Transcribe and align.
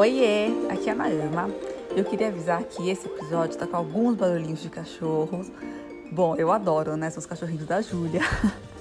Oiê, 0.00 0.46
aqui 0.70 0.88
é 0.88 0.92
a 0.92 0.94
Naama. 0.94 1.50
Eu 1.94 2.06
queria 2.06 2.28
avisar 2.28 2.64
que 2.64 2.88
esse 2.88 3.06
episódio 3.06 3.58
tá 3.58 3.66
com 3.66 3.76
alguns 3.76 4.16
barulhinhos 4.16 4.62
de 4.62 4.70
cachorros. 4.70 5.48
Bom, 6.10 6.34
eu 6.36 6.50
adoro, 6.50 6.96
né? 6.96 7.10
São 7.10 7.18
os 7.18 7.26
cachorrinhos 7.26 7.66
da 7.66 7.82
Júlia. 7.82 8.22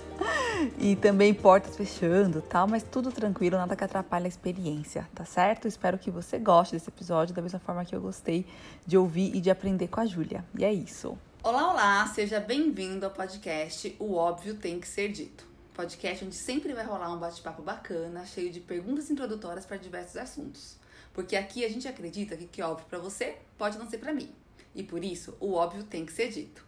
e 0.79 0.95
também 0.95 1.33
portas 1.33 1.75
fechando 1.75 2.41
tal, 2.41 2.69
mas 2.69 2.83
tudo 2.83 3.11
tranquilo, 3.11 3.57
nada 3.57 3.75
que 3.75 3.83
atrapalhe 3.83 4.27
a 4.27 4.29
experiência, 4.29 5.09
tá 5.13 5.25
certo? 5.25 5.68
Espero 5.68 5.97
que 5.97 6.09
você 6.09 6.39
goste 6.39 6.73
desse 6.73 6.87
episódio 6.87 7.36
da 7.36 7.41
mesma 7.41 7.59
forma 7.59 7.83
que 7.83 7.93
eu 7.93 7.99
gostei 7.99 8.45
de 8.88 8.97
ouvir 8.97 9.36
e 9.36 9.41
de 9.41 9.51
aprender 9.51 9.89
com 9.89 9.99
a 9.99 10.05
Júlia. 10.05 10.45
E 10.57 10.63
é 10.63 10.71
isso. 10.71 11.17
Olá, 11.43 11.70
olá, 11.70 12.07
seja 12.07 12.39
bem-vindo 12.39 13.06
ao 13.06 13.11
podcast 13.11 13.93
O 14.00 14.14
Óbvio 14.14 14.56
Tem 14.56 14.79
Que 14.79 14.87
Ser 14.87 15.09
Dito. 15.09 15.45
Podcast 15.73 16.23
onde 16.23 16.36
sempre 16.36 16.71
vai 16.71 16.86
rolar 16.86 17.14
um 17.14 17.20
bate-papo 17.20 17.61
bacana, 17.61 18.25
cheio 18.25 18.50
de 18.50 18.61
perguntas 18.61 19.11
introdutórias 19.11 19.65
para 19.65 19.75
diversos 19.75 20.15
assuntos. 20.15 20.79
Porque 21.19 21.36
aqui 21.36 21.65
a 21.65 21.69
gente 21.69 21.86
acredita 21.86 22.37
que 22.37 22.46
o 22.46 22.47
que 22.47 22.61
é 22.61 22.65
óbvio 22.65 22.86
para 22.89 22.97
você 22.97 23.36
pode 23.57 23.78
não 23.78 23.89
ser 23.89 23.97
para 23.97 24.14
mim. 24.14 24.29
E 24.73 24.82
por 24.82 25.04
isso, 25.04 25.36
o 25.42 25.51
óbvio 25.51 25.83
tem 25.83 26.05
que 26.05 26.14
ser 26.14 26.29
dito. 26.29 26.65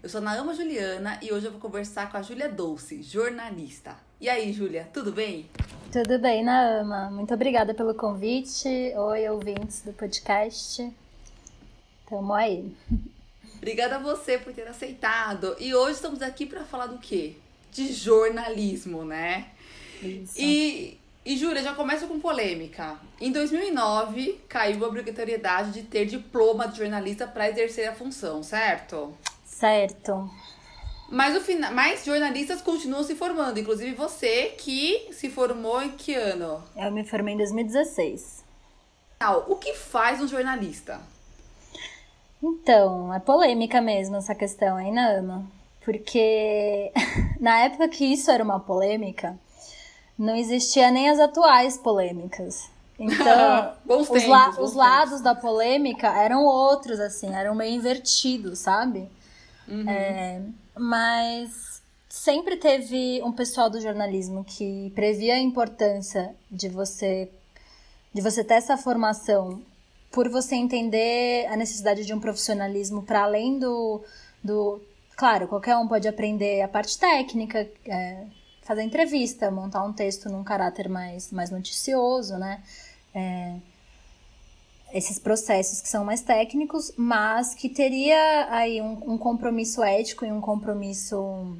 Eu 0.00 0.08
sou 0.08 0.20
a 0.20 0.22
Naama 0.22 0.54
Juliana 0.54 1.18
e 1.20 1.32
hoje 1.32 1.46
eu 1.46 1.50
vou 1.50 1.60
conversar 1.60 2.08
com 2.08 2.16
a 2.16 2.22
Júlia 2.22 2.48
Dolce, 2.48 3.02
jornalista. 3.02 3.96
E 4.20 4.28
aí, 4.28 4.52
Júlia, 4.52 4.88
tudo 4.94 5.10
bem? 5.10 5.50
Tudo 5.90 6.16
bem, 6.20 6.44
Naama. 6.44 7.10
Muito 7.10 7.34
obrigada 7.34 7.74
pelo 7.74 7.92
convite. 7.92 8.68
Oi, 8.68 9.28
ouvintes 9.30 9.82
do 9.82 9.92
podcast. 9.92 10.94
Tamo 12.08 12.32
aí. 12.32 12.72
Obrigada 13.56 13.96
a 13.96 13.98
você 13.98 14.38
por 14.38 14.52
ter 14.52 14.68
aceitado. 14.68 15.56
E 15.58 15.74
hoje 15.74 15.94
estamos 15.94 16.22
aqui 16.22 16.46
para 16.46 16.64
falar 16.64 16.86
do 16.86 16.98
quê? 16.98 17.34
De 17.72 17.92
jornalismo, 17.92 19.04
né? 19.04 19.48
Isso. 20.00 20.40
E 20.40 20.97
e 21.24 21.36
Júlia, 21.36 21.62
já 21.62 21.74
começa 21.74 22.06
com 22.06 22.18
polêmica. 22.18 22.96
Em 23.20 23.30
2009, 23.30 24.40
caiu 24.48 24.84
a 24.84 24.88
obrigatoriedade 24.88 25.72
de 25.72 25.82
ter 25.82 26.06
diploma 26.06 26.66
de 26.66 26.78
jornalista 26.78 27.26
para 27.26 27.48
exercer 27.48 27.88
a 27.88 27.94
função, 27.94 28.42
certo? 28.42 29.14
Certo. 29.44 30.30
Mas, 31.10 31.36
o 31.36 31.40
fina... 31.40 31.70
Mas 31.70 32.04
jornalistas 32.04 32.60
continuam 32.60 33.02
se 33.02 33.14
formando, 33.14 33.58
inclusive 33.58 33.94
você 33.94 34.54
que 34.58 35.08
se 35.12 35.30
formou 35.30 35.82
em 35.82 35.90
que 35.90 36.14
ano? 36.14 36.62
Eu 36.76 36.90
me 36.92 37.04
formei 37.04 37.34
em 37.34 37.38
2016. 37.38 38.44
O 39.48 39.56
que 39.56 39.74
faz 39.74 40.20
um 40.20 40.28
jornalista? 40.28 41.00
Então, 42.42 43.12
é 43.12 43.18
polêmica 43.18 43.80
mesmo 43.80 44.16
essa 44.16 44.34
questão, 44.34 44.78
hein, 44.78 44.96
Ana? 44.98 45.44
Porque 45.84 46.92
na 47.40 47.58
época 47.60 47.88
que 47.88 48.04
isso 48.04 48.30
era 48.30 48.44
uma 48.44 48.60
polêmica, 48.60 49.36
não 50.18 50.34
existia 50.34 50.90
nem 50.90 51.08
as 51.08 51.20
atuais 51.20 51.78
polêmicas. 51.78 52.68
Então, 52.98 53.72
os, 53.86 54.08
tempos, 54.08 54.26
la 54.26 54.50
os 54.60 54.74
lados 54.74 55.20
da 55.20 55.34
polêmica 55.34 56.08
eram 56.08 56.44
outros, 56.44 56.98
assim, 56.98 57.32
eram 57.32 57.54
meio 57.54 57.74
invertidos, 57.74 58.58
sabe? 58.58 59.08
Uhum. 59.68 59.88
É, 59.88 60.40
mas 60.76 61.82
sempre 62.08 62.56
teve 62.56 63.22
um 63.22 63.30
pessoal 63.30 63.70
do 63.70 63.80
jornalismo 63.80 64.44
que 64.44 64.90
previa 64.94 65.34
a 65.34 65.38
importância 65.38 66.34
de 66.50 66.68
você 66.68 67.30
de 68.12 68.22
você 68.22 68.42
ter 68.42 68.54
essa 68.54 68.76
formação 68.78 69.62
por 70.10 70.28
você 70.30 70.56
entender 70.56 71.46
a 71.46 71.56
necessidade 71.56 72.06
de 72.06 72.14
um 72.14 72.18
profissionalismo 72.18 73.02
para 73.02 73.24
além 73.24 73.58
do, 73.58 74.02
do 74.42 74.80
claro 75.14 75.46
qualquer 75.46 75.76
um 75.76 75.86
pode 75.86 76.08
aprender 76.08 76.62
a 76.62 76.68
parte 76.68 76.98
técnica 76.98 77.70
é, 77.84 78.24
fazer 78.68 78.82
entrevista, 78.82 79.50
montar 79.50 79.82
um 79.82 79.94
texto 79.94 80.28
num 80.28 80.44
caráter 80.44 80.90
mais, 80.90 81.32
mais 81.32 81.50
noticioso, 81.50 82.36
né? 82.36 82.62
É, 83.14 83.54
esses 84.92 85.18
processos 85.18 85.80
que 85.80 85.88
são 85.88 86.04
mais 86.04 86.20
técnicos, 86.20 86.92
mas 86.94 87.54
que 87.54 87.70
teria 87.70 88.46
aí 88.50 88.82
um, 88.82 89.14
um 89.14 89.18
compromisso 89.18 89.82
ético 89.82 90.26
e 90.26 90.30
um 90.30 90.40
compromisso 90.40 91.56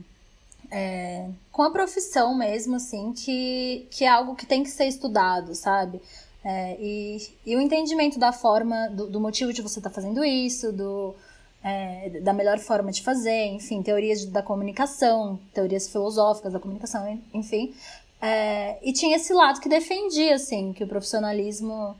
é, 0.71 1.31
com 1.51 1.63
a 1.63 1.71
profissão 1.71 2.37
mesmo, 2.37 2.77
assim, 2.77 3.15
que, 3.15 3.87
que 3.91 4.05
é 4.05 4.09
algo 4.09 4.35
que 4.35 4.45
tem 4.45 4.63
que 4.63 4.71
ser 4.71 4.87
estudado, 4.87 5.55
sabe? 5.55 6.03
É, 6.45 6.77
e, 6.79 7.27
e 7.47 7.57
o 7.57 7.61
entendimento 7.61 8.19
da 8.19 8.33
forma, 8.33 8.89
do, 8.89 9.09
do 9.09 9.19
motivo 9.19 9.51
de 9.51 9.63
você 9.63 9.79
estar 9.81 9.89
tá 9.89 9.95
fazendo 9.95 10.23
isso, 10.23 10.73
do, 10.73 11.15
é, 11.63 12.21
da 12.21 12.33
melhor 12.33 12.59
forma 12.59 12.91
de 12.91 13.03
fazer, 13.03 13.47
enfim, 13.47 13.83
teorias 13.83 14.25
da 14.25 14.43
comunicação, 14.43 15.39
teorias 15.53 15.89
filosóficas 15.89 16.53
da 16.53 16.61
comunicação, 16.61 17.21
enfim. 17.35 17.75
É, 18.21 18.79
e 18.83 18.93
tinha 18.93 19.17
esse 19.17 19.33
lado 19.33 19.61
que 19.61 19.69
defendia, 19.69 20.35
assim, 20.35 20.73
que 20.73 20.85
o 20.85 20.89
profissionalismo 20.89 21.97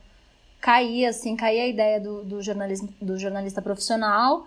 caía, 0.59 1.09
assim, 1.09 1.35
caía 1.35 1.63
a 1.63 1.67
ideia 1.67 1.99
do, 1.99 2.23
do 2.23 2.41
jornalismo, 2.41 2.89
do 3.01 3.17
jornalista 3.17 3.61
profissional 3.61 4.45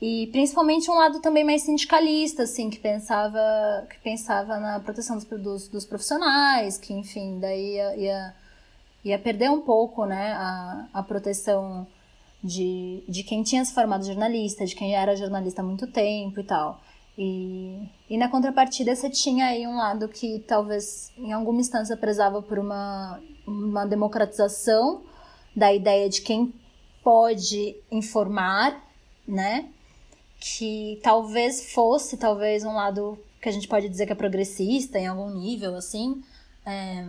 e 0.00 0.28
principalmente 0.30 0.90
um 0.90 0.94
lado 0.94 1.20
também 1.20 1.42
mais 1.42 1.62
sindicalista, 1.62 2.42
assim, 2.42 2.68
que 2.68 2.78
pensava, 2.78 3.86
que 3.88 3.98
pensava 4.00 4.58
na 4.58 4.78
proteção 4.78 5.16
dos, 5.16 5.24
dos, 5.24 5.68
dos 5.68 5.84
profissionais, 5.86 6.76
que, 6.76 6.92
enfim, 6.92 7.38
daí 7.40 7.76
ia, 7.76 7.96
ia, 7.96 8.34
ia, 9.04 9.18
perder 9.18 9.50
um 9.50 9.62
pouco, 9.62 10.04
né, 10.04 10.32
a, 10.32 10.86
a 10.92 11.02
proteção 11.02 11.86
de, 12.46 13.02
de 13.08 13.22
quem 13.22 13.42
tinha 13.42 13.64
se 13.64 13.74
formado 13.74 14.06
jornalista, 14.06 14.64
de 14.64 14.74
quem 14.74 14.94
era 14.94 15.16
jornalista 15.16 15.60
há 15.60 15.64
muito 15.64 15.86
tempo 15.86 16.40
e 16.40 16.44
tal. 16.44 16.80
E, 17.18 17.88
e 18.10 18.18
na 18.18 18.28
contrapartida 18.28 18.94
você 18.94 19.08
tinha 19.08 19.46
aí 19.46 19.66
um 19.66 19.76
lado 19.76 20.08
que 20.08 20.40
talvez 20.40 21.12
em 21.16 21.32
alguma 21.32 21.60
instância 21.60 21.96
prezava 21.96 22.42
por 22.42 22.58
uma, 22.58 23.20
uma 23.46 23.86
democratização 23.86 25.02
da 25.54 25.72
ideia 25.72 26.08
de 26.08 26.20
quem 26.20 26.52
pode 27.02 27.76
informar, 27.90 28.84
né? 29.26 29.70
Que 30.38 31.00
talvez 31.02 31.72
fosse, 31.72 32.18
talvez, 32.18 32.64
um 32.64 32.74
lado 32.74 33.18
que 33.40 33.48
a 33.48 33.52
gente 33.52 33.66
pode 33.66 33.88
dizer 33.88 34.06
que 34.06 34.12
é 34.12 34.16
progressista 34.16 34.98
em 34.98 35.06
algum 35.06 35.30
nível, 35.30 35.74
assim. 35.74 36.22
É, 36.66 37.06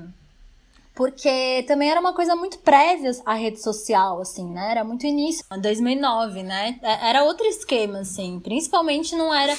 porque 0.98 1.64
também 1.68 1.92
era 1.92 2.00
uma 2.00 2.12
coisa 2.12 2.36
muito 2.36 2.58
prévia 2.58 3.12
à 3.24 3.36
rede 3.36 3.62
social, 3.62 4.20
assim, 4.20 4.50
né? 4.50 4.72
Era 4.72 4.84
muito 4.84 5.06
início, 5.06 5.46
2009, 5.62 6.42
né? 6.42 6.80
É, 6.82 7.10
era 7.10 7.24
outro 7.24 7.46
esquema, 7.46 8.00
assim. 8.00 8.40
Principalmente 8.40 9.16
não 9.16 9.32
era. 9.32 9.56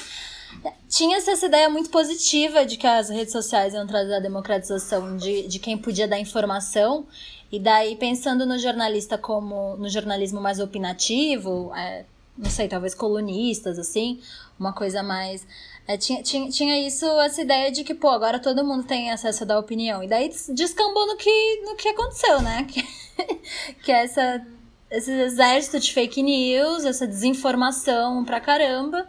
Tinha-se 0.88 1.30
essa 1.30 1.46
ideia 1.46 1.70
muito 1.70 1.90
positiva 1.90 2.66
de 2.66 2.76
que 2.76 2.88
as 2.88 3.08
redes 3.08 3.30
sociais 3.30 3.72
iam 3.72 3.86
trazer 3.86 4.16
a 4.16 4.20
democratização 4.20 5.16
de, 5.16 5.46
de 5.46 5.60
quem 5.60 5.78
podia 5.78 6.08
dar 6.08 6.18
informação. 6.18 7.06
E 7.52 7.60
daí, 7.60 7.94
pensando 7.94 8.44
no 8.44 8.58
jornalista 8.58 9.16
como 9.16 9.76
no 9.76 9.88
jornalismo 9.88 10.40
mais 10.40 10.58
opinativo, 10.58 11.72
é, 11.72 12.04
não 12.38 12.50
sei, 12.50 12.68
talvez 12.68 12.94
colunistas, 12.94 13.78
assim, 13.78 14.20
uma 14.58 14.72
coisa 14.72 15.02
mais 15.02 15.44
é, 15.88 15.96
tinha, 15.96 16.22
tinha, 16.22 16.50
tinha 16.50 16.86
isso, 16.86 17.06
essa 17.20 17.40
ideia 17.40 17.72
de 17.72 17.82
que, 17.82 17.94
pô, 17.94 18.10
agora 18.10 18.38
todo 18.38 18.62
mundo 18.62 18.84
tem 18.84 19.10
acesso 19.10 19.42
a 19.42 19.46
dar 19.46 19.58
opinião. 19.58 20.02
E 20.02 20.06
daí 20.06 20.30
descambou 20.50 21.06
no 21.06 21.16
que, 21.16 21.62
no 21.64 21.74
que 21.76 21.88
aconteceu, 21.88 22.42
né? 22.42 22.66
Que, 23.18 23.34
que 23.82 23.90
é 23.90 24.04
essa, 24.04 24.46
esse 24.90 25.10
exército 25.10 25.80
de 25.80 25.92
fake 25.92 26.22
news, 26.22 26.84
essa 26.84 27.06
desinformação 27.06 28.22
pra 28.24 28.38
caramba. 28.38 29.08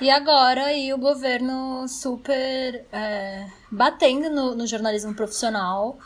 E 0.00 0.10
agora 0.10 0.66
aí 0.66 0.92
o 0.92 0.98
governo 0.98 1.88
super 1.88 2.84
é, 2.92 3.46
batendo 3.70 4.30
no, 4.30 4.54
no 4.54 4.66
jornalismo 4.66 5.14
profissional 5.14 5.98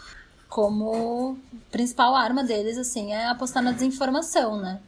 como 0.48 1.36
principal 1.70 2.14
arma 2.14 2.44
deles, 2.44 2.78
assim, 2.78 3.12
é 3.12 3.26
apostar 3.26 3.62
na 3.62 3.72
desinformação, 3.72 4.56
né? 4.56 4.80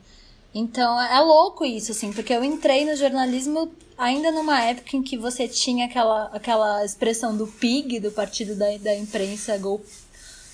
Então 0.54 1.00
é 1.00 1.20
louco 1.20 1.64
isso, 1.64 1.90
assim, 1.90 2.12
porque 2.12 2.32
eu 2.32 2.44
entrei 2.44 2.84
no 2.84 2.94
jornalismo 2.94 3.72
ainda 3.98 4.30
numa 4.30 4.60
época 4.62 4.96
em 4.96 5.02
que 5.02 5.16
você 5.16 5.48
tinha 5.48 5.86
aquela, 5.86 6.26
aquela 6.26 6.84
expressão 6.84 7.36
do 7.36 7.46
PIG, 7.46 7.98
do 7.98 8.12
partido 8.12 8.54
da, 8.54 8.76
da 8.78 8.94
imprensa 8.94 9.58
gol, 9.58 9.84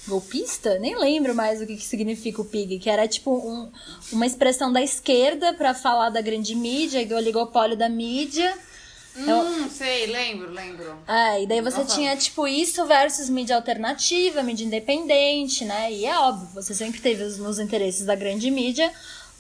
golpista, 0.09 0.79
nem 0.79 0.97
lembro 0.99 1.35
mais 1.35 1.61
o 1.61 1.67
que, 1.67 1.77
que 1.77 1.85
significa 1.85 2.41
o 2.41 2.45
PIG, 2.45 2.79
que 2.79 2.89
era 2.89 3.07
tipo 3.07 3.31
um, 3.31 3.71
uma 4.13 4.27
expressão 4.27 4.73
da 4.73 4.83
esquerda 4.83 5.53
para 5.55 5.75
falar 5.75 6.11
da 6.11 6.21
grande 6.21 6.55
mídia 6.55 7.03
e 7.03 7.07
do 7.07 7.15
oligopólio 7.15 7.77
da 7.77 7.89
mídia. 7.89 8.57
Hum, 9.17 9.29
eu... 9.29 9.71
sei, 9.71 10.07
lembro, 10.07 10.51
lembro. 10.51 10.97
É, 11.07 11.43
e 11.43 11.47
daí 11.47 11.61
você 11.61 11.79
Nossa. 11.79 11.95
tinha, 11.95 12.17
tipo, 12.17 12.47
isso 12.47 12.87
versus 12.87 13.29
mídia 13.29 13.57
alternativa, 13.57 14.43
mídia 14.43 14.65
independente, 14.65 15.65
né? 15.65 15.93
E 15.93 16.07
é 16.07 16.17
óbvio, 16.19 16.49
você 16.55 16.75
sempre 16.75 17.01
teve 17.01 17.25
os, 17.25 17.39
os 17.39 17.59
interesses 17.59 18.07
da 18.07 18.15
grande 18.15 18.51
mídia, 18.51 18.91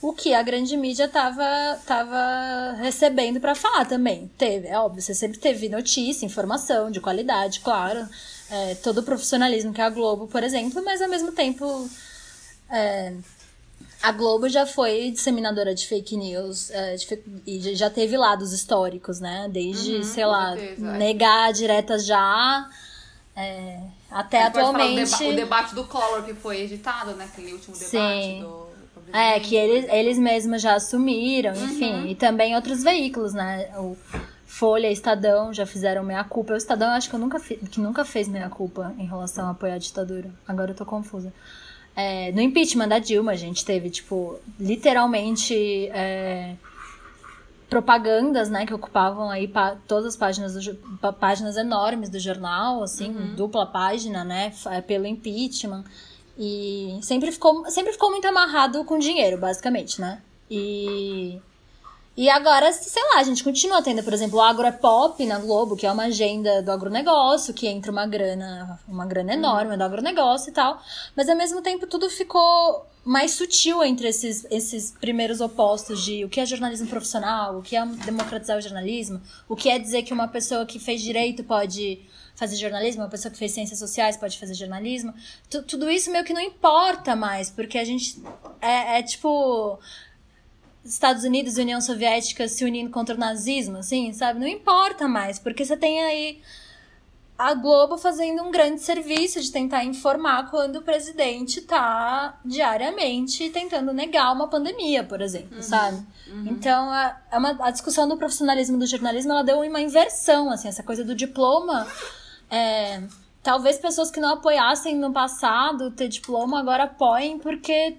o 0.02 0.12
que 0.12 0.32
a 0.32 0.43
grande 0.43 0.76
mídia 0.76 1.08
tava, 1.08 1.79
tava 1.87 2.76
recebendo 2.79 3.38
para 3.41 3.55
falar 3.55 3.85
também. 3.85 4.31
Teve, 4.38 4.69
é 4.69 4.79
óbvio, 4.79 5.02
você 5.02 5.14
sempre 5.14 5.38
teve 5.38 5.69
notícia, 5.69 6.25
informação 6.25 6.91
de 6.91 7.00
qualidade, 7.00 7.61
claro. 7.61 8.08
É, 8.50 8.75
todo 8.76 8.99
o 8.99 9.02
profissionalismo 9.02 9.73
que 9.73 9.81
é 9.81 9.85
a 9.85 9.91
Globo, 9.91 10.26
por 10.26 10.43
exemplo, 10.43 10.82
mas 10.85 11.02
ao 11.02 11.08
mesmo 11.08 11.32
tempo. 11.32 11.88
É, 12.70 13.12
a 14.02 14.12
Globo 14.12 14.49
já 14.49 14.64
foi 14.67 15.11
disseminadora 15.11 15.75
de 15.75 15.87
fake 15.87 16.17
news 16.17 16.70
é, 16.70 16.96
de, 16.96 17.23
e 17.46 17.61
já 17.76 17.91
teve 17.91 18.17
lados 18.17 18.53
históricos, 18.53 19.20
né? 19.20 19.49
Desde, 19.53 19.96
uhum, 19.96 20.03
sei 20.03 20.25
lá, 20.25 20.56
certeza, 20.56 20.93
negar 20.93 21.53
diretas 21.53 22.06
já 22.06 22.70
É, 23.37 23.81
até 24.11 24.44
atualmente. 24.44 25.14
O, 25.14 25.19
deba 25.19 25.31
o, 25.31 25.37
debate 25.37 25.75
do 25.75 25.85
Collor 25.85 26.23
que 26.25 26.35
foi 26.35 26.62
editado, 26.62 27.12
né? 27.12 27.29
Aquele 27.31 27.53
último 27.53 27.76
debate 27.76 28.25
Sim. 28.25 28.41
do. 28.41 28.59
É, 29.12 29.38
que 29.40 29.54
eles, 29.54 29.90
eles 29.90 30.18
mesmos 30.18 30.62
já 30.62 30.74
assumiram, 30.74 31.52
enfim. 31.52 31.92
Uhum. 31.92 32.06
E 32.06 32.14
também 32.14 32.54
outros 32.54 32.82
veículos, 32.82 33.32
né? 33.34 33.70
O 33.76 33.96
Folha, 34.46 34.90
Estadão 34.90 35.52
já 35.52 35.66
fizeram 35.66 36.02
meia-culpa. 36.02 36.54
O 36.54 36.56
Estadão 36.56 36.88
eu 36.88 36.94
acho 36.94 37.08
que, 37.08 37.14
eu 37.14 37.20
nunca 37.20 37.38
fi, 37.38 37.56
que 37.56 37.80
nunca 37.80 38.04
fez 38.04 38.28
meia-culpa 38.28 38.94
em 38.98 39.06
relação 39.06 39.46
a 39.46 39.50
apoiar 39.50 39.74
a 39.74 39.78
ditadura. 39.78 40.30
Agora 40.46 40.72
eu 40.72 40.74
tô 40.74 40.84
confusa. 40.84 41.32
É, 41.96 42.30
no 42.32 42.40
impeachment 42.40 42.88
da 42.88 42.98
Dilma, 42.98 43.32
a 43.32 43.36
gente 43.36 43.64
teve, 43.64 43.90
tipo, 43.90 44.38
literalmente. 44.58 45.54
É, 45.88 46.54
propagandas, 47.70 48.50
né, 48.50 48.66
que 48.66 48.74
ocupavam 48.74 49.30
aí 49.30 49.50
todas 49.86 50.06
as 50.06 50.16
páginas, 50.16 50.54
do, 50.54 51.12
páginas 51.20 51.56
enormes 51.56 52.10
do 52.10 52.18
jornal, 52.18 52.82
assim, 52.82 53.14
uhum. 53.14 53.34
dupla 53.36 53.64
página, 53.64 54.24
né, 54.24 54.52
é, 54.66 54.80
pelo 54.80 55.06
impeachment. 55.06 55.84
E 56.42 56.98
sempre 57.02 57.31
ficou, 57.31 57.70
sempre 57.70 57.92
ficou 57.92 58.10
muito 58.10 58.26
amarrado 58.26 58.82
com 58.84 58.98
dinheiro, 58.98 59.37
basicamente, 59.37 60.00
né? 60.00 60.22
E 60.50 61.38
e 62.16 62.28
agora, 62.28 62.70
sei 62.72 63.02
lá, 63.14 63.20
a 63.20 63.22
gente 63.22 63.42
continua 63.42 63.81
tendo, 63.81 64.02
por 64.02 64.12
exemplo, 64.12 64.38
o 64.38 64.42
Agro 64.42 64.66
é 64.66 64.72
Pop 64.72 65.25
na 65.25 65.38
Globo, 65.38 65.76
que 65.76 65.87
é 65.87 65.92
uma 65.92 66.04
agenda 66.04 66.60
do 66.60 66.70
agronegócio, 66.70 67.54
que 67.54 67.66
entra 67.66 67.90
uma 67.90 68.06
grana, 68.06 68.78
uma 68.87 69.06
grana 69.06 69.32
enorme 69.32 69.76
do 69.76 69.84
agronegócio 69.84 70.50
e 70.50 70.52
tal. 70.52 70.82
Mas 71.16 71.28
ao 71.28 71.37
mesmo 71.37 71.62
tempo 71.62 71.87
tudo 71.87 72.10
ficou 72.10 72.86
mais 73.04 73.31
sutil 73.32 73.82
entre 73.82 74.08
esses, 74.08 74.46
esses 74.50 74.90
primeiros 75.00 75.40
opostos 75.40 76.04
de 76.04 76.25
o 76.25 76.28
que 76.28 76.40
é 76.40 76.46
jornalismo 76.46 76.88
profissional, 76.88 77.58
o 77.58 77.62
que 77.62 77.76
é 77.76 77.86
democratizar 77.86 78.58
o 78.58 78.60
jornalismo, 78.60 79.20
o 79.48 79.56
que 79.56 79.70
é 79.70 79.78
dizer 79.78 80.02
que 80.02 80.12
uma 80.12 80.28
pessoa 80.28 80.66
que 80.66 80.78
fez 80.78 81.00
direito 81.00 81.43
pode 81.44 82.00
fazer 82.40 82.56
jornalismo, 82.56 83.02
uma 83.02 83.08
pessoa 83.10 83.31
que 83.31 83.37
fez 83.37 83.52
ciências 83.52 83.78
sociais 83.78 84.16
pode 84.16 84.38
fazer 84.38 84.54
jornalismo. 84.54 85.12
T 85.50 85.60
tudo 85.60 85.90
isso 85.90 86.10
meio 86.10 86.25
que 86.25 86.32
não 86.32 86.40
importa 86.40 87.14
mais, 87.14 87.50
porque 87.50 87.76
a 87.76 87.84
gente 87.84 88.19
é, 88.62 88.98
é 88.98 89.02
tipo 89.02 89.78
Estados 90.82 91.22
Unidos 91.22 91.58
e 91.58 91.60
União 91.60 91.82
Soviética 91.82 92.48
se 92.48 92.64
unindo 92.64 92.90
contra 92.90 93.14
o 93.14 93.19
nazismo, 93.19 93.76
assim, 93.76 94.10
sabe? 94.14 94.40
Não 94.40 94.46
importa 94.46 95.06
mais, 95.06 95.38
porque 95.38 95.66
você 95.66 95.76
tem 95.76 96.02
aí 96.02 96.40
a 97.37 97.52
Globo 97.52 97.98
fazendo 97.98 98.43
um 98.43 98.50
grande 98.50 98.81
serviço 98.81 99.38
de 99.40 99.52
tentar 99.52 99.84
informar 99.84 100.50
quando 100.50 100.76
o 100.76 100.82
presidente 100.82 101.60
tá 101.60 102.40
diariamente 102.43 103.50
tentando 103.50 103.93
negar 103.93 104.32
uma 104.32 104.48
pandemia, 104.48 105.04
por 105.04 105.20
exemplo, 105.20 105.56
uhum, 105.56 105.62
sabe? 105.62 106.06
Uhum. 106.26 106.46
Então, 106.48 106.88
a, 106.90 107.16
a, 107.31 107.38
uma, 107.38 107.66
a, 107.66 107.70
discussão 107.70 108.08
do 108.08 108.16
profissionalismo 108.16 108.78
do 108.78 108.86
jornalismo, 108.86 109.32
ela 109.32 109.43
deu 109.43 109.60
uma 109.60 109.81
inversão, 109.81 110.50
assim, 110.50 110.69
essa 110.69 110.82
coisa 110.82 111.04
do 111.04 111.14
diploma. 111.14 111.86
É, 112.50 113.02
talvez 113.43 113.79
pessoas 113.79 114.11
que 114.11 114.20
não 114.20 114.35
apoiassem 114.35 114.97
no 114.97 115.12
passado 115.12 115.91
ter 115.93 116.08
diploma 116.08 116.58
agora 116.58 116.85
apoiem 116.85 117.38
porque 117.38 117.97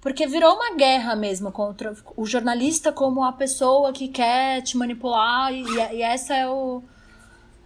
porque 0.00 0.26
virou 0.26 0.54
uma 0.54 0.76
guerra 0.76 1.16
mesmo 1.16 1.50
contra 1.50 1.94
o 2.16 2.24
jornalista 2.24 2.92
como 2.92 3.24
a 3.24 3.32
pessoa 3.32 3.92
que 3.92 4.08
quer 4.08 4.62
te 4.62 4.76
manipular, 4.76 5.52
e, 5.52 5.64
e 5.92 6.02
essa 6.02 6.34
é 6.34 6.48
o. 6.48 6.82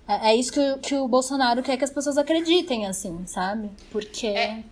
É, 0.08 0.30
é 0.30 0.36
isso 0.36 0.52
que, 0.52 0.60
o, 0.60 0.78
que 0.78 0.94
o 0.94 1.06
Bolsonaro 1.06 1.62
quer 1.62 1.76
que 1.76 1.84
as 1.84 1.90
pessoas 1.90 2.16
acreditem, 2.16 2.86
assim, 2.86 3.26
sabe? 3.26 3.70
Porque. 3.90 4.28
É. 4.28 4.62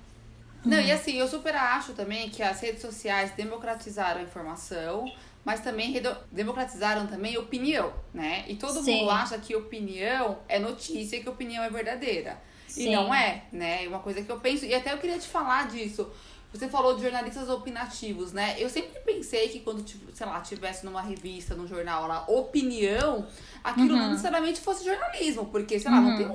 Não, 0.64 0.78
hum. 0.78 0.80
e 0.80 0.90
assim, 0.90 1.16
eu 1.16 1.28
super 1.28 1.54
acho 1.54 1.92
também 1.92 2.28
que 2.30 2.42
as 2.42 2.60
redes 2.60 2.80
sociais 2.80 3.32
democratizaram 3.32 4.20
a 4.20 4.24
informação, 4.24 5.04
mas 5.44 5.60
também 5.60 5.94
democratizaram 6.30 7.06
também 7.06 7.38
opinião, 7.38 7.92
né? 8.12 8.44
E 8.46 8.56
todo 8.56 8.82
Sim. 8.82 8.98
mundo 8.98 9.10
acha 9.10 9.38
que 9.38 9.56
opinião 9.56 10.38
é 10.48 10.58
notícia 10.58 11.16
e 11.16 11.22
que 11.22 11.28
opinião 11.28 11.64
é 11.64 11.70
verdadeira. 11.70 12.40
Sim. 12.66 12.88
E 12.88 12.94
não 12.94 13.12
é, 13.12 13.44
né? 13.50 13.84
É 13.84 13.88
uma 13.88 14.00
coisa 14.00 14.22
que 14.22 14.30
eu 14.30 14.38
penso, 14.38 14.64
e 14.64 14.74
até 14.74 14.92
eu 14.92 14.98
queria 14.98 15.18
te 15.18 15.26
falar 15.26 15.68
disso. 15.68 16.10
Você 16.52 16.68
falou 16.68 16.96
de 16.96 17.02
jornalistas 17.02 17.48
opinativos, 17.48 18.32
né? 18.32 18.56
Eu 18.58 18.68
sempre 18.68 18.98
pensei 19.00 19.48
que 19.48 19.60
quando, 19.60 19.84
sei 20.12 20.26
lá, 20.26 20.40
tivesse 20.40 20.84
numa 20.84 21.00
revista, 21.00 21.54
num 21.54 21.66
jornal 21.66 22.08
lá, 22.08 22.24
opinião, 22.26 23.26
aquilo 23.62 23.92
uhum. 23.92 23.98
não 23.98 24.10
necessariamente 24.10 24.60
fosse 24.60 24.84
jornalismo, 24.84 25.46
porque, 25.46 25.78
sei 25.78 25.90
lá, 25.90 25.98
uhum. 25.98 26.10
não 26.10 26.16
tem 26.16 26.26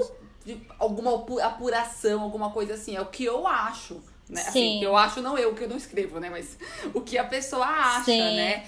alguma 0.79 1.25
apuração, 1.43 2.21
alguma 2.21 2.51
coisa 2.51 2.73
assim. 2.75 2.95
É 2.95 3.01
o 3.01 3.07
que 3.07 3.25
eu 3.25 3.47
acho. 3.47 4.01
Né? 4.29 4.41
Assim, 4.41 4.51
Sim. 4.51 4.67
Assim, 4.67 4.75
o 4.75 4.79
que 4.79 4.85
eu 4.85 4.97
acho, 4.97 5.21
não 5.21 5.37
eu, 5.37 5.53
que 5.53 5.63
eu 5.63 5.69
não 5.69 5.77
escrevo, 5.77 6.19
né? 6.19 6.29
Mas 6.29 6.57
o 6.93 7.01
que 7.01 7.17
a 7.17 7.23
pessoa 7.23 7.65
acha, 7.65 8.05
Sim. 8.05 8.35
né? 8.35 8.65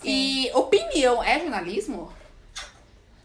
Sim. 0.00 0.08
E 0.08 0.52
opinião 0.54 1.22
é 1.22 1.38
jornalismo? 1.38 2.12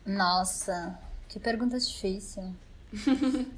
Nossa, 0.06 1.00
que 1.28 1.40
pergunta 1.40 1.80
difícil. 1.80 2.54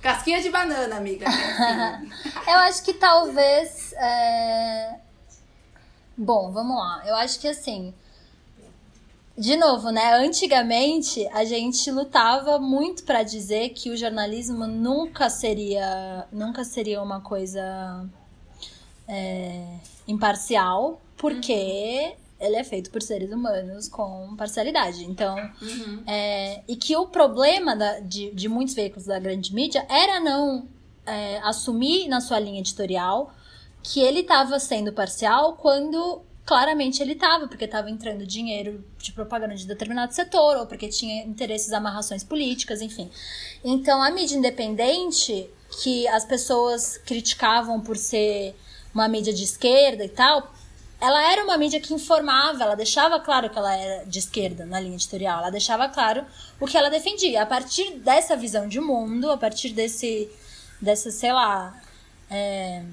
Casquinha 0.00 0.42
de 0.42 0.50
banana, 0.50 0.96
amiga. 0.96 1.26
eu 2.46 2.58
acho 2.58 2.82
que 2.84 2.94
talvez. 2.94 3.92
É... 3.94 4.98
Bom, 6.16 6.52
vamos 6.52 6.76
lá. 6.76 7.02
Eu 7.06 7.14
acho 7.16 7.40
que 7.40 7.48
assim. 7.48 7.94
De 9.36 9.56
novo, 9.56 9.90
né? 9.90 10.14
Antigamente 10.14 11.26
a 11.32 11.44
gente 11.44 11.90
lutava 11.90 12.58
muito 12.58 13.04
para 13.04 13.22
dizer 13.22 13.70
que 13.70 13.90
o 13.90 13.96
jornalismo 13.96 14.66
nunca 14.66 15.28
seria, 15.28 16.26
nunca 16.30 16.64
seria 16.64 17.02
uma 17.02 17.20
coisa 17.20 18.06
é, 19.08 19.78
imparcial, 20.06 21.00
porque 21.16 22.14
uhum 22.16 22.24
ele 22.44 22.56
é 22.56 22.64
feito 22.64 22.90
por 22.90 23.02
seres 23.02 23.32
humanos 23.32 23.88
com 23.88 24.34
parcialidade. 24.36 25.04
Então, 25.04 25.36
uhum. 25.60 26.02
é, 26.06 26.62
e 26.68 26.76
que 26.76 26.96
o 26.96 27.06
problema 27.06 27.74
da, 27.74 28.00
de, 28.00 28.30
de 28.32 28.48
muitos 28.48 28.74
veículos 28.74 29.06
da 29.06 29.18
grande 29.18 29.54
mídia 29.54 29.86
era 29.88 30.20
não 30.20 30.68
é, 31.06 31.38
assumir 31.38 32.08
na 32.08 32.20
sua 32.20 32.38
linha 32.38 32.60
editorial 32.60 33.32
que 33.82 34.00
ele 34.00 34.20
estava 34.20 34.58
sendo 34.58 34.92
parcial 34.92 35.54
quando 35.54 36.22
claramente 36.44 37.02
ele 37.02 37.12
estava, 37.12 37.48
porque 37.48 37.64
estava 37.64 37.90
entrando 37.90 38.26
dinheiro 38.26 38.84
de 38.98 39.12
propaganda 39.12 39.54
de 39.54 39.66
determinado 39.66 40.12
setor, 40.12 40.56
ou 40.58 40.66
porque 40.66 40.88
tinha 40.88 41.24
interesses, 41.24 41.72
amarrações 41.72 42.22
políticas, 42.22 42.80
enfim. 42.80 43.10
Então, 43.64 44.02
a 44.02 44.10
mídia 44.10 44.36
independente, 44.36 45.48
que 45.82 46.06
as 46.08 46.24
pessoas 46.24 46.98
criticavam 46.98 47.80
por 47.80 47.96
ser 47.96 48.54
uma 48.94 49.08
mídia 49.08 49.32
de 49.32 49.42
esquerda 49.42 50.04
e 50.04 50.08
tal, 50.08 50.52
ela 51.00 51.32
era 51.32 51.44
uma 51.44 51.58
mídia 51.58 51.80
que 51.80 51.92
informava, 51.92 52.62
ela 52.62 52.74
deixava 52.74 53.18
claro 53.20 53.50
que 53.50 53.58
ela 53.58 53.74
era 53.74 54.04
de 54.04 54.18
esquerda 54.18 54.64
na 54.64 54.80
linha 54.80 54.94
editorial, 54.94 55.40
ela 55.40 55.50
deixava 55.50 55.88
claro 55.88 56.24
o 56.60 56.66
que 56.66 56.76
ela 56.76 56.88
defendia. 56.88 57.42
A 57.42 57.46
partir 57.46 57.96
dessa 57.96 58.36
visão 58.36 58.68
de 58.68 58.80
mundo, 58.80 59.30
a 59.30 59.36
partir 59.36 59.70
desse, 59.70 60.30
dessa, 60.80 61.10
sei 61.10 61.32
lá, 61.32 61.78
é, 62.30 62.84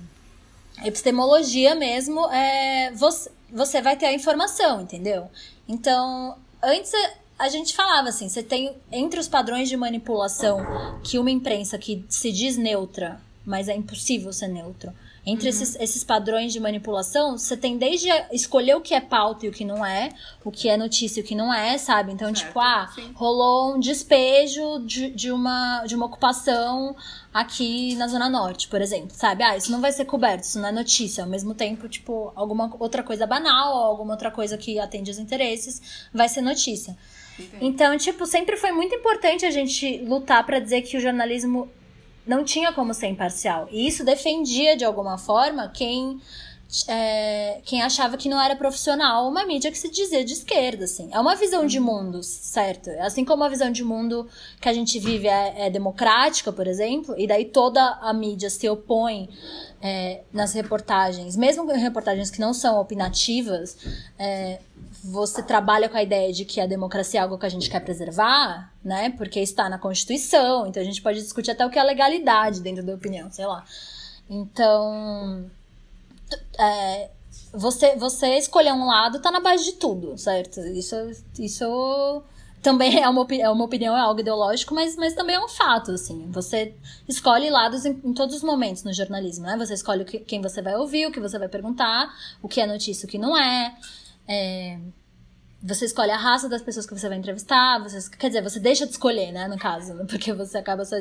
epistemologia 0.84 1.76
mesmo, 1.76 2.30
é, 2.32 2.92
você, 2.92 3.30
você 3.52 3.82
vai 3.82 3.96
ter 3.96 4.06
a 4.06 4.14
informação, 4.14 4.82
entendeu? 4.82 5.30
Então, 5.68 6.38
antes 6.64 6.92
a 7.38 7.50
gente 7.50 7.76
falava 7.76 8.10
assim, 8.10 8.30
você 8.30 8.44
tem 8.44 8.76
entre 8.92 9.20
os 9.20 9.28
padrões 9.28 9.68
de 9.68 9.76
manipulação 9.76 10.60
que 11.04 11.18
uma 11.18 11.32
imprensa 11.32 11.78
que 11.78 12.06
se 12.08 12.32
diz 12.32 12.56
neutra, 12.56 13.20
mas 13.46 13.68
é 13.68 13.76
impossível 13.76 14.32
ser 14.32 14.48
neutro, 14.48 14.94
entre 15.26 15.46
uhum. 15.46 15.50
esses, 15.50 15.76
esses 15.76 16.04
padrões 16.04 16.52
de 16.52 16.60
manipulação, 16.60 17.38
você 17.38 17.56
tem 17.56 17.78
desde 17.78 18.08
escolher 18.32 18.76
o 18.76 18.82
que 18.82 18.94
é 18.94 19.00
pauta 19.00 19.46
e 19.46 19.50
o 19.50 19.52
que 19.52 19.64
não 19.64 19.86
é, 19.86 20.10
o 20.44 20.52
que 20.52 20.68
é 20.68 20.76
notícia 20.76 21.20
e 21.20 21.24
o 21.24 21.26
que 21.26 21.36
não 21.36 21.54
é, 21.54 21.78
sabe? 21.78 22.12
Então, 22.12 22.34
certo. 22.34 22.48
tipo, 22.48 22.60
ah, 22.60 22.90
Sim. 22.94 23.12
rolou 23.14 23.76
um 23.76 23.80
despejo 23.80 24.80
de, 24.80 25.12
de, 25.12 25.32
uma, 25.32 25.84
de 25.86 25.96
uma 25.96 26.08
ocupação 26.08 26.96
aqui 27.32 27.96
na 27.96 28.08
Zona 28.08 28.30
Norte, 28.30 28.68
por 28.68 28.82
exemplo, 28.82 29.12
sabe? 29.12 29.44
Ah, 29.44 29.56
isso 29.56 29.72
não 29.72 29.80
vai 29.80 29.92
ser 29.92 30.06
coberto, 30.06 30.44
isso 30.44 30.60
não 30.60 30.70
é 30.70 30.72
notícia. 30.72 31.24
Ao 31.24 31.30
mesmo 31.30 31.54
tempo, 31.54 31.88
tipo, 31.88 32.32
alguma 32.36 32.76
outra 32.80 33.04
coisa 33.04 33.28
banal, 33.28 33.76
ou 33.76 33.84
alguma 33.84 34.14
outra 34.14 34.32
coisa 34.32 34.58
que 34.58 34.80
atende 34.80 35.12
os 35.12 35.20
interesses, 35.20 36.10
vai 36.12 36.28
ser 36.28 36.42
notícia. 36.42 36.98
Entendi. 37.38 37.66
Então, 37.66 37.98
tipo, 37.98 38.26
sempre 38.26 38.58
foi 38.58 38.72
muito 38.72 38.96
importante 38.96 39.46
a 39.46 39.52
gente 39.52 40.00
lutar 40.00 40.44
para 40.46 40.60
dizer 40.60 40.82
que 40.82 40.98
o 40.98 41.00
jornalismo 41.00 41.70
não 42.26 42.44
tinha 42.44 42.72
como 42.72 42.94
ser 42.94 43.08
imparcial. 43.08 43.68
E 43.72 43.88
isso 43.88 44.04
defendia, 44.04 44.76
de 44.76 44.86
alguma 44.86 45.18
forma, 45.18 45.68
quem. 45.70 46.20
É, 46.88 47.60
quem 47.66 47.82
achava 47.82 48.16
que 48.16 48.30
não 48.30 48.40
era 48.40 48.56
profissional, 48.56 49.28
uma 49.28 49.46
mídia 49.46 49.70
que 49.70 49.78
se 49.78 49.92
dizia 49.92 50.24
de 50.24 50.32
esquerda, 50.32 50.86
assim. 50.86 51.10
É 51.12 51.20
uma 51.20 51.36
visão 51.36 51.66
de 51.66 51.82
mundo, 51.82 52.24
certo? 52.24 52.90
Assim 53.02 53.26
como 53.26 53.44
a 53.44 53.50
visão 53.50 53.70
de 53.74 53.84
mundo 53.84 54.26
que 54.62 54.70
a 54.70 54.74
gente 54.74 54.98
vive 54.98 55.28
é, 55.28 55.68
é 55.68 55.70
democrática, 55.70 56.50
por 56.54 56.66
exemplo, 56.66 57.14
e 57.18 57.28
daí 57.28 57.44
toda 57.44 58.00
a 58.02 58.14
mídia 58.14 58.50
se 58.50 58.70
opõe 58.70 59.28
é, 59.82 60.22
nas 60.32 60.54
reportagens, 60.54 61.36
mesmo 61.36 61.66
reportagens 61.66 62.32
que 62.32 62.40
não 62.40 62.54
são 62.54 62.80
opinativas, 62.80 63.76
é, 64.18 64.60
você 65.04 65.42
trabalha 65.42 65.88
com 65.88 65.98
a 65.98 66.04
ideia 66.04 66.34
de 66.34 66.44
que 66.44 66.60
a 66.60 66.68
democracia 66.68 67.20
é 67.20 67.24
algo 67.24 67.38
que 67.38 67.46
a 67.46 67.50
gente 67.50 67.70
quer 67.70 67.80
preservar, 67.80 68.72
né? 68.84 69.10
Porque 69.12 69.40
está 69.40 69.70
na 69.70 69.78
Constituição, 69.78 70.68
então 70.68 70.82
a 70.82 70.86
gente 70.86 71.02
pode 71.02 71.22
discutir 71.22 71.52
até 71.52 71.66
o 71.66 71.70
que 71.70 71.80
é 71.80 71.84
legalidade 71.84 72.62
dentro 72.62 72.84
da 72.84 72.94
opinião, 72.94 73.32
sei 73.32 73.46
lá. 73.46 73.64
Então, 74.30 75.46
é, 76.60 77.10
você, 77.54 77.96
você 77.96 78.38
escolher 78.38 78.74
um 78.74 78.86
lado 78.86 79.20
tá 79.20 79.32
na 79.32 79.40
base 79.40 79.64
de 79.64 79.74
tudo, 79.74 80.18
certo? 80.18 80.60
Isso, 80.60 80.96
isso 81.40 82.24
também 82.62 83.02
é 83.02 83.10
uma, 83.10 83.26
é 83.32 83.50
uma 83.50 83.66
opinião, 83.66 83.98
é 83.98 84.02
algo 84.02 84.20
ideológico, 84.20 84.76
mas, 84.76 84.96
mas 84.96 85.14
também 85.14 85.36
é 85.36 85.40
um 85.40 85.50
fato, 85.50 85.92
assim. 85.92 86.30
Você 86.32 86.74
escolhe 87.08 87.50
lados 87.50 87.86
em, 87.86 88.00
em 88.04 88.14
todos 88.14 88.36
os 88.36 88.44
momentos 88.44 88.84
no 88.84 88.94
jornalismo, 88.94 89.46
né? 89.46 89.58
Você 89.58 89.74
escolhe 89.74 90.06
que, 90.06 90.20
quem 90.20 90.42
você 90.42 90.62
vai 90.62 90.76
ouvir, 90.76 91.08
o 91.08 91.12
que 91.12 91.20
você 91.20 91.40
vai 91.40 91.48
perguntar, 91.48 92.14
o 92.42 92.48
que 92.48 92.62
é 92.62 92.68
notícia, 92.68 93.06
o 93.06 93.10
que 93.10 93.18
não 93.18 93.38
é. 93.38 93.76
É 94.28 94.80
você 95.64 95.86
escolhe 95.86 96.12
a 96.12 96.18
raça 96.18 96.50
das 96.50 96.62
pessoas 96.62 96.88
que 96.88 96.98
você 96.98 97.08
vai 97.08 97.18
entrevistar, 97.18 97.80
você, 97.80 98.10
quer 98.18 98.30
dizer, 98.30 98.42
você 98.42 98.60
deixa 98.60 98.86
de 98.86 98.94
escolher, 98.94 99.32
né, 99.32 99.48
no 99.48 99.58
caso, 99.58 99.94
porque 100.10 100.34
você 100.34 100.58
acaba 100.58 100.84
só 100.84 100.96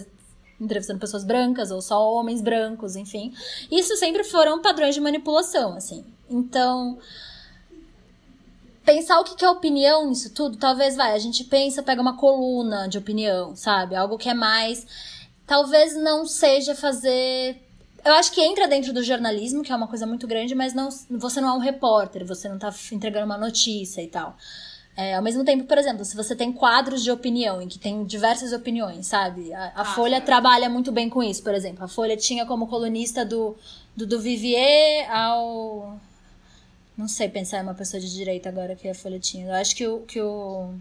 entrevistando 0.60 1.00
pessoas 1.00 1.24
brancas 1.24 1.70
ou 1.70 1.80
só 1.80 2.12
homens 2.12 2.42
brancos, 2.42 2.94
enfim. 2.94 3.32
Isso 3.70 3.96
sempre 3.96 4.22
foram 4.22 4.60
padrões 4.60 4.94
de 4.94 5.00
manipulação, 5.00 5.74
assim. 5.74 6.04
Então, 6.28 6.98
pensar 8.84 9.18
o 9.20 9.24
que 9.24 9.42
é 9.42 9.48
opinião 9.48 10.06
nisso 10.06 10.34
tudo, 10.34 10.58
talvez 10.58 10.96
vai, 10.96 11.14
a 11.14 11.18
gente 11.18 11.44
pensa, 11.44 11.82
pega 11.82 12.02
uma 12.02 12.18
coluna 12.18 12.86
de 12.86 12.98
opinião, 12.98 13.56
sabe? 13.56 13.96
Algo 13.96 14.18
que 14.18 14.28
é 14.28 14.34
mais. 14.34 14.86
Talvez 15.46 15.96
não 15.96 16.26
seja 16.26 16.74
fazer. 16.74 17.58
Eu 18.04 18.14
acho 18.14 18.32
que 18.32 18.40
entra 18.40 18.66
dentro 18.66 18.92
do 18.92 19.02
jornalismo, 19.02 19.62
que 19.62 19.72
é 19.72 19.76
uma 19.76 19.86
coisa 19.86 20.06
muito 20.06 20.26
grande, 20.26 20.54
mas 20.54 20.72
não, 20.72 20.88
você 21.10 21.40
não 21.40 21.48
é 21.48 21.52
um 21.52 21.58
repórter, 21.58 22.24
você 22.24 22.48
não 22.48 22.58
tá 22.58 22.74
entregando 22.92 23.26
uma 23.26 23.36
notícia 23.36 24.02
e 24.02 24.08
tal. 24.08 24.36
É, 24.96 25.14
ao 25.14 25.22
mesmo 25.22 25.44
tempo, 25.44 25.64
por 25.64 25.78
exemplo, 25.78 26.04
se 26.04 26.16
você 26.16 26.34
tem 26.34 26.52
quadros 26.52 27.02
de 27.02 27.10
opinião 27.10 27.62
em 27.62 27.68
que 27.68 27.78
tem 27.78 28.04
diversas 28.04 28.52
opiniões, 28.52 29.06
sabe? 29.06 29.52
A, 29.52 29.64
a 29.66 29.72
ah, 29.82 29.84
Folha 29.84 30.20
trabalha 30.20 30.68
muito 30.68 30.90
bem 30.90 31.08
com 31.08 31.22
isso, 31.22 31.42
por 31.42 31.54
exemplo. 31.54 31.84
A 31.84 31.88
Folha 31.88 32.16
tinha 32.16 32.44
como 32.44 32.66
colunista 32.66 33.24
do, 33.24 33.56
do, 33.96 34.06
do 34.06 34.20
Vivier 34.20 35.10
ao. 35.10 35.98
Não 36.98 37.08
sei 37.08 37.28
pensar 37.28 37.60
em 37.60 37.62
uma 37.62 37.74
pessoa 37.74 38.00
de 38.00 38.12
direita 38.12 38.48
agora 38.48 38.76
que 38.76 38.88
é 38.88 38.90
a 38.90 38.94
Folha 38.94 39.18
tinha. 39.18 39.46
Eu 39.46 39.54
acho 39.54 39.74
que 39.74 39.86
o. 39.86 40.00
Que 40.00 40.20
o... 40.20 40.74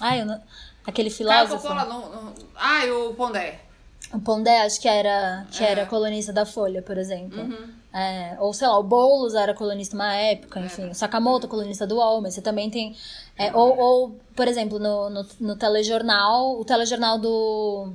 Ai, 0.00 0.22
eu 0.22 0.26
não... 0.26 0.40
aquele 0.84 1.10
filósofo. 1.10 1.62
Caio 1.62 1.78
Coppola, 1.78 1.84
não, 1.84 2.24
não... 2.24 2.34
Ai, 2.56 2.90
o 2.90 3.14
Pondé. 3.14 3.60
O 4.12 4.18
Pondé, 4.18 4.62
acho 4.62 4.80
que 4.80 4.88
era, 4.88 5.46
que 5.52 5.62
é. 5.62 5.70
era 5.70 5.86
colunista 5.86 6.32
da 6.32 6.44
Folha, 6.44 6.82
por 6.82 6.98
exemplo. 6.98 7.40
Uhum. 7.40 7.80
É, 7.92 8.36
ou 8.38 8.52
sei 8.52 8.68
lá, 8.68 8.78
o 8.78 8.84
Boulos 8.84 9.34
era 9.34 9.52
colunista 9.52 9.96
uma 9.96 10.14
época, 10.14 10.60
é. 10.60 10.66
enfim. 10.66 10.88
É. 10.88 10.90
O 10.90 10.94
Sakamoto, 10.94 11.48
colunista 11.48 11.86
do 11.86 11.96
UOL, 11.96 12.20
mas 12.20 12.34
você 12.34 12.42
também 12.42 12.70
tem. 12.70 12.96
É, 13.36 13.54
ou, 13.54 13.76
ou, 13.78 14.20
por 14.34 14.48
exemplo, 14.48 14.78
no, 14.78 15.10
no, 15.10 15.26
no, 15.40 15.56
telejornal, 15.56 16.58
o 16.58 16.64
telejornal 16.64 17.18
do. 17.18 17.92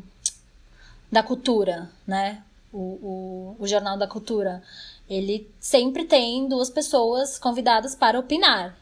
da 1.11 1.21
cultura, 1.21 1.89
né? 2.07 2.41
O, 2.71 2.77
o, 2.77 3.55
o 3.59 3.67
Jornal 3.67 3.97
da 3.97 4.07
Cultura. 4.07 4.61
Ele 5.09 5.49
sempre 5.59 6.05
tem 6.05 6.47
duas 6.47 6.69
pessoas 6.69 7.37
convidadas 7.37 7.93
para 7.93 8.19
opinar. 8.19 8.75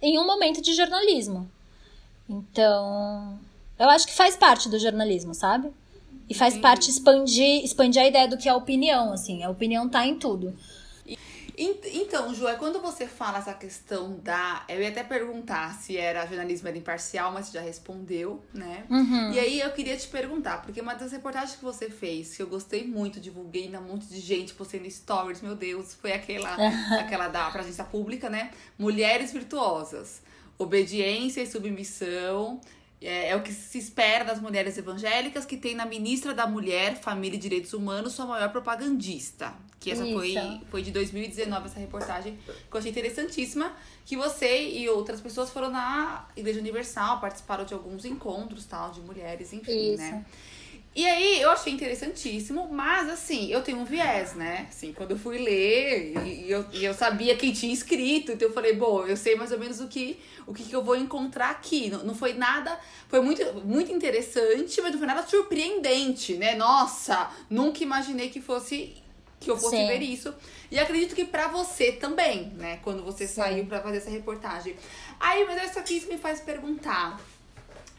Em 0.00 0.18
um 0.18 0.26
momento 0.26 0.60
de 0.60 0.74
jornalismo. 0.74 1.48
Então. 2.28 3.38
Eu 3.76 3.88
acho 3.90 4.06
que 4.06 4.14
faz 4.14 4.36
parte 4.36 4.68
do 4.68 4.78
jornalismo, 4.78 5.34
sabe? 5.34 5.72
E 6.28 6.34
faz 6.34 6.56
parte 6.56 6.90
expandir, 6.90 7.64
expandir 7.64 8.02
a 8.02 8.06
ideia 8.06 8.28
do 8.28 8.38
que 8.38 8.48
é 8.48 8.54
opinião, 8.54 9.12
assim. 9.12 9.42
A 9.42 9.50
opinião 9.50 9.88
tá 9.88 10.06
em 10.06 10.18
tudo. 10.18 10.54
Então, 11.56 12.34
Ju, 12.34 12.48
é 12.48 12.56
quando 12.56 12.80
você 12.80 13.06
fala 13.06 13.38
essa 13.38 13.54
questão 13.54 14.18
da. 14.18 14.64
Eu 14.68 14.80
ia 14.80 14.88
até 14.88 15.04
perguntar 15.04 15.74
se 15.74 15.96
era 15.96 16.26
jornalismo 16.26 16.66
era 16.66 16.76
imparcial, 16.76 17.32
mas 17.32 17.46
você 17.46 17.58
já 17.58 17.60
respondeu, 17.60 18.42
né? 18.52 18.84
Uhum. 18.90 19.32
E 19.32 19.38
aí 19.38 19.60
eu 19.60 19.70
queria 19.70 19.96
te 19.96 20.08
perguntar, 20.08 20.62
porque 20.62 20.80
uma 20.80 20.94
das 20.94 21.12
reportagens 21.12 21.54
que 21.56 21.64
você 21.64 21.88
fez, 21.88 22.36
que 22.36 22.42
eu 22.42 22.48
gostei 22.48 22.84
muito, 22.84 23.20
divulguei 23.20 23.68
na 23.68 23.78
um 23.78 23.84
monte 23.84 24.06
de 24.06 24.18
gente, 24.18 24.52
postei 24.52 24.80
no 24.80 24.90
stories, 24.90 25.42
meu 25.42 25.54
Deus, 25.54 25.94
foi 25.94 26.12
aquela, 26.12 26.56
aquela 26.98 27.28
da 27.28 27.48
pra 27.50 27.60
agência 27.60 27.84
pública, 27.84 28.28
né? 28.28 28.50
Mulheres 28.76 29.32
virtuosas. 29.32 30.22
Obediência 30.58 31.40
e 31.40 31.46
submissão 31.46 32.60
é, 33.04 33.28
é, 33.28 33.36
o 33.36 33.42
que 33.42 33.52
se 33.52 33.78
espera 33.78 34.24
das 34.24 34.40
mulheres 34.40 34.78
evangélicas, 34.78 35.44
que 35.44 35.58
tem 35.58 35.74
na 35.74 35.84
ministra 35.84 36.32
da 36.32 36.46
Mulher, 36.46 36.96
Família 36.96 37.36
e 37.36 37.38
Direitos 37.38 37.74
Humanos 37.74 38.14
sua 38.14 38.24
maior 38.24 38.50
propagandista. 38.50 39.54
Que 39.78 39.90
essa 39.90 40.06
foi, 40.06 40.34
foi 40.70 40.82
de 40.82 40.90
2019, 40.90 41.66
essa 41.66 41.78
reportagem, 41.78 42.38
que 42.46 42.74
eu 42.74 42.78
achei 42.78 42.90
interessantíssima. 42.90 43.70
Que 44.06 44.16
você 44.16 44.70
e 44.70 44.88
outras 44.88 45.20
pessoas 45.20 45.50
foram 45.50 45.70
na 45.70 46.26
Igreja 46.34 46.58
Universal, 46.58 47.20
participaram 47.20 47.66
de 47.66 47.74
alguns 47.74 48.06
encontros 48.06 48.64
tal, 48.64 48.90
de 48.92 49.02
mulheres, 49.02 49.52
enfim, 49.52 49.92
Isso. 49.92 50.02
né? 50.02 50.24
E 50.96 51.04
aí 51.04 51.40
eu 51.40 51.50
achei 51.50 51.72
interessantíssimo, 51.72 52.68
mas 52.70 53.10
assim, 53.10 53.50
eu 53.50 53.62
tenho 53.62 53.78
um 53.78 53.84
viés, 53.84 54.34
né? 54.34 54.66
Assim, 54.68 54.92
quando 54.92 55.10
eu 55.10 55.18
fui 55.18 55.38
ler 55.38 56.12
e, 56.24 56.48
eu, 56.48 56.64
e 56.72 56.84
eu 56.84 56.94
sabia 56.94 57.36
quem 57.36 57.52
tinha 57.52 57.74
escrito, 57.74 58.30
então 58.30 58.46
eu 58.46 58.54
falei, 58.54 58.74
bom, 58.74 59.04
eu 59.04 59.16
sei 59.16 59.34
mais 59.34 59.50
ou 59.50 59.58
menos 59.58 59.80
o 59.80 59.88
que, 59.88 60.20
o 60.46 60.54
que, 60.54 60.62
que 60.62 60.74
eu 60.74 60.84
vou 60.84 60.94
encontrar 60.94 61.50
aqui. 61.50 61.90
Não, 61.90 62.04
não 62.04 62.14
foi 62.14 62.34
nada, 62.34 62.78
foi 63.08 63.20
muito, 63.20 63.42
muito 63.64 63.90
interessante, 63.90 64.80
mas 64.80 64.92
não 64.92 64.98
foi 64.98 65.08
nada 65.08 65.26
surpreendente, 65.26 66.34
né? 66.36 66.54
Nossa, 66.54 67.28
nunca 67.50 67.82
imaginei 67.82 68.28
que 68.28 68.40
fosse 68.40 68.94
que 69.40 69.50
eu 69.50 69.56
fosse 69.58 69.76
Sim. 69.76 69.86
ver 69.86 70.00
isso. 70.00 70.32
E 70.70 70.78
acredito 70.78 71.14
que 71.14 71.24
para 71.24 71.48
você 71.48 71.92
também, 71.92 72.46
né? 72.56 72.78
Quando 72.82 73.02
você 73.02 73.26
Sim. 73.26 73.34
saiu 73.34 73.66
para 73.66 73.80
fazer 73.80 73.98
essa 73.98 74.10
reportagem. 74.10 74.74
Aí, 75.20 75.44
mas 75.44 75.70
isso 75.70 75.78
aqui 75.78 76.06
me 76.06 76.16
faz 76.16 76.40
perguntar 76.40 77.20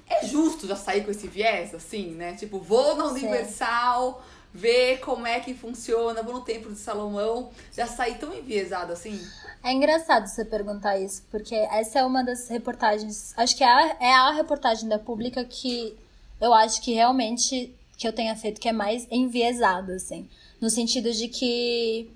é 0.10 0.26
justo 0.26 0.68
já 0.68 0.76
sair 0.76 1.04
com 1.04 1.12
esse 1.12 1.28
viés, 1.28 1.74
assim, 1.74 2.12
né? 2.12 2.34
Tipo, 2.34 2.60
vou 2.60 2.96
na 2.96 3.06
Universal, 3.06 4.24
ver 4.54 5.00
como 5.00 5.28
é 5.28 5.40
que 5.40 5.54
funciona, 5.54 6.24
vou 6.24 6.34
no 6.34 6.42
Templo 6.42 6.72
de 6.72 6.80
Salomão, 6.80 7.50
já 7.74 7.86
sair 7.86 8.18
tão 8.18 8.34
enviesado 8.34 8.94
assim? 8.94 9.20
É 9.62 9.72
engraçado 9.72 10.28
você 10.28 10.46
perguntar 10.46 10.98
isso, 10.98 11.24
porque 11.30 11.56
essa 11.56 12.00
é 12.00 12.06
uma 12.06 12.24
das 12.24 12.48
reportagens, 12.48 13.34
acho 13.36 13.56
que 13.58 13.64
é 13.64 13.68
a, 13.68 13.98
é 14.00 14.14
a 14.14 14.32
reportagem 14.32 14.88
da 14.88 14.98
Pública 14.98 15.44
que 15.44 15.98
eu 16.40 16.54
acho 16.54 16.82
que 16.82 16.94
realmente 16.94 17.76
que 17.98 18.08
eu 18.08 18.14
tenha 18.14 18.36
feito 18.36 18.62
que 18.62 18.70
é 18.70 18.74
mais 18.74 19.08
enviesado, 19.10 19.92
assim. 19.92 20.30
No 20.60 20.70
sentido 20.70 21.12
de 21.12 21.28
que, 21.28 22.10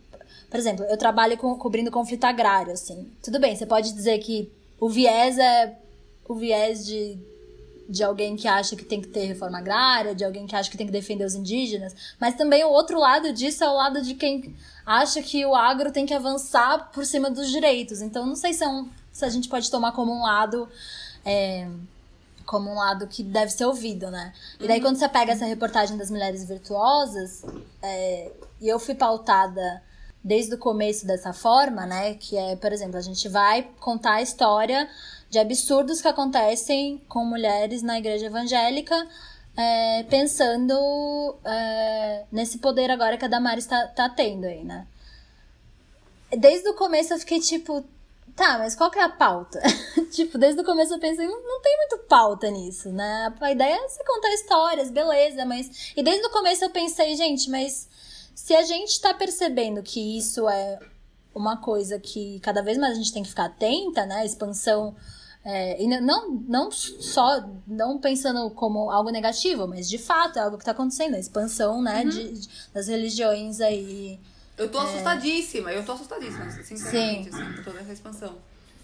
por 0.49 0.57
exemplo, 0.57 0.85
eu 0.85 0.97
trabalho 0.97 1.37
com, 1.37 1.55
cobrindo 1.57 1.91
conflito 1.91 2.25
agrário, 2.25 2.73
assim. 2.73 3.11
Tudo 3.23 3.39
bem, 3.39 3.55
você 3.55 3.65
pode 3.65 3.93
dizer 3.93 4.19
que 4.19 4.51
o 4.79 4.89
viés 4.89 5.37
é 5.37 5.77
o 6.27 6.35
viés 6.35 6.85
de 6.85 7.17
de 7.89 8.03
alguém 8.03 8.35
que 8.35 8.47
acha 8.47 8.75
que 8.75 8.85
tem 8.85 9.01
que 9.01 9.07
ter 9.07 9.25
reforma 9.25 9.57
agrária, 9.57 10.13
de 10.13 10.23
alguém 10.23 10.45
que 10.45 10.55
acha 10.55 10.69
que 10.69 10.77
tem 10.77 10.85
que 10.85 10.93
defender 10.93 11.25
os 11.25 11.33
indígenas, 11.33 11.95
mas 12.19 12.35
também 12.35 12.63
o 12.63 12.69
outro 12.69 12.99
lado 12.99 13.33
disso 13.33 13.63
é 13.63 13.69
o 13.69 13.73
lado 13.73 14.03
de 14.03 14.13
quem 14.13 14.55
acha 14.85 15.23
que 15.23 15.43
o 15.43 15.55
agro 15.55 15.91
tem 15.91 16.05
que 16.05 16.13
avançar 16.13 16.91
por 16.91 17.03
cima 17.03 17.31
dos 17.31 17.49
direitos. 17.49 18.01
Então, 18.01 18.27
não 18.27 18.35
sei 18.35 18.53
se, 18.53 18.63
é 18.63 18.67
um, 18.67 18.87
se 19.11 19.25
a 19.25 19.29
gente 19.29 19.49
pode 19.49 19.71
tomar 19.71 19.91
como 19.93 20.13
um 20.13 20.21
lado. 20.21 20.69
É, 21.25 21.67
como 22.45 22.71
um 22.71 22.75
lado 22.75 23.05
que 23.05 23.21
deve 23.21 23.51
ser 23.51 23.65
ouvido, 23.65 24.09
né? 24.09 24.33
E 24.59 24.67
daí, 24.67 24.77
uhum. 24.77 24.85
quando 24.85 24.95
você 24.97 25.07
pega 25.07 25.33
essa 25.33 25.45
reportagem 25.45 25.95
das 25.97 26.09
mulheres 26.09 26.43
virtuosas, 26.47 27.45
é, 27.79 28.31
e 28.59 28.67
eu 28.67 28.79
fui 28.79 28.95
pautada 28.95 29.83
desde 30.23 30.55
o 30.55 30.57
começo 30.57 31.05
dessa 31.05 31.31
forma, 31.31 31.85
né? 31.85 32.15
Que 32.15 32.35
é, 32.35 32.55
por 32.55 32.73
exemplo, 32.73 32.97
a 32.97 33.01
gente 33.01 33.29
vai 33.29 33.69
contar 33.79 34.13
a 34.13 34.21
história 34.23 34.89
de 35.29 35.37
absurdos 35.39 36.01
que 36.01 36.07
acontecem 36.07 37.03
com 37.07 37.23
mulheres 37.23 37.83
na 37.83 37.97
igreja 37.97 38.25
evangélica, 38.25 38.95
é, 39.55 40.03
pensando 40.03 41.37
é, 41.45 42.25
nesse 42.31 42.57
poder 42.57 42.89
agora 42.89 43.17
que 43.17 43.25
a 43.25 43.27
Damares 43.27 43.65
está 43.65 43.87
tá 43.87 44.09
tendo 44.09 44.45
aí, 44.45 44.63
né? 44.63 44.87
Desde 46.31 46.69
o 46.69 46.73
começo 46.75 47.13
eu 47.13 47.19
fiquei 47.19 47.39
tipo, 47.39 47.83
tá, 48.35 48.57
mas 48.57 48.75
qual 48.75 48.89
que 48.89 48.97
é 48.97 49.03
a 49.03 49.09
pauta? 49.09 49.59
tipo, 50.11 50.37
desde 50.37 50.61
o 50.61 50.65
começo 50.65 50.93
eu 50.93 50.99
pensei, 50.99 51.27
não, 51.27 51.43
não 51.43 51.61
tem 51.61 51.77
muito 51.77 51.97
pauta 52.07 52.49
nisso, 52.49 52.89
né? 52.91 53.33
A 53.41 53.51
ideia 53.51 53.75
é 53.75 53.87
você 53.87 54.03
contar 54.03 54.33
histórias, 54.33 54.89
beleza, 54.89 55.45
mas. 55.45 55.91
E 55.95 56.01
desde 56.01 56.25
o 56.25 56.31
começo 56.31 56.63
eu 56.63 56.69
pensei, 56.69 57.15
gente, 57.15 57.49
mas 57.49 57.89
se 58.33 58.55
a 58.55 58.63
gente 58.63 58.99
tá 59.01 59.13
percebendo 59.13 59.83
que 59.83 60.17
isso 60.17 60.47
é 60.47 60.79
uma 61.35 61.57
coisa 61.57 61.99
que 61.99 62.39
cada 62.39 62.61
vez 62.61 62.77
mais 62.77 62.93
a 62.93 62.95
gente 62.95 63.13
tem 63.13 63.23
que 63.23 63.29
ficar 63.29 63.45
atenta, 63.45 64.05
né? 64.05 64.25
Expansão 64.25 64.95
é, 65.43 65.81
e 65.81 65.87
não, 65.87 66.31
não 66.47 66.71
só, 66.71 67.49
não 67.65 67.97
pensando 67.97 68.49
como 68.51 68.91
algo 68.91 69.09
negativo, 69.09 69.67
mas 69.67 69.89
de 69.89 69.97
fato 69.97 70.37
é 70.37 70.41
algo 70.41 70.57
que 70.57 70.63
está 70.63 70.71
acontecendo, 70.71 71.15
a 71.15 71.19
expansão, 71.19 71.81
né, 71.81 72.03
uhum. 72.03 72.09
de, 72.09 72.41
de, 72.41 72.49
das 72.73 72.87
religiões 72.87 73.61
aí. 73.61 74.19
Eu 74.57 74.69
tô 74.69 74.79
é... 74.79 74.83
assustadíssima, 74.83 75.71
eu 75.71 75.85
tô 75.85 75.93
assustadíssima, 75.93 76.51
sinceramente, 76.51 77.31
Sim. 77.31 77.41
assim, 77.41 77.53
com 77.55 77.63
toda 77.63 77.79
essa 77.79 77.93
expansão. 77.93 78.37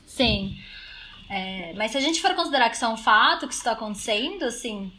Sim. 0.07 0.57
É, 1.29 1.73
mas 1.73 1.91
se 1.91 1.97
a 1.97 2.01
gente 2.01 2.21
for 2.21 2.33
considerar 2.35 2.69
que 2.69 2.75
isso 2.75 2.85
é 2.85 2.89
um 2.89 2.97
fato, 2.97 3.47
que 3.47 3.53
isso 3.53 3.61
está 3.61 3.71
acontecendo, 3.71 4.43
assim, 4.43 4.93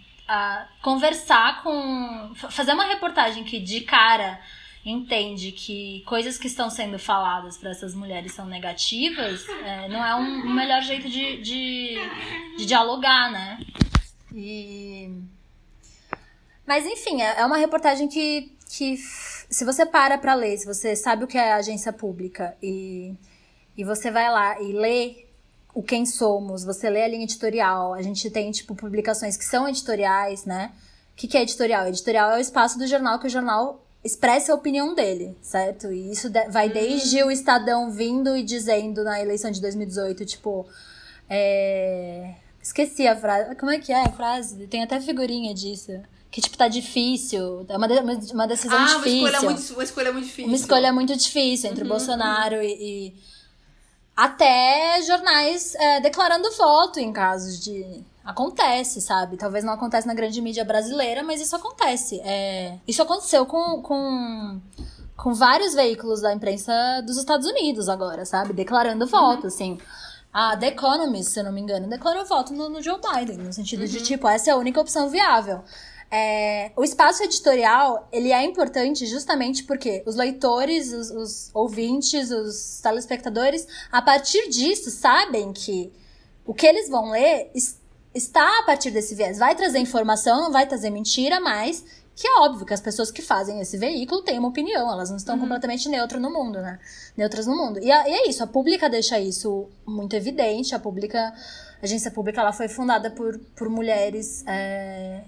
conversar 0.83 1.63
com. 1.63 2.33
fazer 2.51 2.73
uma 2.73 2.85
reportagem 2.85 3.45
que 3.45 3.61
de 3.61 3.83
cara 3.83 4.41
entende 4.91 5.51
que 5.51 6.03
coisas 6.07 6.39
que 6.39 6.47
estão 6.47 6.71
sendo 6.71 6.97
faladas 6.97 7.57
para 7.57 7.71
essas 7.71 7.93
mulheres 7.93 8.33
são 8.33 8.47
negativas, 8.47 9.45
é, 9.49 9.89
não 9.89 10.05
é 10.05 10.15
um, 10.15 10.47
um 10.47 10.55
melhor 10.55 10.81
jeito 10.81 11.09
de, 11.09 11.43
de, 11.43 11.97
de, 12.57 12.65
dialogar, 12.65 13.33
né? 13.33 13.59
E... 14.33 15.11
Mas 16.65 16.87
enfim, 16.87 17.21
é, 17.21 17.41
é 17.41 17.45
uma 17.45 17.57
reportagem 17.57 18.07
que, 18.07 18.53
que 18.71 18.97
se 18.97 19.65
você 19.65 19.85
para 19.85 20.19
para 20.19 20.35
ler, 20.35 20.57
se 20.57 20.67
você 20.67 20.95
sabe 20.95 21.25
o 21.25 21.27
que 21.27 21.37
é 21.37 21.53
agência 21.53 21.93
pública 21.93 22.57
e, 22.63 23.13
e 23.77 23.83
você 23.83 24.09
vai 24.11 24.31
lá 24.31 24.61
e 24.63 24.73
lê 24.73 25.27
o 25.75 25.83
Quem 25.83 26.07
Somos, 26.07 26.65
você 26.65 26.89
lê 26.89 27.03
a 27.03 27.09
linha 27.09 27.25
editorial, 27.25 27.93
a 27.93 28.03
gente 28.03 28.31
tem, 28.31 28.51
tipo, 28.53 28.75
publicações 28.75 29.37
que 29.37 29.45
são 29.45 29.69
editoriais, 29.69 30.45
né? 30.45 30.73
O 31.13 31.17
que, 31.17 31.27
que 31.27 31.37
é 31.37 31.43
editorial? 31.43 31.89
Editorial 31.89 32.31
é 32.31 32.39
o 32.39 32.41
espaço 32.41 32.79
do 32.79 32.87
jornal 32.87 33.19
que 33.19 33.27
o 33.27 33.31
jornal 33.31 33.86
expressa 34.07 34.53
a 34.53 34.55
opinião 34.55 34.95
dele, 34.95 35.37
certo? 35.43 35.93
E 35.93 36.11
isso 36.11 36.31
vai 36.51 36.69
desde 36.69 37.23
o 37.23 37.31
Estadão 37.31 37.91
vindo 37.91 38.37
e 38.37 38.43
dizendo 38.43 39.03
na 39.05 39.21
eleição 39.21 39.51
de 39.51 39.61
2018, 39.61 40.25
tipo. 40.25 40.67
É... 41.29 42.35
Esqueci 42.63 43.07
a 43.07 43.17
frase. 43.17 43.55
Como 43.57 43.71
é 43.71 43.79
que 43.79 43.93
é 43.93 44.03
a 44.03 44.13
frase? 44.13 44.67
Tem 44.67 44.83
até 44.83 45.01
figurinha 45.01 45.55
disso. 45.55 45.93
Que, 46.31 46.41
tipo, 46.41 46.57
tá 46.57 46.69
difícil. 46.69 47.65
É 47.69 47.77
uma, 47.77 47.87
de, 47.89 48.33
uma 48.33 48.47
decisão 48.47 48.79
ah, 48.79 48.97
difícil. 48.97 49.21
Uma 49.21 49.31
escolha, 49.31 49.41
muito, 49.43 49.73
uma 49.73 49.85
escolha 49.85 50.13
muito 50.13 50.25
difícil. 50.25 50.47
Uma 50.47 50.57
escolha 50.57 50.93
muito 50.93 51.17
difícil 51.17 51.71
entre 51.71 51.83
uhum, 51.83 51.87
o 51.87 51.91
Bolsonaro 51.91 52.57
uhum. 52.57 52.63
e, 52.63 53.09
e, 53.09 53.15
Até 54.17 55.01
jornais 55.03 55.75
é, 55.77 56.01
declarando 56.01 56.51
voto 56.53 56.99
em 56.99 57.13
casos 57.13 57.61
de 57.61 58.05
Acontece, 58.27 59.01
sabe? 59.01 59.37
Talvez 59.37 59.65
não 59.65 59.73
acontece 59.73 60.05
na 60.05 60.13
grande 60.13 60.43
mídia 60.43 60.65
brasileira, 60.65 61.23
mas 61.23 61.41
isso 61.41 61.55
acontece. 61.55 62.21
É... 62.25 62.77
Isso 62.87 63.01
aconteceu 63.01 63.47
com, 63.47 63.81
com, 63.81 64.61
com 65.17 65.33
vários 65.33 65.75
veículos 65.75 66.21
da 66.21 66.35
imprensa 66.35 66.73
dos 67.07 67.17
Estados 67.17 67.47
Unidos 67.47 67.89
agora, 67.89 68.25
sabe? 68.25 68.53
Declarando 68.53 69.07
voto, 69.07 69.43
uhum. 69.43 69.47
assim. 69.47 69.79
A 70.33 70.57
The 70.57 70.67
Economist, 70.69 71.31
se 71.33 71.39
eu 71.39 71.45
não 71.45 71.53
me 71.53 71.61
engano, 71.61 71.89
declarou 71.89 72.27
voto 72.27 72.53
no, 72.53 72.69
no 72.69 72.83
Joe 72.83 72.99
Biden, 73.01 73.39
no 73.39 73.53
sentido 73.53 73.83
uhum. 73.83 73.87
de, 73.87 74.03
tipo, 74.03 74.27
essa 74.27 74.51
é 74.51 74.53
a 74.53 74.57
única 74.57 74.81
opção 74.81 75.09
viável. 75.09 75.63
É, 76.11 76.73
o 76.77 76.83
espaço 76.83 77.23
editorial, 77.23 78.09
ele 78.11 78.33
é 78.33 78.45
importante 78.45 79.07
justamente 79.07 79.63
porque 79.63 80.03
os 80.05 80.17
leitores, 80.17 80.93
os, 80.93 81.11
os 81.11 81.51
ouvintes, 81.55 82.33
os 82.33 82.81
telespectadores, 82.83 83.67
a 83.91 84.03
partir 84.03 84.49
disso, 84.49 84.91
sabem 84.91 85.53
que 85.53 85.93
o 86.45 86.53
que 86.53 86.67
eles 86.67 86.89
vão 86.89 87.11
ler 87.11 87.51
está 88.17 88.61
a 88.61 88.63
partir 88.65 88.91
desse 88.91 89.15
viés. 89.15 89.39
Vai 89.39 89.55
trazer 89.55 89.79
informação, 89.79 90.43
não 90.43 90.53
vai 90.53 90.67
trazer 90.67 90.91
mentira, 90.91 91.41
mas 91.41 91.85
que 92.15 92.27
é 92.27 92.41
óbvio 92.41 92.65
que 92.65 92.73
as 92.73 92.81
pessoas 92.81 93.11
que 93.11 93.21
fazem 93.21 93.61
esse 93.61 93.77
veículo 93.77 94.23
têm 94.23 94.39
uma 94.39 94.49
opinião, 94.49 94.91
elas 94.91 95.11
não 95.11 95.19
estão 95.19 95.35
uhum. 95.35 95.43
completamente 95.43 95.87
neutras 95.87 96.21
no 96.21 96.33
mundo, 96.33 96.63
né? 96.63 96.79
Neutras 97.15 97.47
no 97.47 97.55
mundo. 97.55 97.79
E, 97.83 97.93
a, 97.93 98.09
e, 98.09 98.13
é 98.13 98.29
isso, 98.29 98.43
a 98.43 98.47
pública 98.47 98.89
deixa 98.89 99.21
isso 99.21 99.69
muito 99.87 100.17
evidente, 100.17 100.75
a 100.75 100.79
pública, 100.79 101.19
a 101.19 101.85
agência 101.85 102.11
pública, 102.11 102.41
ela 102.41 102.55
foi 102.55 102.69
fundada 102.69 103.11
por, 103.11 103.39
por 103.55 103.69
mulheres 103.69 104.43
é, 104.47 105.25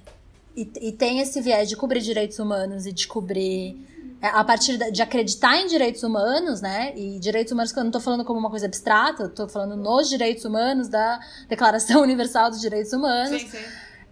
e, 0.57 0.71
e 0.80 0.92
tem 0.92 1.21
esse 1.21 1.42
viés 1.42 1.68
de 1.68 1.76
cobrir 1.76 2.00
direitos 2.00 2.38
humanos 2.38 2.87
e 2.87 2.92
de 2.92 3.07
cobrir 3.07 3.76
a 4.20 4.42
partir 4.42 4.76
de 4.90 5.00
acreditar 5.00 5.56
em 5.58 5.66
direitos 5.66 6.02
humanos, 6.02 6.60
né? 6.60 6.92
E 6.96 7.18
direitos 7.20 7.52
humanos 7.52 7.72
que 7.72 7.78
eu 7.78 7.84
não 7.84 7.90
estou 7.90 8.00
falando 8.00 8.25
como 8.25 8.38
uma 8.38 8.50
coisa 8.50 8.66
abstrata, 8.66 9.28
tô 9.28 9.48
falando 9.48 9.76
nos 9.76 10.08
direitos 10.08 10.44
humanos 10.44 10.88
da 10.88 11.20
Declaração 11.48 12.02
Universal 12.02 12.50
dos 12.50 12.60
Direitos 12.60 12.92
Humanos. 12.92 13.42
Sim, 13.42 13.48
sim. 13.48 13.64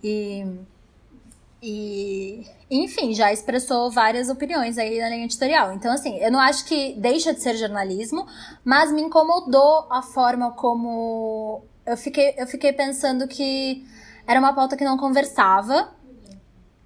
E, 0.03 0.47
e 1.61 2.47
enfim, 2.71 3.15
já 3.15 3.33
expressou 3.33 3.91
várias 3.91 4.29
opiniões 4.29 4.79
aí 4.79 5.01
na 5.01 5.09
linha 5.09 5.25
editorial. 5.25 5.73
Então, 5.73 5.93
assim, 5.93 6.17
eu 6.19 6.31
não 6.31 6.39
acho 6.39 6.65
que 6.67 6.95
deixa 6.95 7.35
de 7.35 7.41
ser 7.41 7.57
jornalismo, 7.57 8.27
mas 8.65 8.93
me 8.93 9.03
incomodou 9.03 9.89
a 9.91 10.03
forma 10.03 10.53
como 10.53 11.65
eu 11.85 11.97
fiquei, 11.97 12.35
eu 12.37 12.47
fiquei 12.47 12.73
pensando 12.73 13.27
que 13.27 13.85
era 14.27 14.39
uma 14.39 14.53
pauta 14.53 14.77
que 14.77 14.85
não 14.85 14.97
conversava. 14.97 15.95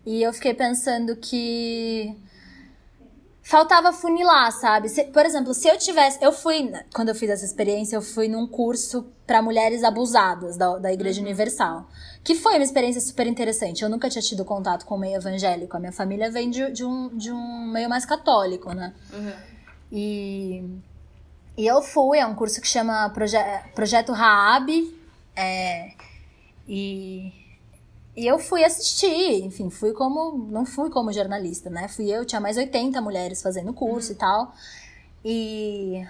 E 0.06 0.22
eu 0.22 0.32
fiquei 0.32 0.54
pensando 0.54 1.14
que 1.16 2.16
faltava 3.42 3.92
funilar, 3.92 4.52
sabe? 4.52 4.88
Se, 4.88 5.04
por 5.04 5.24
exemplo, 5.24 5.54
se 5.54 5.68
eu 5.68 5.78
tivesse. 5.78 6.22
Eu 6.22 6.32
fui. 6.32 6.72
Quando 6.94 7.08
eu 7.08 7.14
fiz 7.14 7.30
essa 7.30 7.44
experiência, 7.44 7.96
eu 7.96 8.02
fui 8.02 8.28
num 8.28 8.46
curso 8.46 9.06
para 9.26 9.42
mulheres 9.42 9.82
abusadas 9.84 10.56
da, 10.56 10.78
da 10.78 10.92
Igreja 10.92 11.20
uhum. 11.20 11.26
Universal. 11.26 11.88
Que 12.22 12.34
foi 12.34 12.54
uma 12.54 12.64
experiência 12.64 13.00
super 13.00 13.26
interessante. 13.26 13.82
Eu 13.82 13.88
nunca 13.88 14.08
tinha 14.08 14.22
tido 14.22 14.44
contato 14.44 14.84
com 14.84 14.94
o 14.96 14.98
meio 14.98 15.16
evangélico. 15.16 15.76
A 15.76 15.80
minha 15.80 15.92
família 15.92 16.30
vem 16.30 16.50
de, 16.50 16.70
de, 16.70 16.84
um, 16.84 17.08
de 17.16 17.32
um 17.32 17.66
meio 17.72 17.88
mais 17.88 18.04
católico, 18.04 18.72
né? 18.74 18.92
Uhum. 19.12 19.32
E. 19.92 20.64
E 21.56 21.66
eu 21.66 21.82
fui, 21.82 22.18
é 22.18 22.24
um 22.24 22.34
curso 22.34 22.60
que 22.60 22.66
chama 22.66 23.10
Proje 23.10 23.36
Projeto 23.74 24.12
Raab. 24.12 24.70
É, 25.36 25.92
e 26.66 27.39
e 28.16 28.26
eu 28.26 28.38
fui 28.38 28.64
assistir, 28.64 29.44
enfim, 29.44 29.70
fui 29.70 29.92
como. 29.92 30.46
Não 30.50 30.66
fui 30.66 30.90
como 30.90 31.12
jornalista, 31.12 31.70
né? 31.70 31.88
Fui 31.88 32.10
eu, 32.10 32.24
tinha 32.24 32.40
mais 32.40 32.56
80 32.56 33.00
mulheres 33.00 33.40
fazendo 33.40 33.72
curso 33.72 34.10
uhum. 34.10 34.14
e 34.14 34.18
tal. 34.18 34.54
E, 35.24 36.06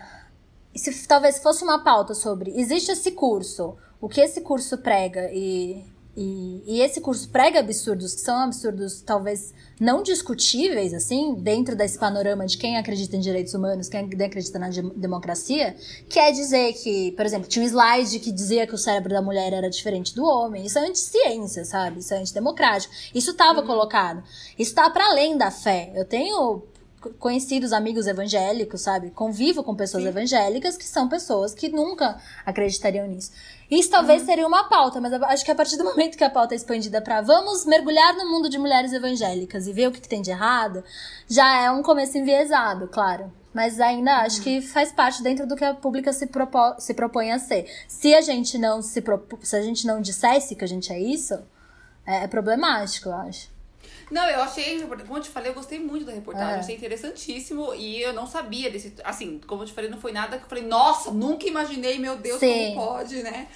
e 0.75 0.79
se 0.79 1.07
talvez 1.07 1.43
fosse 1.43 1.63
uma 1.63 1.83
pauta 1.83 2.15
sobre 2.15 2.53
existe 2.59 2.93
esse 2.93 3.11
curso, 3.13 3.77
o 4.01 4.09
que 4.09 4.21
esse 4.21 4.41
curso 4.41 4.79
prega 4.79 5.31
e 5.33 5.85
e, 6.23 6.63
e, 6.67 6.83
esse 6.83 7.01
curso 7.01 7.31
prega 7.31 7.61
absurdos, 7.61 8.15
que 8.15 8.21
são 8.21 8.37
absurdos 8.37 9.01
talvez 9.01 9.55
não 9.81 10.03
discutíveis, 10.03 10.93
assim, 10.93 11.35
dentro 11.35 11.75
desse 11.75 11.99
panorama 11.99 12.45
de 12.45 12.59
quem 12.59 12.77
acredita 12.77 13.17
em 13.17 13.21
direitos 13.21 13.55
humanos, 13.55 13.89
quem 13.89 14.01
acredita 14.01 14.59
na 14.59 14.69
de 14.69 14.83
democracia, 14.83 15.75
que 16.11 16.19
é 16.19 16.31
dizer 16.31 16.75
que, 16.75 17.13
por 17.13 17.25
exemplo, 17.25 17.49
tinha 17.49 17.65
um 17.65 17.67
slide 17.67 18.19
que 18.19 18.31
dizia 18.31 18.67
que 18.67 18.75
o 18.75 18.79
cérebro 18.79 19.15
da 19.15 19.23
mulher 19.23 19.55
era 19.55 19.71
diferente 19.71 20.15
do 20.15 20.23
homem. 20.23 20.67
Isso 20.67 20.79
é 20.79 20.87
anti-ciência, 20.87 21.65
sabe? 21.65 22.01
Isso 22.01 22.13
é 22.13 22.19
antidemocrático. 22.19 22.93
Isso 23.15 23.31
estava 23.31 23.61
uhum. 23.61 23.67
colocado. 23.67 24.23
Isso 24.59 24.73
está 24.73 24.91
para 24.91 25.07
além 25.07 25.39
da 25.39 25.51
fé. 25.51 25.91
Eu 25.95 26.05
tenho 26.05 26.63
conhecidos 27.19 27.73
amigos 27.73 28.07
evangélicos, 28.07 28.83
sabe? 28.83 29.11
Convivo 29.11 29.63
com 29.63 29.75
pessoas 29.75 30.03
Sim. 30.03 30.09
evangélicas 30.09 30.77
que 30.77 30.85
são 30.85 31.09
pessoas 31.09 31.55
que 31.55 31.69
nunca 31.69 32.21
acreditariam 32.45 33.07
nisso. 33.07 33.33
Isso 33.71 33.91
talvez 33.91 34.21
uhum. 34.21 34.27
seria 34.27 34.47
uma 34.47 34.65
pauta, 34.65 35.01
mas 35.01 35.13
acho 35.13 35.45
que 35.45 35.51
a 35.51 35.55
partir 35.55 35.77
do 35.77 35.85
momento 35.91 36.19
que 36.19 36.25
a 36.25 36.31
pauta 36.31 36.55
é 36.55 36.57
expandida 36.57 37.01
para 37.01 37.23
vamos 37.23 37.65
mergulhar 37.65 38.15
no 38.15 38.31
mundo 38.31 38.49
de 38.49 38.59
mulheres 38.59 38.93
evangélicas 38.93 39.67
e 39.67 39.73
ver 39.73 39.89
o 39.89 39.93
que, 39.93 40.01
que 40.01 40.09
tem 40.09 40.21
de 40.21 40.31
errado, 40.31 40.85
já 41.29 41.63
é 41.63 41.71
um 41.71 41.83
começo 41.83 42.19
enviesado, 42.19 42.89
claro. 42.89 43.33
Mas 43.53 43.81
ainda 43.81 44.19
acho 44.19 44.39
uhum. 44.39 44.45
que 44.45 44.61
faz 44.61 44.93
parte 44.93 45.23
dentro 45.23 45.47
do 45.47 45.57
que 45.57 45.65
a 45.65 45.75
pública 45.75 46.13
se, 46.13 46.27
propo 46.27 46.79
se 46.79 46.95
propõe 46.95 47.33
a 47.33 47.39
ser. 47.39 47.69
Se 47.89 48.15
a 48.15 48.21
gente 48.21 48.57
não 48.59 48.81
se 48.81 49.03
se 49.43 49.57
a 49.57 49.63
gente 49.63 49.87
não 49.87 50.01
dissesse 50.01 50.55
que 50.55 50.65
a 50.65 50.69
gente 50.69 50.93
é 50.93 51.01
isso, 51.01 51.35
é, 52.07 52.25
é 52.25 52.29
problemático, 52.29 53.09
eu 53.09 53.15
acho. 53.15 53.50
Não, 54.11 54.29
eu 54.29 54.43
achei, 54.43 54.81
como 54.83 55.19
eu 55.19 55.23
te 55.23 55.29
falei, 55.29 55.51
eu 55.51 55.55
gostei 55.55 55.79
muito 55.79 56.05
da 56.05 56.13
reportagem, 56.13 56.57
é. 56.57 56.59
achei 56.59 56.75
interessantíssimo 56.75 57.75
e 57.75 58.03
eu 58.03 58.13
não 58.13 58.27
sabia 58.27 58.71
desse. 58.71 58.93
Assim, 59.05 59.41
como 59.47 59.63
eu 59.63 59.67
te 59.67 59.73
falei, 59.73 59.89
não 59.89 60.01
foi 60.01 60.13
nada 60.13 60.37
que 60.37 60.45
eu 60.45 60.49
falei, 60.49 60.65
nossa, 60.65 61.11
nunca 61.13 61.47
imaginei, 61.47 61.99
meu 61.99 62.17
Deus, 62.17 62.41
Sim. 62.41 62.75
como 62.75 62.87
pode, 62.87 63.23
né? 63.23 63.47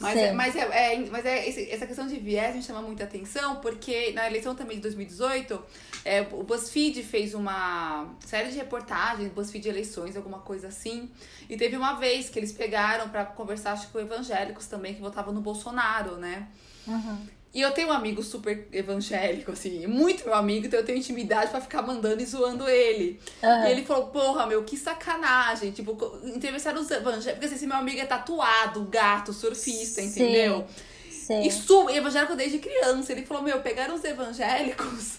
Mas, 0.00 0.16
é, 0.16 0.32
mas, 0.32 0.54
é, 0.54 0.60
é, 0.94 1.10
mas 1.10 1.26
é 1.26 1.48
esse, 1.48 1.68
essa 1.70 1.84
questão 1.84 2.06
de 2.06 2.16
viés 2.16 2.54
me 2.54 2.62
chama 2.62 2.80
muita 2.80 3.02
atenção, 3.02 3.56
porque 3.56 4.12
na 4.12 4.28
eleição 4.28 4.54
também 4.54 4.76
de 4.76 4.82
2018, 4.82 5.60
é, 6.04 6.20
o 6.30 6.44
BuzzFeed 6.44 7.02
fez 7.02 7.34
uma 7.34 8.06
série 8.20 8.48
de 8.50 8.56
reportagens, 8.56 9.32
BuzzFeed 9.32 9.68
eleições, 9.68 10.16
alguma 10.16 10.38
coisa 10.38 10.68
assim. 10.68 11.10
E 11.50 11.56
teve 11.56 11.76
uma 11.76 11.94
vez 11.94 12.30
que 12.30 12.38
eles 12.38 12.52
pegaram 12.52 13.08
para 13.08 13.24
conversar, 13.24 13.72
acho 13.72 13.86
que 13.86 13.92
com 13.92 13.98
evangélicos 13.98 14.66
também, 14.66 14.94
que 14.94 15.00
votavam 15.00 15.34
no 15.34 15.40
Bolsonaro, 15.40 16.16
né? 16.16 16.46
Uhum. 16.86 17.26
E 17.52 17.62
eu 17.62 17.70
tenho 17.70 17.88
um 17.88 17.92
amigo 17.92 18.22
super 18.22 18.68
evangélico, 18.70 19.52
assim, 19.52 19.86
muito 19.86 20.24
meu 20.24 20.34
amigo, 20.34 20.66
então 20.66 20.78
eu 20.78 20.84
tenho 20.84 20.98
intimidade 20.98 21.50
para 21.50 21.60
ficar 21.60 21.80
mandando 21.80 22.22
e 22.22 22.26
zoando 22.26 22.68
ele. 22.68 23.18
Uhum. 23.42 23.66
E 23.66 23.70
ele 23.70 23.84
falou, 23.84 24.08
porra, 24.08 24.46
meu, 24.46 24.62
que 24.64 24.76
sacanagem. 24.76 25.70
Tipo, 25.70 26.20
entrevistar 26.24 26.76
os 26.76 26.90
evangélicos. 26.90 27.32
Porque 27.32 27.46
assim, 27.46 27.54
esse 27.54 27.66
meu 27.66 27.76
amigo 27.76 27.98
é 28.00 28.04
tatuado, 28.04 28.84
gato, 28.84 29.32
surfista, 29.32 30.02
entendeu? 30.02 30.66
Sim. 31.10 31.42
E 31.42 31.50
su 31.50 31.88
evangélico 31.88 32.36
desde 32.36 32.58
criança. 32.58 33.12
Ele 33.12 33.24
falou, 33.24 33.42
meu, 33.42 33.60
pegaram 33.60 33.94
os 33.94 34.04
evangélicos 34.04 35.18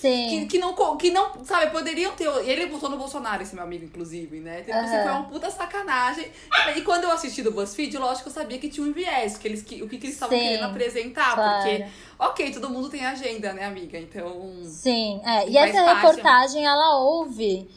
Sim. 0.00 0.28
Que, 0.28 0.46
que, 0.46 0.58
não, 0.58 0.96
que 0.96 1.10
não, 1.10 1.44
sabe, 1.44 1.72
poderiam 1.72 2.12
ter. 2.12 2.28
Ele 2.48 2.66
votou 2.66 2.88
no 2.88 2.96
Bolsonaro, 2.96 3.42
esse 3.42 3.52
meu 3.52 3.64
amigo, 3.64 3.84
inclusive, 3.84 4.38
né? 4.38 4.60
Então, 4.60 4.76
uhum. 4.76 4.84
assim, 4.84 5.02
foi 5.02 5.10
uma 5.10 5.24
puta 5.24 5.50
sacanagem. 5.50 6.30
E 6.76 6.82
quando 6.82 7.02
eu 7.02 7.10
assisti 7.10 7.42
do 7.42 7.50
BuzzFeed, 7.50 7.98
lógico, 7.98 8.28
eu 8.28 8.32
sabia 8.32 8.58
que 8.60 8.68
tinha 8.68 8.86
um 8.86 8.92
viés, 8.92 9.36
que 9.36 9.48
eles, 9.48 9.60
que, 9.60 9.82
o 9.82 9.88
que, 9.88 9.98
que 9.98 10.06
eles 10.06 10.14
estavam 10.14 10.38
querendo 10.38 10.62
apresentar. 10.62 11.34
Claro. 11.34 11.62
Porque, 11.62 11.86
ok, 12.16 12.52
todo 12.52 12.70
mundo 12.70 12.88
tem 12.88 13.04
agenda, 13.04 13.52
né, 13.52 13.64
amiga? 13.64 13.98
Então. 13.98 14.62
Sim, 14.62 15.20
é. 15.24 15.48
E 15.48 15.56
essa 15.56 15.82
parte, 15.82 15.96
reportagem, 15.96 16.64
ela 16.64 17.00
ouve. 17.00 17.68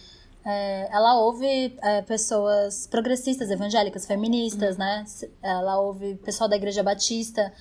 É, 0.45 0.89
ela 0.91 1.15
ouve 1.21 1.75
é, 1.81 2.03
pessoas 2.03 2.85
progressistas, 2.85 3.49
evangélicas, 3.49 4.05
feministas, 4.05 4.73
uhum. 4.73 4.79
né? 4.79 5.05
Ela 5.41 5.79
ouve 5.79 6.15
pessoal 6.23 6.47
da 6.47 6.55
Igreja 6.55 6.83
Batista 6.83 7.51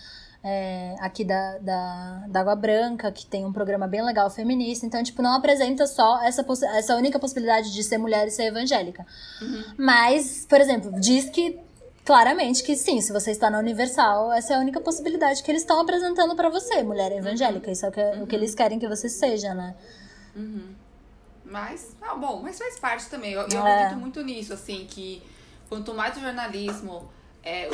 é, 0.43 0.95
aqui 1.01 1.25
da, 1.25 1.59
da, 1.59 2.25
da 2.29 2.41
Água 2.41 2.57
Branca, 2.57 3.13
que 3.13 3.27
tem 3.27 3.45
um 3.45 3.53
programa 3.53 3.87
bem 3.87 4.03
legal 4.03 4.31
feminista. 4.31 4.87
Então, 4.87 5.03
tipo, 5.03 5.21
não 5.23 5.35
apresenta 5.35 5.87
só 5.87 6.23
essa, 6.23 6.45
essa 6.77 6.97
única 6.97 7.19
possibilidade 7.19 7.73
de 7.73 7.83
ser 7.83 7.99
mulher 7.99 8.27
e 8.27 8.31
ser 8.31 8.45
evangélica. 8.45 9.07
Uhum. 9.41 9.65
Mas, 9.77 10.47
por 10.49 10.61
exemplo, 10.61 10.99
diz 10.99 11.29
que 11.29 11.59
claramente 12.05 12.63
que 12.63 12.75
sim, 12.75 13.01
se 13.01 13.13
você 13.13 13.31
está 13.31 13.51
na 13.51 13.59
Universal, 13.59 14.33
essa 14.33 14.55
é 14.55 14.57
a 14.57 14.61
única 14.61 14.81
possibilidade 14.81 15.43
que 15.43 15.51
eles 15.51 15.63
estão 15.63 15.81
apresentando 15.81 16.35
para 16.35 16.49
você, 16.49 16.83
mulher 16.83 17.13
evangélica. 17.13 17.67
Uhum. 17.67 17.73
Isso 17.73 17.87
é 17.87 17.89
o 17.89 17.93
que, 17.93 18.01
uhum. 18.01 18.23
o 18.23 18.27
que 18.27 18.35
eles 18.35 18.55
querem 18.55 18.79
que 18.79 18.89
você 18.89 19.09
seja, 19.09 19.55
né? 19.55 19.75
Uhum. 20.35 20.75
Mas, 21.45 21.97
ah, 22.01 22.15
bom, 22.15 22.41
mas 22.43 22.59
faz 22.59 22.79
parte 22.79 23.11
também. 23.11 23.33
Eu, 23.33 23.47
eu 23.49 23.67
é. 23.67 23.75
acredito 23.75 24.01
muito 24.01 24.23
nisso, 24.23 24.55
assim, 24.55 24.87
que 24.89 25.23
quanto 25.69 25.93
mais 25.93 26.17
o 26.17 26.21
jornalismo 26.21 27.11
é, 27.43 27.69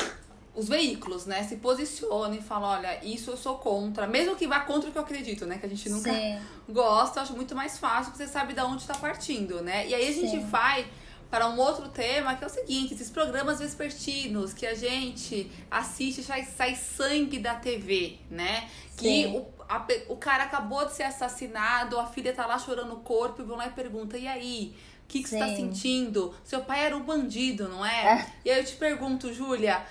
os 0.56 0.68
veículos, 0.68 1.26
né, 1.26 1.42
se 1.44 1.56
posicionem 1.56 2.38
e 2.38 2.42
falam, 2.42 2.70
olha, 2.70 3.04
isso 3.04 3.30
eu 3.30 3.36
sou 3.36 3.58
contra, 3.58 4.06
mesmo 4.06 4.34
que 4.34 4.46
vá 4.48 4.60
contra 4.60 4.88
o 4.88 4.92
que 4.92 4.98
eu 4.98 5.02
acredito, 5.02 5.44
né, 5.44 5.58
que 5.58 5.66
a 5.66 5.68
gente 5.68 5.88
nunca 5.90 6.10
Sim. 6.10 6.38
gosta, 6.68 7.18
eu 7.18 7.22
acho 7.24 7.36
muito 7.36 7.54
mais 7.54 7.78
fácil, 7.78 8.10
porque 8.10 8.24
você 8.24 8.32
sabe 8.32 8.54
de 8.54 8.60
onde 8.62 8.80
está 8.80 8.94
partindo, 8.94 9.62
né? 9.62 9.86
E 9.86 9.94
aí 9.94 10.08
a 10.08 10.12
gente 10.12 10.30
Sim. 10.30 10.46
vai 10.46 10.86
para 11.30 11.48
um 11.48 11.58
outro 11.58 11.88
tema, 11.88 12.34
que 12.36 12.44
é 12.44 12.46
o 12.46 12.50
seguinte, 12.50 12.94
esses 12.94 13.10
programas 13.10 13.58
vespertinos 13.58 14.54
que 14.54 14.66
a 14.66 14.74
gente 14.74 15.50
assiste, 15.70 16.22
sai, 16.22 16.44
sai 16.44 16.74
sangue 16.74 17.38
da 17.38 17.54
TV, 17.56 18.18
né? 18.30 18.68
Que 18.96 19.24
Sim. 19.24 19.36
o, 19.36 19.46
a 19.68 19.86
o 20.08 20.16
cara 20.16 20.44
acabou 20.44 20.86
de 20.86 20.94
ser 20.94 21.02
assassinado, 21.02 21.98
a 21.98 22.06
filha 22.06 22.32
tá 22.32 22.46
lá 22.46 22.58
chorando 22.58 22.94
o 22.94 23.00
corpo, 23.00 23.42
e 23.42 23.44
vão 23.44 23.56
lá 23.56 23.66
e 23.66 23.70
pergunta, 23.70 24.16
e 24.16 24.26
aí? 24.26 24.74
O 25.04 25.08
que, 25.08 25.22
que 25.22 25.28
você 25.28 25.38
tá 25.38 25.46
sentindo? 25.54 26.34
Seu 26.42 26.62
pai 26.62 26.84
era 26.84 26.96
um 26.96 27.02
bandido, 27.02 27.68
não 27.68 27.86
é? 27.86 28.06
É. 28.06 28.26
E 28.44 28.50
aí 28.50 28.58
eu 28.58 28.64
te 28.64 28.74
pergunto, 28.74 29.32
Júlia, 29.32 29.86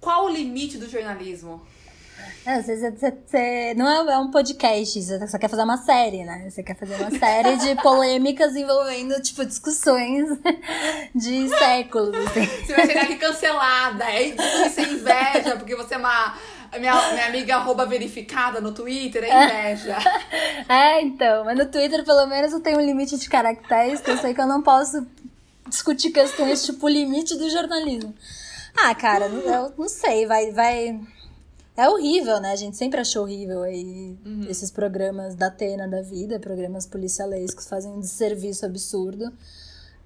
qual 0.00 0.26
o 0.26 0.28
limite 0.28 0.78
do 0.78 0.88
jornalismo? 0.88 1.60
É, 2.46 2.62
você, 2.62 2.76
você- 2.76 2.90
você- 2.92 3.14
você- 3.26 3.74
não 3.76 3.88
é, 3.88 4.14
é 4.14 4.18
um 4.18 4.30
podcast, 4.30 5.02
você 5.02 5.26
só 5.28 5.36
quer 5.38 5.48
fazer 5.50 5.62
uma 5.62 5.76
série, 5.78 6.24
né? 6.24 6.48
Você 6.48 6.62
quer 6.62 6.76
fazer 6.76 6.94
uma 6.94 7.10
série 7.10 7.56
de 7.56 7.74
polêmicas 7.82 8.54
envolvendo, 8.56 9.20
tipo, 9.20 9.44
discussões 9.44 10.26
de 11.14 11.48
séculos, 11.48 12.14
assim. 12.26 12.46
Você 12.46 12.72
vai 12.74 12.86
chegar 12.86 13.02
aqui 13.02 13.16
cancelada, 13.16 14.04
é 14.04 14.22
isso 14.28 14.80
é 14.80 14.82
inveja, 14.84 15.56
porque 15.56 15.74
você 15.76 15.94
é 15.94 15.98
uma. 15.98 16.34
Minha, 16.80 17.12
minha 17.12 17.26
amiga 17.26 17.56
arroba 17.56 17.86
verificada 17.86 18.60
no 18.60 18.72
Twitter, 18.72 19.24
é 19.24 19.44
inveja. 19.44 19.96
É, 20.68 21.00
então, 21.00 21.44
mas 21.44 21.56
no 21.56 21.66
Twitter, 21.66 22.04
pelo 22.04 22.26
menos, 22.26 22.52
eu 22.52 22.60
tenho 22.60 22.78
um 22.78 22.84
limite 22.84 23.16
de 23.16 23.28
caracteres, 23.28 24.00
que 24.00 24.10
eu 24.10 24.18
sei 24.18 24.34
que 24.34 24.40
eu 24.40 24.46
não 24.48 24.60
posso 24.62 25.06
discutir 25.68 26.10
questões 26.10 26.64
tipo 26.64 26.86
o 26.86 26.88
limite 26.88 27.36
do 27.36 27.48
jornalismo. 27.48 28.14
Ah, 28.76 28.94
cara, 28.94 29.26
eu 29.26 29.72
não 29.76 29.88
sei, 29.88 30.26
vai, 30.26 30.52
vai. 30.52 31.00
É 31.76 31.88
horrível, 31.88 32.40
né? 32.40 32.52
A 32.52 32.56
gente 32.56 32.76
sempre 32.76 33.00
achou 33.00 33.24
horrível 33.24 33.62
aí 33.62 34.18
esses 34.48 34.70
programas 34.70 35.34
da 35.34 35.48
Atena 35.48 35.86
da 35.86 36.02
vida, 36.02 36.38
programas 36.38 36.86
policialescos, 36.86 37.66
fazem 37.66 37.90
um 37.90 38.00
desserviço 38.00 38.64
absurdo. 38.64 39.32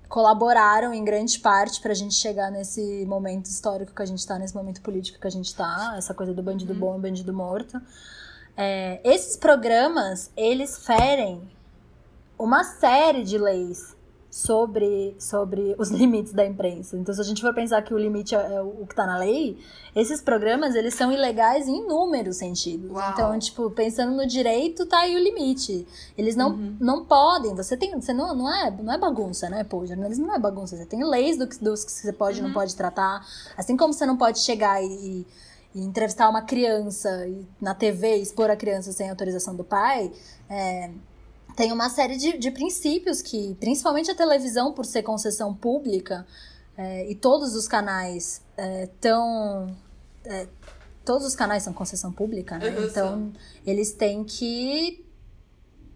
Colaboraram 0.08 0.92
em 0.92 1.04
grande 1.04 1.38
parte 1.38 1.80
pra 1.80 1.94
gente 1.94 2.14
chegar 2.14 2.50
nesse 2.50 3.06
momento 3.06 3.46
histórico 3.46 3.94
que 3.94 4.02
a 4.02 4.06
gente 4.06 4.26
tá, 4.26 4.38
nesse 4.38 4.54
momento 4.54 4.80
político 4.82 5.20
que 5.20 5.26
a 5.26 5.30
gente 5.30 5.54
tá, 5.54 5.94
essa 5.96 6.12
coisa 6.12 6.34
do 6.34 6.42
bandido 6.42 6.74
bom 6.74 6.96
e 6.96 7.00
bandido 7.00 7.32
morto. 7.32 7.80
É, 8.56 9.00
esses 9.04 9.36
programas, 9.36 10.30
eles 10.36 10.84
ferem 10.84 11.40
uma 12.36 12.64
série 12.64 13.22
de 13.22 13.38
leis 13.38 13.94
sobre, 14.30 15.16
sobre 15.18 15.74
os 15.78 15.90
limites 15.92 16.32
da 16.32 16.46
imprensa. 16.46 16.96
Então, 16.96 17.12
se 17.14 17.20
a 17.20 17.24
gente 17.24 17.40
for 17.42 17.52
pensar 17.52 17.82
que 17.82 17.92
o 17.92 17.98
limite 17.98 18.34
é, 18.34 18.54
é 18.54 18.62
o 18.62 18.86
que 18.86 18.94
tá 18.94 19.04
na 19.04 19.18
lei, 19.18 19.58
esses 19.94 20.22
programas, 20.22 20.74
eles 20.76 20.94
são 20.94 21.10
ilegais 21.10 21.66
em 21.66 21.78
inúmeros 21.84 22.36
sentidos. 22.36 22.90
Uau. 22.92 23.10
Então, 23.10 23.38
tipo, 23.38 23.70
pensando 23.72 24.12
no 24.16 24.26
direito, 24.26 24.86
tá 24.86 25.00
aí 25.00 25.16
o 25.16 25.18
limite. 25.18 25.86
Eles 26.16 26.36
não, 26.36 26.50
não 26.80 27.04
podem, 27.04 27.54
você 27.56 27.76
tem, 27.76 27.92
você 28.00 28.12
não, 28.12 28.34
não, 28.34 28.54
é, 28.54 28.70
não 28.70 28.92
é 28.92 28.98
bagunça, 28.98 29.48
né? 29.50 29.64
Pô, 29.64 29.84
jornalismo 29.84 30.26
não 30.26 30.34
é 30.34 30.38
bagunça, 30.38 30.76
você 30.76 30.86
tem 30.86 31.04
leis 31.04 31.36
do, 31.36 31.48
que- 31.48 31.58
dos 31.62 31.84
que 31.84 31.90
você 31.90 32.12
pode 32.12 32.38
e 32.38 32.42
não 32.42 32.52
pode 32.52 32.76
tratar. 32.76 33.26
Assim 33.56 33.76
como 33.76 33.92
você 33.92 34.06
não 34.06 34.16
pode 34.16 34.38
chegar 34.38 34.80
e, 34.82 35.26
e 35.74 35.80
entrevistar 35.82 36.28
uma 36.28 36.42
criança 36.42 37.26
e, 37.26 37.44
na 37.60 37.74
TV 37.74 38.18
e 38.18 38.22
expor 38.22 38.48
a 38.48 38.54
criança 38.56 38.92
sem 38.92 39.10
autorização 39.10 39.56
do 39.56 39.64
pai, 39.64 40.12
é, 40.48 40.90
tem 41.56 41.72
uma 41.72 41.88
série 41.88 42.16
de, 42.16 42.38
de 42.38 42.50
princípios 42.50 43.20
que, 43.22 43.54
principalmente 43.60 44.10
a 44.10 44.14
televisão, 44.14 44.72
por 44.72 44.84
ser 44.86 45.02
concessão 45.02 45.54
pública, 45.54 46.26
é, 46.76 47.10
e 47.10 47.14
todos 47.14 47.54
os 47.54 47.66
canais 47.68 48.42
estão. 48.82 49.74
todos 51.04 51.26
os 51.26 51.34
canais 51.34 51.62
são 51.62 51.72
concessão 51.72 52.12
pública, 52.12 52.58
né? 52.58 52.70
Uhum, 52.70 52.84
Então, 52.86 53.32
eles 53.66 53.92
têm 53.92 54.24
que. 54.24 55.04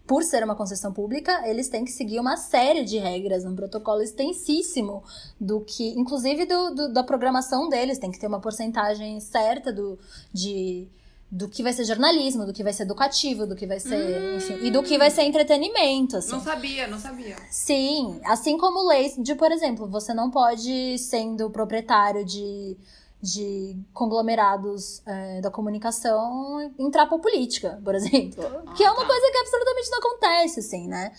Por 0.07 0.21
ser 0.21 0.43
uma 0.43 0.55
concessão 0.55 0.93
pública, 0.93 1.47
eles 1.49 1.67
têm 1.67 1.83
que 1.83 1.91
seguir 1.91 2.19
uma 2.19 2.37
série 2.37 2.83
de 2.85 2.99
regras, 2.99 3.43
um 3.43 3.55
protocolo 3.55 4.03
extensíssimo 4.03 5.03
do 5.41 5.61
que, 5.61 5.97
inclusive 5.99 6.45
do, 6.45 6.75
do- 6.75 6.93
da 6.93 7.03
programação 7.03 7.67
deles, 7.69 7.97
tem 7.97 8.11
que 8.11 8.19
ter 8.19 8.27
uma 8.27 8.39
porcentagem 8.39 9.19
certa 9.19 9.73
do, 9.73 9.97
de, 10.31 10.87
do 11.31 11.49
que 11.49 11.63
vai 11.63 11.73
ser 11.73 11.85
jornalismo, 11.85 12.45
do 12.45 12.53
que 12.53 12.63
vai 12.63 12.71
ser 12.71 12.83
educativo, 12.83 13.45
do 13.47 13.55
que 13.55 13.65
vai 13.65 13.79
ser, 13.79 14.35
enfim, 14.35 14.59
e 14.61 14.71
do 14.71 14.83
que 14.83 14.97
vai 14.97 15.09
ser 15.09 15.23
entretenimento, 15.23 16.17
assim. 16.17 16.31
Não 16.31 16.41
sabia, 16.41 16.87
não 16.87 16.99
sabia. 16.99 17.35
Sim, 17.49 18.19
assim 18.25 18.57
como 18.57 18.87
leis 18.87 19.15
de, 19.17 19.35
por 19.35 19.51
exemplo, 19.51 19.87
você 19.87 20.13
não 20.13 20.29
pode, 20.29 20.97
sendo 20.99 21.49
proprietário 21.49 22.23
de, 22.23 22.77
de 23.21 23.75
conglomerados 23.91 25.01
é, 25.05 25.41
da 25.41 25.49
comunicação, 25.49 26.71
entrar 26.77 27.07
pra 27.07 27.17
política, 27.17 27.81
por 27.83 27.95
exemplo. 27.95 28.43
que 28.75 28.83
é 28.83 28.91
uma 28.91 29.01
tá. 29.01 29.07
coisa 29.07 29.31
que 29.31 29.37
absolutamente 29.37 29.91
não 29.91 29.97
acontece, 29.97 30.59
assim, 30.59 30.87
né? 30.87 31.11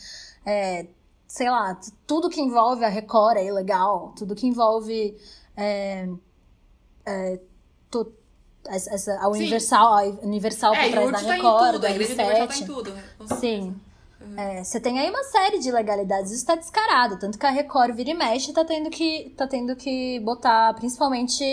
É, 0.47 0.87
sei 1.27 1.51
lá, 1.51 1.79
tudo 2.07 2.31
que 2.31 2.41
envolve 2.41 2.85
a 2.85 2.89
Record 2.89 3.39
é 3.39 3.45
ilegal, 3.45 4.15
tudo 4.17 4.37
que 4.37 4.47
envolve 4.47 5.17
é, 5.57 6.09
é, 7.05 7.41
essa, 8.71 9.19
a 9.21 9.29
Universal, 9.29 9.95
a 9.95 10.03
Universal 10.23 10.75
É, 10.75 10.91
por 10.91 11.09
trás 11.09 11.13
da 11.13 11.29
tá 11.29 11.35
Record, 11.35 11.73
tudo, 11.75 11.87
a 11.87 11.91
Igreja 11.91 12.13
Universal 12.15 12.47
tá 12.47 12.55
R7. 12.55 12.61
em 12.61 12.67
tudo. 12.67 12.93
né? 12.93 13.03
Sim. 13.21 13.27
certeza. 13.29 13.87
É, 14.37 14.65
você 14.65 14.81
tem 14.81 14.99
aí 14.99 15.09
uma 15.09 15.23
série 15.25 15.59
de 15.59 15.69
ilegalidades, 15.69 16.33
isso 16.33 16.45
tá 16.45 16.55
descarado. 16.55 17.19
Tanto 17.19 17.39
que 17.39 17.47
a 17.47 17.51
Record 17.51 17.95
vira 17.95 18.11
e 18.11 18.15
mexe 18.15 18.53
tá 18.53 18.65
tendo 18.65 18.91
que, 18.91 19.33
tá 19.37 19.47
tendo 19.47 19.77
que 19.77 20.21
botar, 20.21 20.75
principalmente 20.75 21.45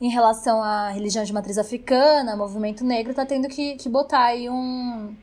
em 0.00 0.08
relação 0.10 0.62
à 0.62 0.90
religião 0.90 1.24
de 1.24 1.32
matriz 1.32 1.58
africana, 1.58 2.36
movimento 2.36 2.84
negro, 2.84 3.14
tá 3.14 3.24
tendo 3.24 3.48
que, 3.48 3.76
que 3.76 3.88
botar 3.88 4.24
aí 4.24 4.48
um 4.48 5.14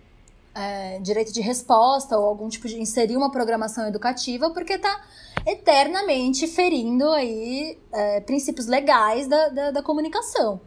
é, 0.56 1.00
direito 1.00 1.32
de 1.32 1.42
resposta 1.42 2.18
ou 2.18 2.26
algum 2.26 2.50
tipo 2.50 2.68
de 2.68 2.80
inserir 2.80 3.18
uma 3.18 3.32
programação 3.32 3.88
educativa, 3.88 4.50
porque 4.52 4.78
tá 4.78 5.02
eternamente 5.46 6.48
ferindo 6.48 7.10
aí 7.10 7.78
é, 7.92 8.22
princípios 8.22 8.68
legais 8.68 9.28
da, 9.28 9.50
da, 9.50 9.72
da 9.72 9.84
comunicação. 9.84 10.60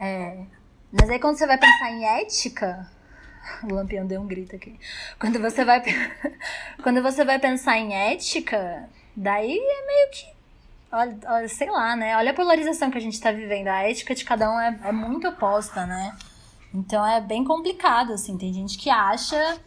É, 0.00 0.44
mas 0.90 1.10
aí 1.10 1.18
quando 1.18 1.36
você 1.36 1.46
vai 1.46 1.58
pensar 1.58 1.90
em 1.90 2.04
ética, 2.04 2.90
o 3.64 3.74
Lampião 3.74 4.06
deu 4.06 4.20
um 4.20 4.26
grito 4.26 4.56
aqui. 4.56 4.78
Quando 5.18 5.38
você 5.38 5.64
vai 5.64 5.82
quando 6.82 7.02
você 7.02 7.24
vai 7.24 7.38
pensar 7.38 7.76
em 7.76 7.94
ética, 7.94 8.88
daí 9.14 9.58
é 9.58 9.86
meio 9.86 10.10
que 10.10 10.40
olha, 10.92 11.18
olha, 11.26 11.48
sei 11.48 11.70
lá, 11.70 11.94
né? 11.94 12.16
Olha 12.16 12.30
a 12.30 12.34
polarização 12.34 12.90
que 12.90 12.98
a 12.98 13.00
gente 13.00 13.20
tá 13.20 13.30
vivendo. 13.30 13.68
A 13.68 13.82
ética 13.82 14.14
de 14.14 14.24
cada 14.24 14.50
um 14.50 14.58
é, 14.58 14.78
é 14.84 14.92
muito 14.92 15.28
oposta, 15.28 15.86
né? 15.86 16.16
Então 16.72 17.06
é 17.06 17.20
bem 17.20 17.44
complicado, 17.44 18.12
assim. 18.12 18.36
Tem 18.36 18.52
gente 18.52 18.78
que 18.78 18.90
acha 18.90 19.58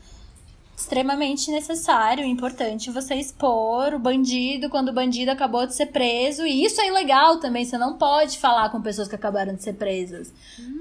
extremamente 0.84 1.50
necessário, 1.50 2.24
importante 2.26 2.92
você 2.92 3.16
expor 3.16 3.94
o 3.94 4.00
bandido 4.00 4.70
quando 4.70 4.90
o 4.90 4.94
bandido 4.94 5.32
acabou 5.32 5.66
de 5.66 5.74
ser 5.74 5.88
preso. 5.88 6.46
E 6.46 6.64
isso 6.66 6.80
é 6.82 6.88
ilegal 6.88 7.38
também. 7.40 7.64
Você 7.66 7.78
não 7.78 7.98
pode 7.98 8.38
falar 8.38 8.70
com 8.70 8.82
pessoas 8.82 9.08
que 9.08 9.16
acabaram 9.16 9.56
de 9.56 9.64
ser 9.64 9.74
presas. 9.74 10.32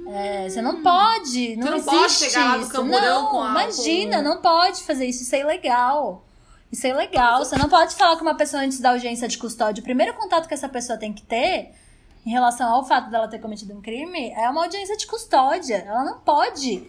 É, 0.08 0.48
você 0.48 0.60
não 0.60 0.82
pode. 0.82 1.56
Não, 1.56 1.68
não 1.68 1.76
existe 1.76 1.94
pode 1.96 2.12
chegar 2.12 2.44
lá 2.44 2.58
no 2.58 2.68
camburão 2.68 3.22
não, 3.22 3.30
com 3.30 3.42
a- 3.42 3.50
Imagina, 3.50 4.16
com- 4.18 4.22
não 4.24 4.42
pode 4.42 4.82
fazer 4.82 5.06
isso. 5.06 5.22
Isso 5.22 5.34
é 5.36 5.40
ilegal. 5.40 6.24
Isso 6.70 6.86
é 6.86 6.90
ilegal. 6.90 7.44
Você 7.44 7.56
não 7.56 7.68
pode 7.68 7.94
falar 7.94 8.16
com 8.16 8.22
uma 8.22 8.34
pessoa 8.34 8.62
antes 8.62 8.80
da 8.80 8.90
audiência 8.90 9.28
de 9.28 9.38
custódia. 9.38 9.80
O 9.80 9.84
primeiro 9.84 10.14
contato 10.14 10.48
que 10.48 10.54
essa 10.54 10.68
pessoa 10.68 10.98
tem 10.98 11.12
que 11.12 11.22
ter 11.22 11.70
em 12.26 12.30
relação 12.30 12.68
ao 12.72 12.84
fato 12.84 13.10
dela 13.10 13.28
ter 13.28 13.38
cometido 13.38 13.72
um 13.74 13.80
crime 13.82 14.30
é 14.32 14.48
uma 14.50 14.62
audiência 14.64 14.96
de 14.96 15.06
custódia. 15.06 15.76
Ela 15.86 16.04
não 16.04 16.18
pode 16.20 16.82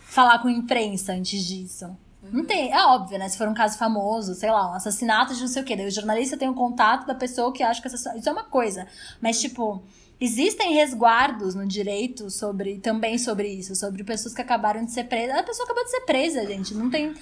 falar 0.00 0.38
com 0.40 0.48
a 0.48 0.52
imprensa 0.52 1.12
antes 1.12 1.44
disso. 1.44 1.86
Não 2.22 2.44
tem, 2.44 2.70
é 2.72 2.84
óbvio, 2.84 3.18
né? 3.18 3.28
Se 3.28 3.38
for 3.38 3.48
um 3.48 3.54
caso 3.54 3.78
famoso, 3.78 4.34
sei 4.34 4.50
lá, 4.50 4.70
um 4.70 4.74
assassinato 4.74 5.34
de 5.34 5.40
não 5.40 5.48
sei 5.48 5.62
o 5.62 5.64
quê, 5.64 5.74
daí 5.74 5.86
o 5.86 5.90
jornalista 5.90 6.36
tem 6.36 6.48
o 6.48 6.54
contato 6.54 7.06
da 7.06 7.14
pessoa 7.14 7.52
que 7.52 7.62
acha 7.62 7.80
que 7.80 7.88
isso 7.88 8.08
é 8.08 8.32
uma 8.32 8.44
coisa. 8.44 8.86
Mas, 9.20 9.40
tipo, 9.40 9.82
existem 10.20 10.74
resguardos 10.74 11.54
no 11.54 11.66
direito 11.66 12.28
sobre 12.28 12.78
também 12.78 13.16
sobre 13.16 13.48
isso, 13.48 13.74
sobre 13.74 14.04
pessoas 14.04 14.34
que 14.34 14.42
acabaram 14.42 14.84
de 14.84 14.92
ser 14.92 15.04
presas. 15.04 15.36
A 15.36 15.42
pessoa 15.42 15.64
acabou 15.64 15.82
de 15.82 15.90
ser 15.90 16.00
presa, 16.02 16.46
gente. 16.46 16.74
Não 16.74 16.90
tem. 16.90 17.14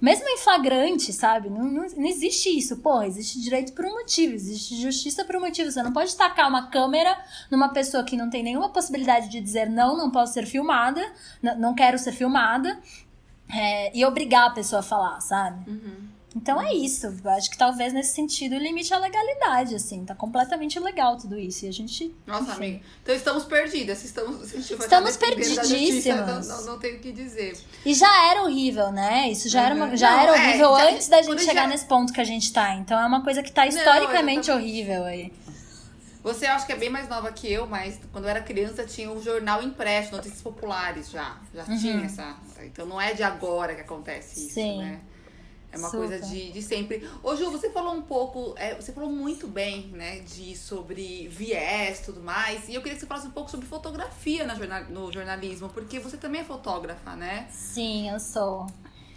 Mesmo 0.00 0.26
em 0.28 0.38
flagrante, 0.38 1.12
sabe? 1.12 1.50
Não, 1.50 1.64
não, 1.64 1.86
não 1.86 2.06
existe 2.06 2.48
isso. 2.48 2.78
Porra, 2.78 3.06
existe 3.06 3.40
direito 3.40 3.72
por 3.74 3.84
um 3.84 3.90
motivo, 3.90 4.34
existe 4.34 4.80
justiça 4.80 5.24
por 5.24 5.36
um 5.36 5.40
motivo. 5.40 5.70
Você 5.70 5.82
não 5.82 5.92
pode 5.92 6.16
tacar 6.16 6.48
uma 6.48 6.70
câmera 6.70 7.16
numa 7.50 7.68
pessoa 7.68 8.02
que 8.02 8.16
não 8.16 8.30
tem 8.30 8.42
nenhuma 8.42 8.70
possibilidade 8.70 9.28
de 9.28 9.40
dizer 9.40 9.68
não, 9.68 9.96
não 9.96 10.10
posso 10.10 10.32
ser 10.32 10.46
filmada, 10.46 11.00
não 11.58 11.74
quero 11.74 11.98
ser 11.98 12.12
filmada, 12.12 12.80
é, 13.54 13.96
e 13.96 14.04
obrigar 14.04 14.46
a 14.48 14.50
pessoa 14.50 14.80
a 14.80 14.82
falar, 14.82 15.20
sabe? 15.20 15.64
Então 16.36 16.62
é 16.62 16.72
isso. 16.72 17.06
Eu 17.24 17.30
acho 17.32 17.50
que 17.50 17.58
talvez 17.58 17.92
nesse 17.92 18.14
sentido 18.14 18.54
o 18.54 18.58
limite 18.58 18.92
é 18.92 18.96
a 18.96 19.00
legalidade, 19.00 19.74
assim. 19.74 20.04
Tá 20.04 20.14
completamente 20.14 20.76
ilegal 20.76 21.16
tudo 21.16 21.36
isso. 21.36 21.64
E 21.64 21.68
a 21.68 21.72
gente. 21.72 22.14
Nossa, 22.24 22.42
enfim. 22.52 22.52
amiga. 22.52 22.80
Então 23.02 23.14
estamos 23.16 23.44
perdidas. 23.46 24.04
Estamos, 24.04 24.52
Estamos 24.54 25.16
da 25.16 25.26
perdidíssimas. 25.26 26.46
Não, 26.46 26.56
não, 26.58 26.66
não 26.66 26.78
tenho 26.78 26.98
o 26.98 27.00
que 27.00 27.10
dizer. 27.10 27.58
E 27.84 27.92
já 27.94 28.30
era 28.30 28.42
horrível, 28.44 28.92
né? 28.92 29.28
Isso 29.28 29.48
já 29.48 29.62
era, 29.66 29.74
uma- 29.74 29.86
Uhum. 29.86 29.96
já 29.96 30.10
Não, 30.12 30.20
era 30.20 30.36
é, 30.36 30.48
horrível 30.48 30.68
já- 30.76 30.90
antes 30.90 31.08
da 31.08 31.16
quando 31.18 31.30
gente 31.30 31.40
já- 31.40 31.48
chegar 31.48 31.66
nesse 31.68 31.84
ponto 31.86 32.12
que 32.12 32.20
a 32.20 32.24
gente 32.24 32.52
tá. 32.52 32.74
Então 32.76 32.96
é 32.96 33.04
uma 33.04 33.24
coisa 33.24 33.42
que 33.42 33.50
tá 33.50 33.66
historicamente 33.66 34.48
exatamente. 34.48 34.50
horrível 34.52 35.04
aí. 35.06 35.32
Você 36.22 36.46
acha 36.46 36.66
que 36.66 36.72
é 36.72 36.76
bem 36.76 36.90
mais 36.90 37.08
nova 37.08 37.32
que 37.32 37.50
eu, 37.50 37.66
mas 37.66 37.98
quando 38.12 38.24
eu 38.24 38.30
era 38.30 38.42
criança 38.42 38.84
tinha 38.84 39.10
um 39.10 39.22
jornal 39.22 39.62
impresso, 39.62 40.12
notícias 40.12 40.42
populares 40.42 41.10
já. 41.10 41.38
Já 41.54 41.64
uhum. 41.64 41.78
tinha 41.78 42.04
essa. 42.04 42.36
Então 42.62 42.86
não 42.86 43.00
é 43.00 43.14
de 43.14 43.22
agora 43.22 43.74
que 43.74 43.80
acontece 43.80 44.46
isso, 44.46 44.54
Sim. 44.54 44.78
né? 44.78 45.00
É 45.72 45.78
uma 45.78 45.88
Super. 45.88 46.08
coisa 46.08 46.26
de, 46.26 46.50
de 46.50 46.62
sempre. 46.62 47.08
Ô, 47.22 47.36
Ju, 47.36 47.50
você 47.50 47.70
falou 47.70 47.94
um 47.94 48.02
pouco, 48.02 48.54
é, 48.56 48.74
você 48.74 48.92
falou 48.92 49.08
muito 49.08 49.46
bem, 49.46 49.86
né, 49.88 50.18
de 50.20 50.56
sobre 50.56 51.28
viés 51.28 52.00
e 52.00 52.04
tudo 52.04 52.20
mais. 52.20 52.68
E 52.68 52.74
eu 52.74 52.82
queria 52.82 52.94
que 52.94 53.00
você 53.00 53.06
falasse 53.06 53.28
um 53.28 53.30
pouco 53.30 53.50
sobre 53.50 53.66
fotografia 53.66 54.44
no, 54.44 54.56
jornal, 54.56 54.84
no 54.86 55.12
jornalismo, 55.12 55.68
porque 55.68 56.00
você 56.00 56.16
também 56.16 56.40
é 56.40 56.44
fotógrafa, 56.44 57.14
né? 57.14 57.46
Sim, 57.50 58.10
eu 58.10 58.18
sou. 58.18 58.66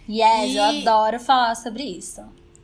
Yes, 0.07 0.51
e... 0.51 0.57
eu 0.57 0.63
adoro 0.63 1.19
falar 1.19 1.55
sobre 1.55 1.83
isso. 1.83 2.21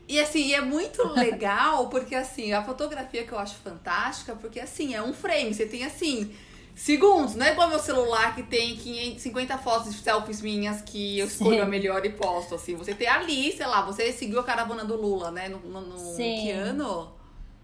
E 0.10 0.19
assim, 0.19 0.54
é 0.54 0.60
muito 0.60 1.08
legal, 1.13 1.88
porque 1.88 2.15
assim, 2.15 2.52
a 2.52 2.63
fotografia 2.63 3.24
que 3.24 3.32
eu 3.32 3.38
acho 3.38 3.54
fantástica, 3.58 4.36
porque 4.36 4.60
assim, 4.60 4.95
é 4.95 5.04
um 5.04 5.13
frame, 5.13 5.54
você 5.54 5.67
tem 5.67 5.86
assim 5.86 6.34
segundos. 6.76 7.36
Não 7.36 7.45
é 7.45 7.52
igual 7.52 7.69
meu 7.69 7.78
celular 7.78 8.34
que 8.34 8.41
tem 8.41 8.76
500, 8.76 9.22
50 9.22 9.58
fotos 9.60 9.93
de 9.93 10.02
selfies 10.02 10.41
minhas 10.41 10.82
que 10.82 11.19
eu 11.19 11.28
escolho 11.28 11.58
Sim. 11.58 11.62
a 11.62 11.65
melhor 11.65 12.04
e 12.04 12.10
posto, 12.10 12.56
assim. 12.56 12.76
Você 12.76 12.95
tem 12.95 13.08
ali, 13.08 13.52
sei 13.56 13.67
lá, 13.67 13.84
você 13.84 14.12
seguiu 14.12 14.39
a 14.39 14.43
caravana 14.43 14.84
do 14.84 14.95
Lula, 14.95 15.30
né? 15.30 15.48
No, 15.48 15.60
no, 15.60 15.82
no 15.82 16.15
que 16.15 16.50
ano? 16.50 17.12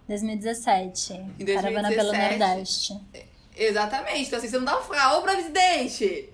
2017. 0.08 1.14
Em 1.14 1.46
2017. 1.46 1.64
Caravana 1.64 1.90
pelo 1.90 2.14
Nordeste. 2.14 3.00
Exatamente. 3.58 4.28
Então, 4.28 4.38
assim, 4.38 4.50
você 4.50 4.58
não 4.58 4.66
dá 4.66 4.74
pra 4.74 4.84
ficar, 4.84 5.18
ô 5.18 5.22
presidente, 5.24 6.30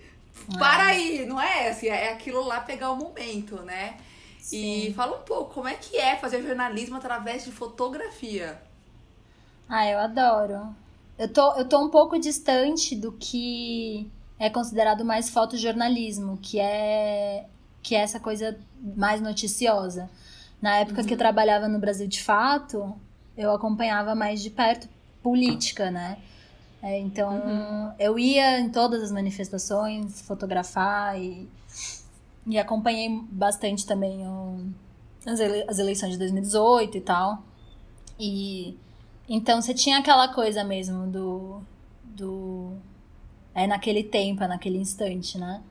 para 0.59 0.87
aí, 0.87 1.25
não 1.25 1.39
é? 1.39 1.69
Assim, 1.69 1.87
é 1.87 2.11
aquilo 2.11 2.43
lá 2.43 2.59
pegar 2.59 2.91
o 2.91 2.97
momento, 2.97 3.61
né? 3.61 3.95
Sim. 4.41 4.87
E 4.87 4.93
fala 4.93 5.17
um 5.17 5.21
pouco, 5.21 5.53
como 5.53 5.67
é 5.67 5.75
que 5.75 5.95
é 5.97 6.17
fazer 6.17 6.41
jornalismo 6.41 6.97
através 6.97 7.45
de 7.45 7.51
fotografia? 7.51 8.59
Ah, 9.69 9.87
eu 9.87 9.99
adoro. 9.99 10.75
Eu 11.17 11.31
tô, 11.31 11.53
eu 11.53 11.65
tô 11.65 11.79
um 11.79 11.89
pouco 11.89 12.19
distante 12.19 12.95
do 12.95 13.11
que 13.11 14.09
é 14.39 14.49
considerado 14.49 15.05
mais 15.05 15.29
fotojornalismo, 15.29 16.37
que 16.41 16.59
é, 16.59 17.45
que 17.83 17.95
é 17.95 17.99
essa 17.99 18.19
coisa 18.19 18.57
mais 18.97 19.21
noticiosa. 19.21 20.09
Na 20.59 20.77
época 20.77 21.01
uhum. 21.01 21.07
que 21.07 21.13
eu 21.13 21.15
uhum. 21.15 21.19
trabalhava 21.19 21.67
no 21.67 21.79
Brasil 21.79 22.07
de 22.07 22.21
Fato, 22.23 22.95
eu 23.37 23.53
acompanhava 23.53 24.15
mais 24.15 24.41
de 24.41 24.49
perto 24.49 24.89
política, 25.21 25.91
né? 25.91 26.17
É, 26.81 26.97
então, 26.99 27.35
uhum. 27.35 27.91
eu 27.99 28.17
ia 28.17 28.59
em 28.59 28.69
todas 28.69 29.03
as 29.03 29.11
manifestações 29.11 30.21
fotografar 30.21 31.19
e, 31.19 31.47
e 32.45 32.57
acompanhei 32.57 33.09
bastante 33.31 33.85
também 33.85 34.27
o, 34.27 34.65
as, 35.25 35.39
ele, 35.39 35.63
as 35.67 35.79
eleições 35.79 36.11
de 36.11 36.17
2018 36.17 36.97
e 36.97 37.01
tal. 37.01 37.43
E 38.19 38.77
então 39.29 39.61
você 39.61 39.73
tinha 39.73 39.99
aquela 39.99 40.27
coisa 40.33 40.63
mesmo 40.63 41.07
do. 41.07 41.61
do 42.03 42.73
é 43.53 43.67
naquele 43.67 44.03
tempo, 44.03 44.43
é 44.43 44.47
naquele 44.47 44.77
instante, 44.77 45.37
né? 45.37 45.61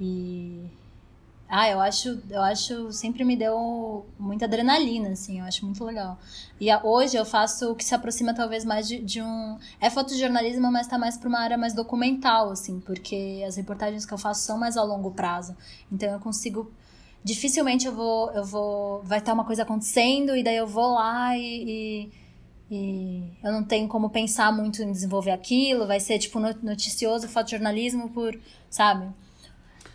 E. 0.00 0.64
Ah, 1.52 1.68
eu 1.68 1.80
acho, 1.80 2.22
eu 2.30 2.40
acho, 2.42 2.92
sempre 2.92 3.24
me 3.24 3.34
deu 3.36 4.06
muita 4.16 4.44
adrenalina, 4.44 5.08
assim, 5.10 5.40
eu 5.40 5.44
acho 5.44 5.64
muito 5.64 5.82
legal. 5.84 6.16
E 6.60 6.68
hoje 6.84 7.16
eu 7.16 7.24
faço 7.24 7.72
o 7.72 7.74
que 7.74 7.84
se 7.84 7.92
aproxima 7.92 8.32
talvez 8.32 8.64
mais 8.64 8.86
de, 8.86 9.00
de 9.00 9.20
um. 9.20 9.58
É 9.80 9.90
fotojornalismo, 9.90 10.70
mas 10.70 10.86
tá 10.86 10.96
mais 10.96 11.16
pra 11.18 11.28
uma 11.28 11.40
área 11.40 11.58
mais 11.58 11.74
documental, 11.74 12.50
assim, 12.52 12.78
porque 12.78 13.42
as 13.44 13.56
reportagens 13.56 14.06
que 14.06 14.14
eu 14.14 14.18
faço 14.18 14.42
são 14.42 14.56
mais 14.58 14.76
a 14.76 14.84
longo 14.84 15.10
prazo. 15.10 15.56
Então 15.90 16.08
eu 16.12 16.20
consigo. 16.20 16.70
Dificilmente 17.24 17.84
eu 17.86 17.94
vou. 17.94 18.30
Eu 18.30 18.44
vou. 18.44 19.02
Vai 19.02 19.18
estar 19.18 19.32
uma 19.34 19.44
coisa 19.44 19.62
acontecendo, 19.64 20.36
e 20.36 20.44
daí 20.44 20.56
eu 20.56 20.68
vou 20.68 20.94
lá 20.94 21.36
e, 21.36 22.10
e 22.10 22.12
e 22.70 23.24
eu 23.42 23.50
não 23.50 23.64
tenho 23.64 23.88
como 23.88 24.08
pensar 24.10 24.52
muito 24.52 24.80
em 24.80 24.92
desenvolver 24.92 25.32
aquilo, 25.32 25.88
vai 25.88 25.98
ser 25.98 26.20
tipo 26.20 26.38
noticioso, 26.38 27.26
fotojornalismo 27.28 28.10
por, 28.10 28.38
sabe? 28.70 29.12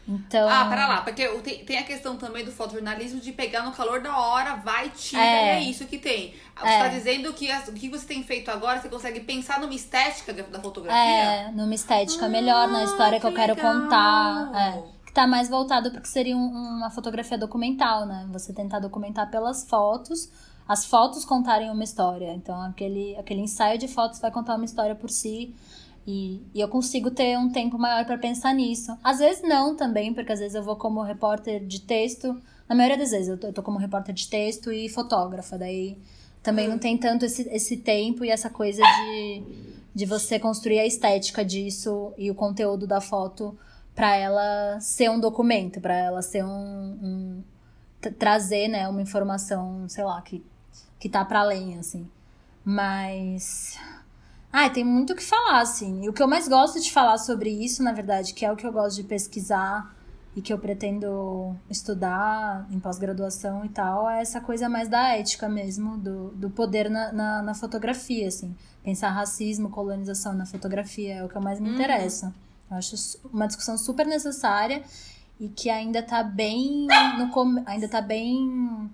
Então. 0.07 0.47
Ah, 0.47 0.65
para 0.65 0.87
lá, 0.87 1.01
porque 1.01 1.27
tem, 1.65 1.77
a 1.79 1.83
questão 1.83 2.15
também 2.15 2.45
do 2.45 2.51
fotojornalismo 2.51 3.19
de 3.19 3.31
pegar 3.31 3.63
no 3.63 3.71
calor 3.71 4.01
da 4.01 4.15
hora, 4.15 4.55
vai, 4.55 4.89
tira, 4.89 5.21
é, 5.21 5.55
é 5.55 5.61
isso 5.61 5.85
que 5.85 5.97
tem. 5.97 6.35
Você 6.59 6.67
é. 6.67 6.79
tá 6.79 6.87
dizendo 6.89 7.33
que 7.33 7.49
o 7.67 7.73
que 7.73 7.89
você 7.89 8.05
tem 8.05 8.23
feito 8.23 8.49
agora, 8.51 8.79
você 8.79 8.87
consegue 8.87 9.21
pensar 9.21 9.59
numa 9.59 9.73
estética 9.73 10.31
da 10.31 10.59
fotografia? 10.59 11.01
É, 11.01 11.51
numa 11.51 11.73
estética 11.73 12.27
ah, 12.27 12.29
melhor, 12.29 12.67
na 12.67 12.83
história 12.83 13.19
que, 13.19 13.21
que 13.21 13.27
eu 13.27 13.33
quero 13.33 13.55
legal. 13.55 13.81
contar. 13.81 14.51
É, 14.55 14.83
que 15.07 15.11
tá 15.11 15.25
mais 15.25 15.49
voltado 15.49 15.89
porque 15.91 16.07
seria 16.07 16.37
um, 16.37 16.49
uma 16.49 16.91
fotografia 16.91 17.37
documental, 17.37 18.05
né? 18.05 18.27
Você 18.31 18.53
tentar 18.53 18.79
documentar 18.79 19.31
pelas 19.31 19.67
fotos 19.67 20.29
as 20.67 20.85
fotos 20.85 21.23
contarem 21.23 21.69
uma 21.69 21.83
história. 21.83 22.33
Então, 22.33 22.59
aquele, 22.61 23.15
aquele 23.17 23.41
ensaio 23.41 23.77
de 23.77 23.87
fotos 23.87 24.19
vai 24.19 24.31
contar 24.31 24.55
uma 24.55 24.65
história 24.65 24.95
por 24.95 25.09
si. 25.09 25.53
E, 26.07 26.41
e 26.53 26.59
eu 26.59 26.67
consigo 26.67 27.09
ter 27.09 27.37
um 27.37 27.49
tempo 27.49 27.77
maior 27.77 28.05
para 28.05 28.17
pensar 28.17 28.53
nisso. 28.53 28.95
Às 29.03 29.19
vezes 29.19 29.41
não 29.43 29.75
também, 29.75 30.13
porque 30.13 30.31
às 30.31 30.39
vezes 30.39 30.55
eu 30.55 30.63
vou 30.63 30.75
como 30.75 31.01
repórter 31.01 31.65
de 31.65 31.81
texto. 31.81 32.39
Na 32.69 32.75
maioria 32.75 32.97
das 32.97 33.11
vezes 33.11 33.27
eu 33.27 33.37
tô, 33.37 33.47
eu 33.47 33.53
tô 33.53 33.63
como 33.63 33.79
repórter 33.79 34.13
de 34.13 34.27
texto 34.27 34.71
e 34.71 34.87
fotógrafa. 34.87 35.57
Daí 35.57 35.97
também 36.43 36.67
não 36.67 36.77
tem 36.77 36.97
tanto 36.97 37.25
esse, 37.25 37.47
esse 37.49 37.77
tempo 37.77 38.23
e 38.23 38.29
essa 38.29 38.49
coisa 38.49 38.81
de, 38.81 39.43
de 39.95 40.05
você 40.05 40.37
construir 40.37 40.79
a 40.79 40.85
estética 40.85 41.43
disso 41.43 42.13
e 42.17 42.29
o 42.29 42.35
conteúdo 42.35 42.85
da 42.85 43.01
foto 43.01 43.57
para 43.95 44.15
ela 44.15 44.79
ser 44.79 45.09
um 45.09 45.19
documento, 45.19 45.79
para 45.79 45.95
ela 45.95 46.21
ser 46.21 46.43
um, 46.43 46.49
um 46.49 47.43
trazer, 48.19 48.67
né, 48.67 48.87
uma 48.87 49.01
informação, 49.01 49.87
sei 49.87 50.03
lá, 50.03 50.21
que 50.21 50.43
que 51.05 51.09
tá 51.09 51.23
para 51.23 51.41
além, 51.41 51.77
assim. 51.77 52.09
Mas. 52.63 53.77
Ah, 54.57 54.69
tem 54.69 54.85
muito 54.85 55.11
o 55.11 55.15
que 55.17 55.21
falar, 55.21 55.59
assim. 55.59 56.05
E 56.05 56.07
o 56.07 56.13
que 56.13 56.23
eu 56.23 56.29
mais 56.29 56.47
gosto 56.47 56.79
de 56.79 56.89
falar 56.89 57.17
sobre 57.17 57.49
isso, 57.49 57.83
na 57.83 57.91
verdade, 57.91 58.33
que 58.33 58.45
é 58.45 58.49
o 58.49 58.55
que 58.55 58.65
eu 58.65 58.71
gosto 58.71 58.95
de 58.95 59.03
pesquisar 59.03 59.93
e 60.33 60.41
que 60.41 60.53
eu 60.53 60.57
pretendo 60.57 61.53
estudar 61.69 62.65
em 62.71 62.79
pós-graduação 62.79 63.65
e 63.65 63.69
tal, 63.69 64.09
é 64.09 64.21
essa 64.21 64.39
coisa 64.39 64.69
mais 64.69 64.87
da 64.87 65.09
ética 65.09 65.49
mesmo, 65.49 65.97
do, 65.97 66.29
do 66.29 66.49
poder 66.49 66.89
na, 66.89 67.11
na, 67.11 67.41
na, 67.41 67.53
fotografia, 67.53 68.29
assim. 68.29 68.55
Pensar 68.81 69.09
racismo, 69.09 69.69
colonização 69.69 70.33
na 70.33 70.45
fotografia 70.45 71.15
é 71.15 71.25
o 71.25 71.27
que 71.27 71.35
eu 71.35 71.41
mais 71.41 71.59
me 71.59 71.67
uhum. 71.67 71.75
interessa. 71.75 72.33
Eu 72.71 72.77
acho 72.77 72.95
uma 73.33 73.47
discussão 73.47 73.77
super 73.77 74.07
necessária 74.07 74.83
e 75.37 75.49
que 75.49 75.69
ainda 75.69 76.01
tá 76.01 76.23
bem 76.23 76.87
no 77.17 77.29
ainda 77.65 77.89
tá 77.89 77.99
bem 77.99 78.89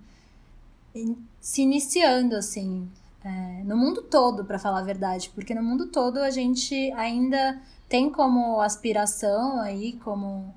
se 1.40 1.62
iniciando, 1.62 2.34
assim, 2.34 2.90
é, 3.24 3.62
no 3.64 3.76
mundo 3.76 4.02
todo, 4.02 4.44
para 4.44 4.58
falar 4.58 4.80
a 4.80 4.84
verdade, 4.84 5.30
porque 5.34 5.54
no 5.54 5.62
mundo 5.62 5.86
todo 5.86 6.18
a 6.18 6.30
gente 6.30 6.92
ainda 6.92 7.60
tem 7.88 8.10
como 8.10 8.60
aspiração 8.60 9.60
aí, 9.60 9.92
como 10.04 10.52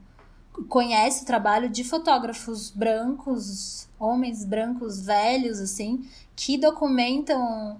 conhece 0.70 1.24
o 1.24 1.26
trabalho 1.26 1.70
de 1.70 1.84
fotógrafos 1.84 2.72
brancos, 2.72 3.88
homens 4.00 4.46
brancos 4.46 5.02
velhos, 5.02 5.60
assim, 5.60 6.10
que 6.36 6.58
documentam 6.58 7.80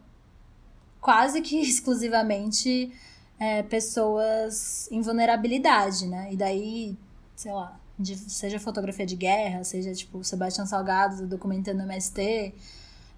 quase 1.00 1.42
que 1.42 1.58
exclusivamente 1.62 2.94
é, 3.40 3.64
pessoas 3.64 4.90
em 4.92 5.02
vulnerabilidade, 5.02 6.08
né? 6.08 6.30
E 6.32 6.38
daí, 6.38 6.98
sei 7.36 7.52
lá, 7.52 7.80
de, 7.98 8.16
seja 8.16 8.60
fotografia 8.60 9.06
de 9.06 9.16
guerra, 9.16 9.64
seja 9.64 9.94
tipo 9.94 10.24
Sebastião 10.24 10.66
Salgado 10.66 11.28
documentando 11.28 11.82
MST, 11.82 12.54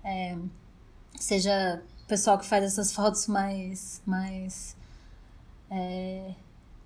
é, 0.03 0.37
seja 1.17 1.81
pessoal 2.07 2.37
que 2.37 2.45
faz 2.45 2.63
essas 2.63 2.93
fotos 2.93 3.27
mais, 3.27 4.01
mais 4.05 4.75
é, 5.69 6.31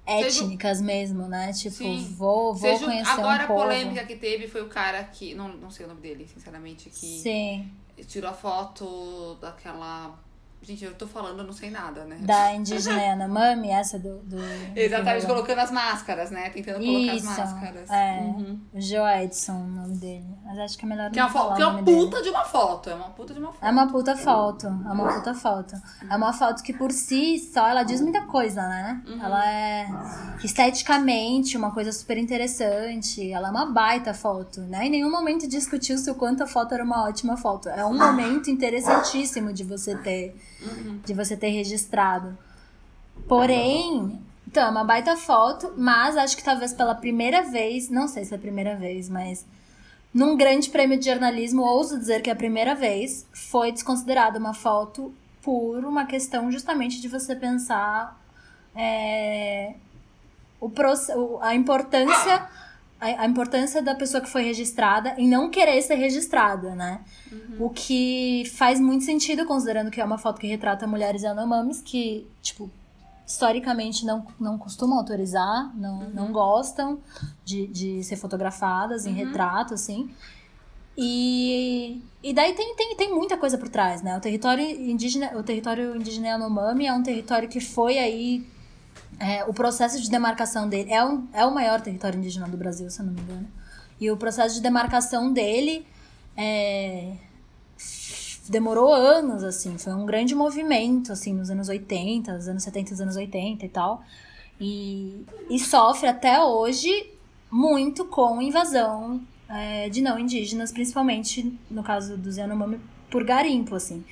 étnicas 0.06 0.80
seja, 0.80 0.84
mesmo, 0.84 1.28
né? 1.28 1.54
Tipo, 1.54 1.76
sim. 1.76 2.13
vou, 2.17 2.54
vou 2.54 2.56
seja, 2.56 2.86
conhecer 2.86 3.10
agora 3.10 3.44
um 3.44 3.48
povo. 3.48 3.62
Agora 3.62 3.76
a 3.76 3.80
polêmica 3.80 4.06
que 4.06 4.15
teve 4.15 4.48
foi 4.48 4.62
o 4.62 4.67
cara 4.67 5.04
que, 5.04 5.36
não, 5.36 5.50
não 5.50 5.70
sei 5.70 5.86
o 5.86 5.89
nome 5.89 6.02
dele, 6.02 6.28
sinceramente, 6.28 6.89
que 6.89 7.22
sim. 7.22 7.72
tirou 8.08 8.30
a 8.30 8.34
foto 8.34 9.36
daquela 9.39 10.17
Gente, 10.63 10.86
eu 10.86 10.93
tô 10.93 11.08
falando, 11.08 11.39
eu 11.39 11.45
não 11.45 11.54
sei 11.54 11.71
nada, 11.71 12.06
né? 12.06 12.17
Da 12.21 12.54
indígena 12.54 13.02
Yanomami, 13.02 13.71
essa 13.71 13.97
do. 13.97 14.19
do 14.19 14.38
Exatamente, 14.76 15.26
colocando 15.26 15.58
as 15.58 15.71
máscaras, 15.71 16.30
né? 16.30 16.52
Tentando 16.52 16.86
colocar 16.86 17.15
Isso, 17.15 17.30
as 17.30 17.52
máscaras. 17.52 17.89
É, 17.89 18.19
uhum. 18.19 18.62
Joe 18.76 19.24
Edson, 19.24 19.54
o 19.54 19.67
nome 19.67 19.97
dele. 19.97 20.28
Mas 20.45 20.60
acho 20.60 20.78
que 20.78 20.86
é 20.86 20.88
melhor 20.88 21.10
que 21.10 21.19
é 21.19 21.24
não 21.24 21.30
falar. 21.32 21.56
Que 21.56 21.63
é 21.63 21.65
uma 21.65 21.84
puta 21.84 22.17
dele. 22.17 22.24
de 22.24 22.30
uma 22.30 22.45
foto. 22.45 22.89
É 22.91 22.93
uma 22.93 23.10
puta 23.10 23.34
de 23.34 23.39
uma 23.39 23.52
foto. 23.52 23.65
É 23.65 23.71
uma 23.71 23.88
puta 23.88 24.15
foto. 24.15 24.67
É 24.67 24.69
uma 24.69 25.13
puta 25.13 25.34
foto. 25.34 25.76
É 26.08 26.15
uma 26.15 26.34
foto 26.34 26.62
que 26.62 26.74
por 26.74 26.91
si 26.91 27.39
só 27.39 27.67
ela 27.67 27.82
diz 27.82 28.00
muita 28.00 28.21
coisa, 28.28 28.62
né? 28.62 29.02
Uhum. 29.08 29.24
Ela 29.24 29.50
é 29.50 29.88
esteticamente 30.43 31.58
uma 31.58 31.71
coisa 31.71 31.91
super 31.91 32.19
interessante. 32.19 33.32
Ela 33.32 33.47
é 33.47 33.52
uma 33.52 33.65
baita 33.65 34.13
foto, 34.13 34.62
né? 34.62 34.86
Em 34.86 34.91
nenhum 34.91 35.10
momento 35.10 35.47
discutiu-se 35.47 36.10
o 36.12 36.13
quanto 36.13 36.43
a 36.43 36.47
foto 36.47 36.76
era 36.76 36.84
uma 36.84 37.08
ótima 37.08 37.36
foto. 37.36 37.67
É 37.67 37.84
um 37.84 37.97
momento 37.97 38.52
interessantíssimo 38.52 39.52
de 39.52 39.63
você 39.63 39.97
ter 39.97 40.36
uhum. 40.62 41.00
de 41.06 41.13
você 41.13 41.36
ter 41.36 41.50
registrado. 41.50 42.38
Porém, 43.28 44.19
então, 44.47 44.67
é 44.67 44.69
uma 44.69 44.84
baita 44.84 45.15
foto, 45.15 45.74
mas 45.78 46.17
acho 46.17 46.36
que 46.36 46.43
talvez 46.43 46.74
pela 46.74 46.95
primeira 46.95 47.43
vez, 47.43 47.89
não 47.89 48.08
sei 48.08 48.26
se 48.26 48.34
é 48.34 48.38
a 48.38 48.39
primeira 48.39 48.76
vez, 48.76 49.08
mas 49.08 49.45
num 50.13 50.36
grande 50.36 50.69
prêmio 50.69 51.00
de 51.00 51.06
jornalismo, 51.06 51.62
ouso 51.62 51.97
dizer 51.97 52.21
que 52.21 52.30
é 52.30 52.34
a 52.34 52.36
primeira 52.36 52.76
vez, 52.76 53.26
foi 53.32 53.71
desconsiderada 53.71 54.38
uma 54.38 54.54
foto 54.54 55.13
por 55.41 55.86
uma 55.86 56.06
questão 56.06 56.52
justamente 56.52 57.00
de 57.02 57.08
você 57.08 57.36
pensar 57.36 58.19
é, 58.76 59.74
o, 60.60 61.39
a 61.41 61.56
importância 61.56 62.47
a, 63.02 63.26
importância 63.26 63.82
da 63.82 63.96
pessoa 63.96 64.22
que 64.22 64.30
foi 64.30 64.44
registrada 64.44 65.16
em 65.18 65.28
não 65.28 65.50
querer 65.50 65.82
ser 65.82 65.96
registrada, 65.96 66.76
né? 66.76 67.02
Uhum. 67.32 67.66
O 67.66 67.70
que 67.72 68.44
faz 68.56 68.80
muito 68.80 69.04
sentido, 69.04 69.44
considerando 69.46 69.90
que 69.90 70.00
é 70.00 70.06
uma 70.06 70.20
foto 70.20 70.40
que 70.40 70.46
retrata 70.46 70.86
mulheres 70.86 71.24
Yanomamis 71.24 71.82
que, 71.82 72.28
tipo, 72.44 72.70
historicamente 73.26 74.06
não, 74.06 74.28
não 74.40 74.56
costumam 74.56 75.00
autorizar, 75.00 75.76
não, 75.76 76.00
uhum. 76.00 76.10
não 76.14 76.32
gostam 76.32 77.00
de, 77.44 77.66
de 77.68 78.04
ser 78.04 78.18
fotografadas 78.18 79.08
em 79.08 79.10
uhum. 79.10 79.16
retrato, 79.16 79.74
assim. 79.74 80.10
E, 80.96 82.04
e 82.22 82.34
daí 82.34 82.54
tem, 82.54 82.76
tem, 82.76 82.96
tem 82.96 83.16
muita 83.16 83.36
coisa 83.36 83.58
por 83.58 83.70
trás, 83.70 84.04
né? 84.04 84.16
O 84.16 84.22
território 84.22 84.64
indígena, 84.64 85.36
o 85.36 85.42
território 85.42 85.96
indígena 85.96 86.28
Yanomami 86.28 86.86
é 86.86 86.94
um 86.94 87.02
território 87.02 87.50
que 87.50 87.60
foi 87.60 87.98
aí 87.98 88.46
é, 89.21 89.45
o 89.45 89.53
processo 89.53 90.01
de 90.01 90.10
demarcação 90.10 90.67
dele 90.67 90.91
é, 90.91 90.97
é 91.34 91.45
o 91.45 91.53
maior 91.53 91.79
território 91.79 92.17
indígena 92.17 92.47
do 92.47 92.57
Brasil, 92.57 92.89
se 92.89 92.99
eu 92.99 93.05
não 93.05 93.13
me 93.13 93.21
engano. 93.21 93.47
E 93.99 94.10
o 94.10 94.17
processo 94.17 94.55
de 94.55 94.62
demarcação 94.62 95.31
dele 95.31 95.86
é, 96.36 97.13
demorou 98.49 98.91
anos, 98.91 99.43
assim. 99.43 99.77
Foi 99.77 99.93
um 99.93 100.07
grande 100.07 100.34
movimento, 100.34 101.12
assim, 101.12 101.36
nos 101.36 101.51
anos 101.51 101.69
80, 101.69 102.34
nos 102.34 102.47
anos 102.47 102.63
70, 102.63 102.91
nos 102.91 103.01
anos 103.01 103.15
80 103.15 103.63
e 103.63 103.69
tal. 103.69 104.03
E, 104.60 105.23
e 105.51 105.60
sofre 105.60 106.10
até 106.10 106.41
hoje 106.41 107.12
muito 107.51 108.05
com 108.05 108.41
invasão 108.41 109.21
é, 109.47 109.88
de 109.89 110.01
não 110.01 110.17
indígenas, 110.17 110.71
principalmente 110.71 111.55
no 111.69 111.84
caso 111.84 112.17
do 112.17 112.31
Yanomami, 112.31 112.79
por 113.12 113.23
garimpo, 113.23 113.75
assim. 113.75 114.03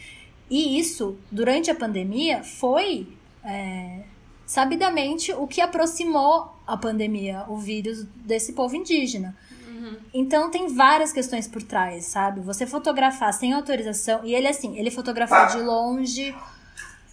E 0.51 0.77
isso, 0.77 1.17
durante 1.31 1.71
a 1.71 1.75
pandemia, 1.75 2.43
foi 2.43 3.07
é, 3.43 4.03
sabidamente 4.49 5.31
o 5.31 5.45
que 5.45 5.61
aproximou 5.61 6.51
a 6.65 6.75
pandemia, 6.75 7.45
o 7.47 7.55
vírus 7.55 8.03
desse 8.25 8.53
povo 8.53 8.75
indígena. 8.75 9.37
Uhum. 9.67 9.95
Então 10.11 10.49
tem 10.49 10.73
várias 10.73 11.13
questões 11.13 11.47
por 11.47 11.61
trás, 11.61 12.05
sabe? 12.05 12.41
Você 12.41 12.65
fotografar 12.65 13.31
sem 13.31 13.53
autorização, 13.53 14.25
e 14.25 14.33
ele 14.33 14.47
assim, 14.47 14.75
ele 14.75 14.89
fotografou 14.89 15.45
de 15.55 15.61
longe, 15.63 16.35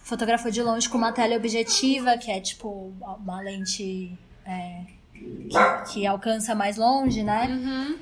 fotografou 0.03 0.49
de 0.49 0.63
longe 0.63 0.89
com 0.89 0.97
uma 0.97 1.11
teleobjetiva, 1.11 2.17
que 2.17 2.31
é 2.31 2.41
tipo 2.41 2.91
uma 3.23 3.39
lente 3.39 4.17
é, 4.43 4.81
que, 5.13 5.93
que, 5.93 6.07
alcança 6.07 6.55
mais 6.55 6.75
longe, 6.75 7.21
né? 7.21 7.49
Uhum. 7.49 7.99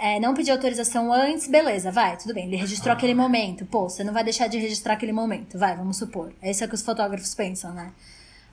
É, 0.00 0.18
não 0.18 0.34
pediu 0.34 0.52
autorização 0.52 1.12
antes, 1.12 1.46
beleza, 1.46 1.92
vai, 1.92 2.16
tudo 2.16 2.34
bem. 2.34 2.48
Ele 2.48 2.56
registrou 2.56 2.92
aquele 2.92 3.14
momento. 3.14 3.64
Pô, 3.66 3.88
você 3.88 4.02
não 4.02 4.12
vai 4.12 4.24
deixar 4.24 4.48
de 4.48 4.58
registrar 4.58 4.94
aquele 4.94 5.12
momento, 5.12 5.56
vai, 5.56 5.76
vamos 5.76 5.96
supor. 5.96 6.32
Esse 6.42 6.64
é 6.64 6.66
o 6.66 6.68
que 6.68 6.74
os 6.74 6.82
fotógrafos 6.82 7.36
pensam, 7.36 7.72
né? 7.72 7.92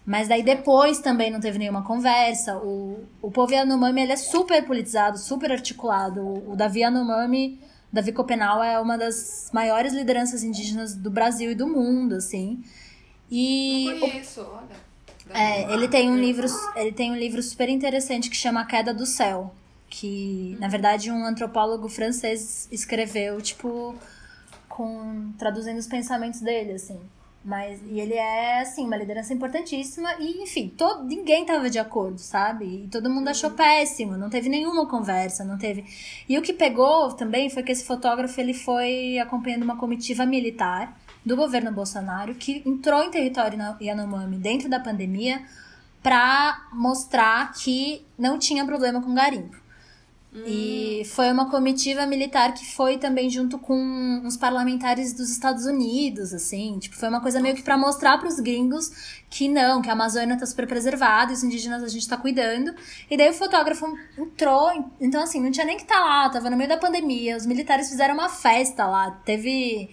Mas 0.05 0.27
daí 0.27 0.41
depois 0.41 0.99
também 0.99 1.29
não 1.29 1.39
teve 1.39 1.59
nenhuma 1.59 1.83
conversa. 1.83 2.57
O, 2.57 3.03
o 3.21 3.29
povo 3.29 3.53
Yanomami 3.53 4.01
ele 4.01 4.13
é 4.13 4.17
super 4.17 4.65
politizado, 4.65 5.17
super 5.17 5.51
articulado. 5.51 6.21
O, 6.21 6.53
o 6.53 6.55
Davi 6.55 6.79
Yanomami, 6.79 7.59
Davi 7.93 8.11
Copenal 8.11 8.63
é 8.63 8.79
uma 8.79 8.97
das 8.97 9.49
maiores 9.53 9.93
lideranças 9.93 10.43
indígenas 10.43 10.95
do 10.95 11.11
Brasil 11.11 11.51
e 11.51 11.55
do 11.55 11.67
mundo, 11.67 12.15
assim. 12.15 12.63
E 13.29 13.85
não 13.85 13.99
conheço, 13.99 14.41
o, 14.41 14.55
olha. 14.55 14.91
É, 15.33 15.73
ele 15.73 15.87
tem 15.87 16.09
um 16.09 16.17
livro, 16.17 16.47
ele 16.75 16.91
tem 16.91 17.11
um 17.11 17.15
livro 17.15 17.41
super 17.41 17.69
interessante 17.69 18.29
que 18.29 18.35
chama 18.35 18.61
A 18.61 18.65
Queda 18.65 18.93
do 18.93 19.05
Céu, 19.05 19.53
que 19.89 20.57
na 20.59 20.67
verdade 20.67 21.11
um 21.11 21.23
antropólogo 21.23 21.87
francês 21.87 22.67
escreveu, 22.71 23.41
tipo, 23.41 23.95
com 24.67 25.31
traduzindo 25.37 25.77
os 25.77 25.87
pensamentos 25.87 26.41
dele, 26.41 26.73
assim. 26.73 26.99
Mas, 27.43 27.81
e 27.89 27.99
ele 27.99 28.13
é, 28.13 28.61
assim, 28.61 28.85
uma 28.85 28.95
liderança 28.95 29.33
importantíssima. 29.33 30.13
E, 30.19 30.43
enfim, 30.43 30.69
todo, 30.69 31.03
ninguém 31.03 31.43
tava 31.43 31.69
de 31.69 31.79
acordo, 31.79 32.19
sabe? 32.19 32.83
E 32.83 32.87
todo 32.87 33.09
mundo 33.09 33.27
achou 33.29 33.49
uhum. 33.49 33.55
péssimo. 33.55 34.17
Não 34.17 34.29
teve 34.29 34.47
nenhuma 34.47 34.87
conversa, 34.87 35.43
não 35.43 35.57
teve... 35.57 35.83
E 36.29 36.37
o 36.37 36.41
que 36.41 36.53
pegou 36.53 37.11
também 37.13 37.49
foi 37.49 37.63
que 37.63 37.71
esse 37.71 37.83
fotógrafo, 37.83 38.39
ele 38.39 38.53
foi 38.53 39.17
acompanhando 39.17 39.63
uma 39.63 39.75
comitiva 39.75 40.25
militar 40.25 40.95
do 41.25 41.35
governo 41.35 41.71
Bolsonaro, 41.71 42.35
que 42.35 42.61
entrou 42.65 43.03
em 43.03 43.09
território 43.11 43.57
Yanomami 43.81 44.37
dentro 44.37 44.69
da 44.69 44.79
pandemia 44.79 45.41
para 46.01 46.67
mostrar 46.73 47.53
que 47.53 48.05
não 48.17 48.39
tinha 48.39 48.65
problema 48.65 49.01
com 49.01 49.13
garimpo. 49.13 49.60
E 50.33 51.03
foi 51.13 51.29
uma 51.29 51.49
comitiva 51.49 52.05
militar 52.05 52.53
que 52.53 52.65
foi 52.65 52.97
também 52.97 53.29
junto 53.29 53.59
com 53.59 53.75
uns 54.23 54.37
parlamentares 54.37 55.11
dos 55.11 55.29
Estados 55.29 55.65
Unidos, 55.65 56.33
assim. 56.33 56.79
Tipo, 56.79 56.95
foi 56.95 57.09
uma 57.09 57.19
coisa 57.19 57.41
meio 57.41 57.53
que 57.53 57.61
para 57.61 57.77
mostrar 57.77 58.17
para 58.17 58.29
os 58.29 58.39
gringos 58.39 59.21
que 59.29 59.49
não, 59.49 59.81
que 59.81 59.89
a 59.89 59.93
Amazônia 59.93 60.37
tá 60.37 60.45
super 60.45 60.65
preservada 60.65 61.31
e 61.31 61.35
os 61.35 61.43
indígenas 61.43 61.83
a 61.83 61.89
gente 61.89 62.07
tá 62.07 62.15
cuidando. 62.15 62.73
E 63.09 63.17
daí 63.17 63.29
o 63.29 63.33
fotógrafo 63.33 63.85
entrou, 64.17 64.71
então 65.01 65.21
assim, 65.21 65.41
não 65.41 65.51
tinha 65.51 65.65
nem 65.65 65.75
que 65.75 65.83
estar 65.83 65.95
tá 65.95 66.03
lá, 66.05 66.29
tava 66.29 66.49
no 66.49 66.55
meio 66.55 66.69
da 66.69 66.77
pandemia. 66.77 67.35
Os 67.35 67.45
militares 67.45 67.89
fizeram 67.89 68.13
uma 68.13 68.29
festa 68.29 68.87
lá. 68.87 69.11
Teve 69.25 69.89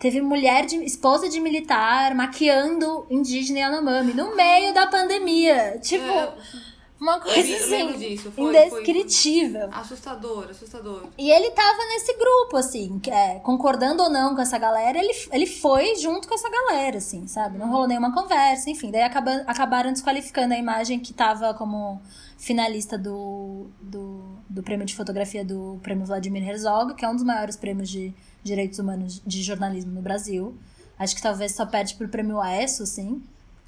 teve 0.00 0.20
mulher 0.20 0.66
de 0.66 0.76
esposa 0.84 1.28
de 1.28 1.40
militar 1.40 2.14
maquiando 2.14 3.06
indígena 3.08 3.60
Yanomami 3.60 4.12
no 4.12 4.34
meio 4.34 4.74
da 4.74 4.88
pandemia. 4.88 5.78
Tipo, 5.80 6.04
é 6.04 6.75
uma 7.00 7.20
coisa 7.20 7.38
assim. 7.38 8.18
Foi, 8.30 8.48
indescritível. 8.48 9.70
Foi 9.70 9.80
assustador, 9.80 10.48
assustador. 10.50 11.04
E 11.18 11.30
ele 11.30 11.50
tava 11.50 11.78
nesse 11.90 12.16
grupo, 12.16 12.56
assim, 12.56 13.00
é, 13.08 13.38
concordando 13.40 14.02
ou 14.02 14.10
não 14.10 14.34
com 14.34 14.40
essa 14.40 14.58
galera, 14.58 14.98
ele, 14.98 15.12
ele 15.30 15.46
foi 15.46 15.94
junto 15.96 16.26
com 16.26 16.34
essa 16.34 16.48
galera, 16.48 16.98
assim, 16.98 17.26
sabe? 17.26 17.58
Não 17.58 17.70
rolou 17.70 17.86
nenhuma 17.86 18.12
conversa, 18.12 18.70
enfim. 18.70 18.90
Daí 18.90 19.02
acaba, 19.02 19.44
acabaram 19.46 19.92
desqualificando 19.92 20.54
a 20.54 20.58
imagem 20.58 20.98
que 20.98 21.12
tava 21.12 21.52
como 21.52 22.00
finalista 22.38 22.96
do, 22.96 23.66
do, 23.80 24.22
do 24.48 24.62
prêmio 24.62 24.86
de 24.86 24.94
fotografia 24.94 25.44
do 25.44 25.78
prêmio 25.82 26.06
Vladimir 26.06 26.48
Herzog, 26.48 26.94
que 26.94 27.04
é 27.04 27.08
um 27.08 27.14
dos 27.14 27.24
maiores 27.24 27.56
prêmios 27.56 27.90
de 27.90 28.12
direitos 28.42 28.78
humanos 28.78 29.20
de 29.26 29.42
jornalismo 29.42 29.92
no 29.92 30.00
Brasil. 30.00 30.56
Acho 30.98 31.14
que 31.14 31.20
talvez 31.20 31.54
só 31.54 31.66
perde 31.66 31.94
pro 31.94 32.08
prêmio 32.08 32.40
AESO, 32.40 32.84
assim, 32.84 33.22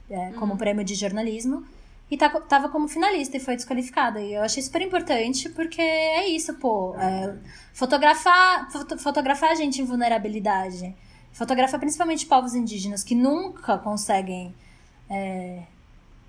é, 0.08 0.30
como 0.32 0.52
uhum. 0.52 0.58
prêmio 0.58 0.82
de 0.82 0.94
jornalismo 0.94 1.66
e 2.10 2.16
tá, 2.16 2.28
tava 2.40 2.68
como 2.68 2.88
finalista 2.88 3.36
e 3.36 3.40
foi 3.40 3.54
desqualificada. 3.54 4.20
E 4.20 4.34
eu 4.34 4.42
achei 4.42 4.62
super 4.62 4.80
importante 4.80 5.48
porque 5.50 5.80
é 5.80 6.28
isso, 6.28 6.54
pô. 6.54 6.94
É, 6.96 7.34
fotografar, 7.72 8.70
foto, 8.70 8.98
fotografar 8.98 9.50
a 9.50 9.54
gente 9.54 9.82
em 9.82 9.84
vulnerabilidade. 9.84 10.94
Fotografar 11.32 11.78
principalmente 11.78 12.26
povos 12.26 12.54
indígenas 12.54 13.04
que 13.04 13.14
nunca 13.14 13.76
conseguem 13.78 14.54
é, 15.10 15.62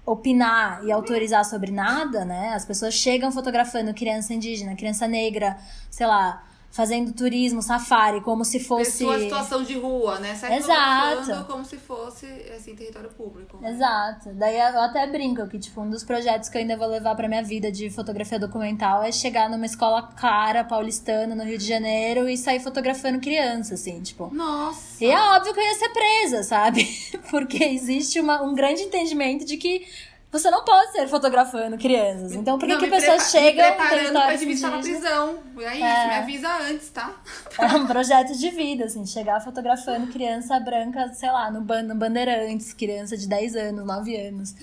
opinar 0.05 0.83
e 0.83 0.91
autorizar 0.91 1.45
sobre 1.45 1.71
nada, 1.71 2.25
né? 2.25 2.53
As 2.53 2.65
pessoas 2.65 2.93
chegam 2.93 3.31
fotografando 3.31 3.93
criança 3.93 4.33
indígena, 4.33 4.75
criança 4.75 5.07
negra, 5.07 5.57
sei 5.89 6.07
lá, 6.07 6.43
fazendo 6.71 7.11
turismo, 7.13 7.61
safari, 7.61 8.21
como 8.21 8.45
se 8.45 8.59
fosse. 8.59 8.91
Pessoa 8.91 9.19
situação 9.19 9.63
de 9.63 9.77
rua, 9.77 10.19
né? 10.19 10.35
Sai 10.35 10.57
Exato. 10.57 11.45
como 11.45 11.65
se 11.65 11.77
fosse 11.77 12.25
assim, 12.55 12.75
território 12.75 13.09
público. 13.09 13.59
Exato. 13.65 14.29
Daí 14.33 14.57
eu 14.57 14.81
até 14.81 15.07
brinco 15.07 15.47
que, 15.47 15.57
tipo, 15.57 15.81
um 15.81 15.89
dos 15.89 16.03
projetos 16.03 16.49
que 16.49 16.57
eu 16.57 16.61
ainda 16.61 16.77
vou 16.77 16.87
levar 16.87 17.15
pra 17.15 17.27
minha 17.27 17.43
vida 17.43 17.71
de 17.71 17.89
fotografia 17.89 18.39
documental 18.39 19.03
é 19.03 19.11
chegar 19.11 19.49
numa 19.49 19.65
escola 19.65 20.03
cara, 20.15 20.63
paulistana, 20.63 21.35
no 21.35 21.43
Rio 21.43 21.57
de 21.57 21.65
Janeiro, 21.65 22.29
e 22.29 22.37
sair 22.37 22.59
fotografando 22.59 23.19
criança, 23.19 23.73
assim, 23.73 24.01
tipo. 24.01 24.33
Nossa! 24.33 25.03
E 25.03 25.09
é 25.09 25.19
óbvio 25.35 25.53
que 25.53 25.59
eu 25.59 25.63
ia 25.63 25.75
ser 25.75 25.89
presa, 25.89 26.43
sabe? 26.43 26.87
Porque 27.29 27.63
existe 27.63 28.19
uma, 28.19 28.41
um 28.43 28.53
grande 28.53 28.83
entendimento 28.83 29.43
de 29.43 29.57
que 29.57 29.85
você 30.31 30.51
não 30.51 30.63
pode 30.63 30.91
ser 30.91 31.07
fotografando 31.07 31.77
crianças. 31.77 32.33
Então, 32.33 32.59
por 32.59 32.67
que, 32.67 32.73
não, 32.73 32.79
que 32.79 32.87
pessoas 32.87 33.31
chegam. 33.31 33.65
Me 33.65 33.75
preparando 33.75 34.11
pra 34.11 34.77
prisão. 34.77 35.39
É 35.57 35.73
isso, 35.73 35.83
é. 35.83 36.07
me 36.07 36.13
avisa 36.15 36.57
antes, 36.69 36.89
tá? 36.89 37.15
É 37.57 37.65
um 37.75 37.87
projeto 37.87 38.37
de 38.37 38.49
vida, 38.51 38.85
assim, 38.85 39.05
chegar 39.07 39.41
fotografando 39.41 40.07
criança 40.07 40.59
branca, 40.59 41.11
sei 41.13 41.31
lá, 41.31 41.49
no, 41.49 41.61
no 41.61 41.95
Bandeirantes, 41.95 42.73
criança 42.73 43.17
de 43.17 43.27
10 43.27 43.55
anos, 43.55 43.85
9 43.85 44.15
anos. 44.17 44.55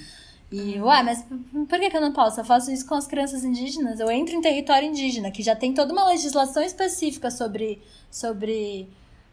E, 0.53 0.81
ué, 0.81 1.03
mas 1.03 1.27
por 1.69 1.81
que, 1.81 1.91
que 1.91 1.97
eu 1.97 2.01
não 2.01 2.13
posso? 2.13 2.41
Eu 2.41 2.45
faço 2.45 2.71
isso 2.71 2.87
com 2.87 2.95
as 2.95 3.09
crianças 3.09 3.43
indígenas. 3.43 3.99
Eu 3.99 4.09
entro 4.09 4.37
em 4.37 4.41
território 4.41 4.89
indígena, 4.89 5.33
que 5.33 5.43
já 5.43 5.57
tem 5.57 5.75
toda 5.75 5.93
uma 5.93 6.07
legislação 6.07 6.63
específica 6.63 7.29
sobre, 7.29 7.83
sobre 8.09 8.89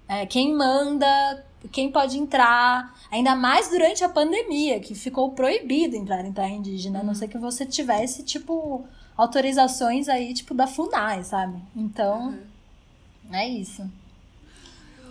é, 0.08 0.26
quem 0.26 0.52
manda, 0.56 1.46
quem 1.72 1.92
pode 1.92 2.18
entrar, 2.18 2.94
ainda 3.12 3.36
mais 3.36 3.70
durante 3.70 4.04
a 4.04 4.10
pandemia, 4.10 4.80
que 4.80 4.94
ficou 4.94 5.32
proibido 5.32 5.96
entrar 5.96 6.26
em 6.26 6.34
terra 6.34 6.50
indígena, 6.50 7.00
a 7.00 7.04
não 7.04 7.16
ser 7.16 7.28
que 7.28 7.38
você 7.38 7.66
tivesse, 7.66 8.24
tipo, 8.24 8.86
autorizações 9.16 10.10
aí, 10.10 10.34
tipo, 10.34 10.54
da 10.54 10.68
FUNAI, 10.68 11.24
sabe? 11.24 11.62
Então, 11.76 12.28
uhum. 12.28 13.36
é 13.36 13.48
isso. 13.48 13.90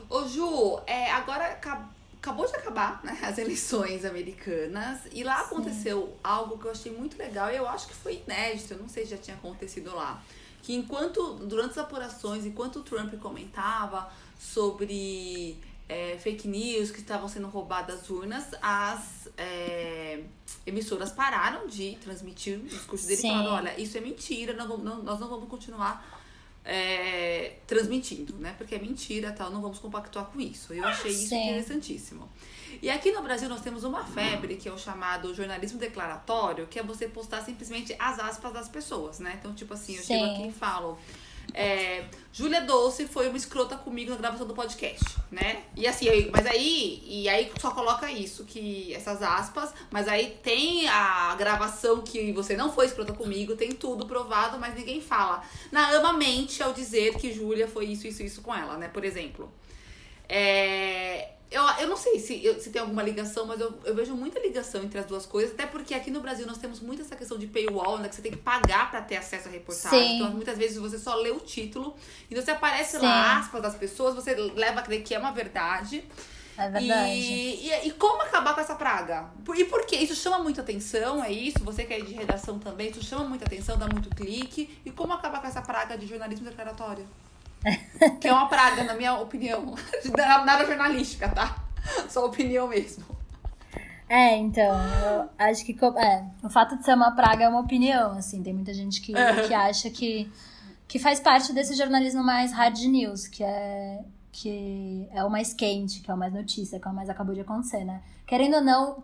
Ô 0.08 0.28
Ju, 0.28 0.78
é, 0.86 1.10
agora 1.10 1.46
acabou 1.52 2.46
de 2.46 2.54
acabar 2.54 3.02
né, 3.02 3.18
as 3.22 3.38
eleições 3.38 4.04
americanas 4.04 5.00
e 5.10 5.24
lá 5.24 5.40
aconteceu 5.40 6.06
Sim. 6.06 6.12
algo 6.22 6.58
que 6.58 6.66
eu 6.66 6.70
achei 6.70 6.92
muito 6.92 7.16
legal 7.16 7.50
e 7.50 7.56
eu 7.56 7.66
acho 7.66 7.88
que 7.88 7.94
foi 7.94 8.22
inédito, 8.26 8.74
eu 8.74 8.78
não 8.78 8.88
sei 8.88 9.04
se 9.04 9.12
já 9.12 9.16
tinha 9.16 9.36
acontecido 9.36 9.94
lá. 9.94 10.22
Que 10.62 10.74
enquanto, 10.74 11.34
durante 11.46 11.70
as 11.70 11.78
apurações, 11.78 12.44
enquanto 12.44 12.80
o 12.80 12.82
Trump 12.82 13.14
comentava 13.14 14.12
sobre 14.38 15.58
é, 15.92 16.16
fake 16.18 16.48
news, 16.48 16.90
que 16.90 17.00
estavam 17.00 17.28
sendo 17.28 17.48
roubadas 17.48 18.08
urnas, 18.08 18.46
as 18.62 19.28
é, 19.36 20.22
emissoras 20.66 21.12
pararam 21.12 21.66
de 21.66 21.96
transmitir 22.02 22.58
o 22.58 22.62
discurso 22.62 23.06
dele 23.06 23.20
e 23.20 23.22
falaram, 23.22 23.52
olha, 23.52 23.78
isso 23.80 23.98
é 23.98 24.00
mentira, 24.00 24.54
não 24.54 24.66
vamos, 24.66 24.84
não, 24.84 25.02
nós 25.02 25.20
não 25.20 25.28
vamos 25.28 25.48
continuar 25.48 26.20
é, 26.64 27.56
transmitindo, 27.66 28.34
né? 28.38 28.54
Porque 28.56 28.74
é 28.74 28.78
mentira, 28.78 29.32
tal, 29.32 29.50
não 29.50 29.60
vamos 29.60 29.78
compactuar 29.78 30.26
com 30.26 30.40
isso. 30.40 30.72
Eu 30.72 30.84
achei 30.84 31.10
isso 31.10 31.28
Sim. 31.28 31.42
interessantíssimo. 31.42 32.28
E 32.80 32.88
aqui 32.88 33.12
no 33.12 33.22
Brasil 33.22 33.48
nós 33.48 33.60
temos 33.60 33.84
uma 33.84 34.02
febre 34.02 34.56
que 34.56 34.68
é 34.68 34.72
o 34.72 34.78
chamado 34.78 35.34
jornalismo 35.34 35.78
declaratório, 35.78 36.66
que 36.68 36.78
é 36.78 36.82
você 36.82 37.06
postar 37.06 37.42
simplesmente 37.42 37.94
as 37.98 38.18
aspas 38.18 38.52
das 38.52 38.68
pessoas, 38.68 39.18
né? 39.18 39.36
Então, 39.38 39.52
tipo 39.52 39.74
assim, 39.74 39.96
eu 39.96 40.02
Sim. 40.02 40.14
chego 40.14 40.24
aqui 40.24 40.48
e 40.48 40.52
falo. 40.52 40.98
É, 41.54 42.04
Júlia 42.32 42.62
Doce 42.62 43.06
foi 43.06 43.28
uma 43.28 43.36
escrota 43.36 43.76
comigo 43.76 44.10
na 44.10 44.16
gravação 44.16 44.46
do 44.46 44.54
podcast, 44.54 45.04
né? 45.30 45.64
E 45.76 45.86
assim, 45.86 46.06
mas 46.32 46.46
aí, 46.46 47.02
e 47.06 47.28
aí 47.28 47.52
só 47.60 47.70
coloca 47.72 48.10
isso, 48.10 48.44
que 48.44 48.94
essas 48.94 49.22
aspas, 49.22 49.74
mas 49.90 50.08
aí 50.08 50.38
tem 50.42 50.88
a 50.88 51.34
gravação 51.36 52.00
que 52.00 52.32
você 52.32 52.56
não 52.56 52.72
foi 52.72 52.86
escrota 52.86 53.12
comigo, 53.12 53.54
tem 53.54 53.72
tudo 53.72 54.06
provado, 54.06 54.58
mas 54.58 54.74
ninguém 54.74 55.00
fala. 55.00 55.42
Na 55.70 55.90
ama 55.90 56.14
mente 56.14 56.62
ao 56.62 56.72
dizer 56.72 57.16
que 57.16 57.32
Júlia 57.32 57.68
foi 57.68 57.86
isso, 57.86 58.06
isso, 58.06 58.22
isso 58.22 58.40
com 58.40 58.54
ela, 58.54 58.78
né? 58.78 58.88
Por 58.88 59.04
exemplo. 59.04 59.52
É, 60.28 61.32
eu, 61.52 61.62
eu 61.80 61.88
não 61.88 61.96
sei 61.96 62.18
se, 62.18 62.60
se 62.60 62.70
tem 62.70 62.80
alguma 62.80 63.02
ligação, 63.02 63.46
mas 63.46 63.60
eu, 63.60 63.78
eu 63.84 63.94
vejo 63.94 64.14
muita 64.14 64.40
ligação 64.40 64.82
entre 64.82 64.98
as 64.98 65.06
duas 65.06 65.26
coisas, 65.26 65.52
até 65.52 65.66
porque 65.66 65.94
aqui 65.94 66.10
no 66.10 66.20
Brasil 66.20 66.46
nós 66.46 66.58
temos 66.58 66.80
muito 66.80 67.02
essa 67.02 67.14
questão 67.14 67.38
de 67.38 67.46
paywall, 67.46 67.98
né? 67.98 68.08
Que 68.08 68.14
você 68.14 68.22
tem 68.22 68.32
que 68.32 68.38
pagar 68.38 68.90
para 68.90 69.02
ter 69.02 69.16
acesso 69.16 69.48
à 69.48 69.50
reportagem. 69.50 70.08
Sim. 70.08 70.16
Então, 70.16 70.30
muitas 70.30 70.56
vezes 70.56 70.78
você 70.78 70.98
só 70.98 71.14
lê 71.14 71.30
o 71.30 71.38
título, 71.38 71.94
e 72.30 72.34
você 72.34 72.50
aparece 72.50 72.98
Sim. 72.98 73.04
lá 73.04 73.38
aspas 73.38 73.62
das 73.62 73.74
pessoas, 73.74 74.14
você 74.14 74.34
leva 74.34 74.80
a 74.80 74.82
crer 74.82 75.02
que 75.02 75.14
é 75.14 75.18
uma 75.18 75.32
verdade. 75.32 76.04
É 76.56 76.68
verdade. 76.68 77.10
E, 77.10 77.68
e, 77.68 77.88
e, 77.88 77.90
como 77.92 78.22
acabar 78.22 78.54
com 78.54 78.60
essa 78.60 78.74
praga? 78.74 79.30
E 79.54 79.64
por 79.64 79.86
quê? 79.86 79.96
Isso 79.96 80.14
chama 80.14 80.38
muita 80.38 80.60
atenção, 80.60 81.22
é 81.22 81.32
isso? 81.32 81.58
Você 81.64 81.84
que 81.84 81.94
é 81.94 82.00
de 82.00 82.12
redação 82.12 82.58
também, 82.58 82.90
isso 82.90 83.02
chama 83.02 83.24
muita 83.24 83.44
atenção, 83.44 83.78
dá 83.78 83.86
muito 83.86 84.10
clique. 84.10 84.78
E 84.84 84.90
como 84.90 85.12
acabar 85.12 85.40
com 85.40 85.46
essa 85.46 85.62
praga 85.62 85.96
de 85.96 86.06
jornalismo 86.06 86.46
declaratório? 86.46 87.06
Que 88.20 88.28
é 88.28 88.32
uma 88.32 88.48
praga, 88.48 88.84
na 88.84 88.94
minha 88.94 89.14
opinião. 89.14 89.74
Nada 90.16 90.64
jornalística, 90.64 91.28
tá? 91.28 91.56
Só 92.08 92.26
opinião 92.26 92.68
mesmo. 92.68 93.04
É, 94.08 94.36
então, 94.36 94.76
eu 95.06 95.30
acho 95.38 95.64
que 95.64 95.72
é, 95.96 96.24
o 96.42 96.50
fato 96.50 96.76
de 96.76 96.84
ser 96.84 96.94
uma 96.94 97.12
praga 97.12 97.44
é 97.44 97.48
uma 97.48 97.60
opinião, 97.60 98.12
assim, 98.12 98.42
tem 98.42 98.52
muita 98.52 98.74
gente 98.74 99.00
que, 99.00 99.16
é. 99.16 99.48
que 99.48 99.54
acha 99.54 99.88
que, 99.88 100.30
que 100.86 100.98
faz 100.98 101.18
parte 101.18 101.52
desse 101.52 101.74
jornalismo 101.74 102.22
mais 102.22 102.52
hard 102.52 102.78
news, 102.78 103.26
que 103.26 103.42
é, 103.42 104.04
que 104.30 105.08
é 105.12 105.24
o 105.24 105.30
mais 105.30 105.54
quente, 105.54 106.02
que 106.02 106.10
é 106.10 106.14
o 106.14 106.18
mais 106.18 106.32
notícia, 106.32 106.78
que 106.78 106.86
é 106.86 106.90
o 106.90 106.94
mais 106.94 107.08
acabou 107.08 107.34
de 107.34 107.40
acontecer, 107.40 107.84
né? 107.84 108.02
Querendo 108.26 108.56
ou 108.56 108.60
não, 108.60 109.02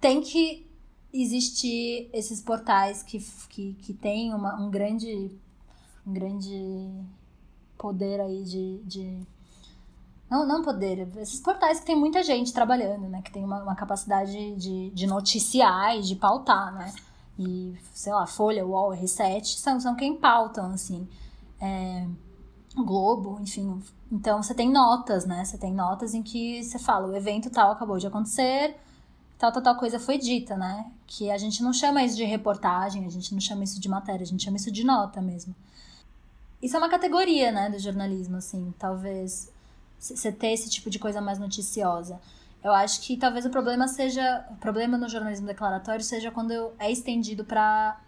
tem 0.00 0.20
que 0.20 0.64
existir 1.12 2.08
esses 2.12 2.40
portais 2.40 3.02
que, 3.02 3.18
que, 3.48 3.74
que 3.82 3.92
tem 3.92 4.32
uma, 4.32 4.54
um 4.60 4.70
grande 4.70 5.36
um 6.06 6.12
grande 6.12 6.88
poder 7.80 8.20
aí 8.20 8.44
de, 8.44 8.82
de 8.84 9.26
não, 10.30 10.46
não 10.46 10.62
poder, 10.62 11.08
esses 11.18 11.40
portais 11.40 11.80
que 11.80 11.86
tem 11.86 11.96
muita 11.96 12.22
gente 12.22 12.52
trabalhando, 12.52 13.08
né? 13.08 13.22
Que 13.22 13.32
tem 13.32 13.42
uma, 13.42 13.62
uma 13.62 13.74
capacidade 13.74 14.54
de, 14.54 14.90
de 14.90 15.06
noticiar 15.06 15.96
e 15.96 16.02
de 16.02 16.14
pautar, 16.14 16.72
né? 16.74 16.92
E, 17.38 17.74
sei 17.94 18.12
lá, 18.12 18.26
Folha, 18.26 18.66
UOL, 18.66 18.90
R7, 18.90 19.44
são, 19.44 19.80
são 19.80 19.96
quem 19.96 20.14
pautam, 20.14 20.72
assim. 20.72 21.08
É, 21.58 22.06
Globo, 22.76 23.38
enfim. 23.40 23.82
Então, 24.12 24.42
você 24.42 24.54
tem 24.54 24.70
notas, 24.70 25.24
né? 25.24 25.44
Você 25.44 25.56
tem 25.56 25.72
notas 25.72 26.14
em 26.14 26.22
que 26.22 26.62
você 26.62 26.78
fala, 26.78 27.08
o 27.08 27.16
evento 27.16 27.48
tal 27.50 27.72
acabou 27.72 27.98
de 27.98 28.06
acontecer, 28.06 28.76
tal, 29.38 29.50
tal, 29.50 29.62
tal 29.62 29.76
coisa 29.76 29.98
foi 29.98 30.18
dita, 30.18 30.56
né? 30.56 30.92
Que 31.06 31.30
a 31.30 31.38
gente 31.38 31.62
não 31.62 31.72
chama 31.72 32.04
isso 32.04 32.16
de 32.16 32.24
reportagem, 32.24 33.06
a 33.06 33.08
gente 33.08 33.32
não 33.32 33.40
chama 33.40 33.64
isso 33.64 33.80
de 33.80 33.88
matéria, 33.88 34.22
a 34.22 34.26
gente 34.26 34.44
chama 34.44 34.58
isso 34.58 34.70
de 34.70 34.84
nota 34.84 35.20
mesmo. 35.22 35.54
Isso 36.62 36.76
é 36.76 36.78
uma 36.78 36.88
categoria, 36.88 37.50
né, 37.50 37.70
do 37.70 37.78
jornalismo, 37.78 38.36
assim, 38.36 38.72
talvez 38.78 39.50
você 39.98 40.32
ter 40.32 40.52
esse 40.52 40.68
tipo 40.68 40.90
de 40.90 40.98
coisa 40.98 41.20
mais 41.20 41.38
noticiosa. 41.38 42.20
Eu 42.62 42.72
acho 42.72 43.00
que 43.00 43.16
talvez 43.16 43.46
o 43.46 43.50
problema 43.50 43.88
seja, 43.88 44.44
o 44.50 44.56
problema 44.56 44.98
no 44.98 45.08
jornalismo 45.08 45.46
declaratório 45.46 46.04
seja 46.04 46.30
quando 46.30 46.72
é 46.78 46.90
estendido 46.90 47.44
para 47.44 47.98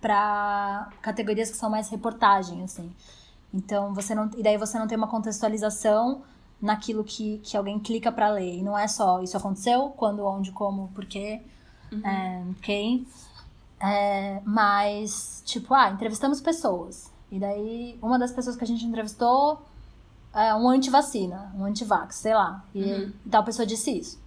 para 0.00 0.88
categorias 1.00 1.50
que 1.50 1.56
são 1.56 1.70
mais 1.70 1.88
reportagem, 1.88 2.62
assim. 2.62 2.92
Então, 3.52 3.94
você 3.94 4.14
não 4.14 4.30
e 4.36 4.42
daí 4.42 4.56
você 4.56 4.78
não 4.78 4.86
tem 4.86 4.96
uma 4.98 5.08
contextualização 5.08 6.22
naquilo 6.60 7.04
que, 7.04 7.38
que 7.42 7.56
alguém 7.56 7.78
clica 7.78 8.10
para 8.12 8.30
ler. 8.30 8.58
E 8.58 8.62
não 8.62 8.78
é 8.78 8.86
só 8.88 9.22
isso 9.22 9.36
aconteceu, 9.36 9.92
quando, 9.96 10.24
onde, 10.24 10.52
como, 10.52 10.88
porquê, 10.94 11.40
uhum. 11.92 12.06
é, 12.06 12.42
quem. 12.62 13.06
É, 13.80 14.40
mas, 14.44 15.42
tipo, 15.44 15.74
ah, 15.74 15.90
entrevistamos 15.90 16.40
pessoas. 16.40 17.10
E 17.30 17.38
daí, 17.38 17.98
uma 18.00 18.18
das 18.18 18.32
pessoas 18.32 18.56
que 18.56 18.64
a 18.64 18.66
gente 18.66 18.84
entrevistou 18.84 19.62
é 20.32 20.54
um 20.54 20.68
anti-vacina, 20.68 21.52
um 21.56 21.64
anti-vax, 21.64 22.16
sei 22.16 22.34
lá. 22.34 22.64
E, 22.74 22.82
uhum. 22.82 23.12
tal 23.30 23.44
pessoa 23.44 23.66
disse 23.66 23.90
isso. 23.90 24.18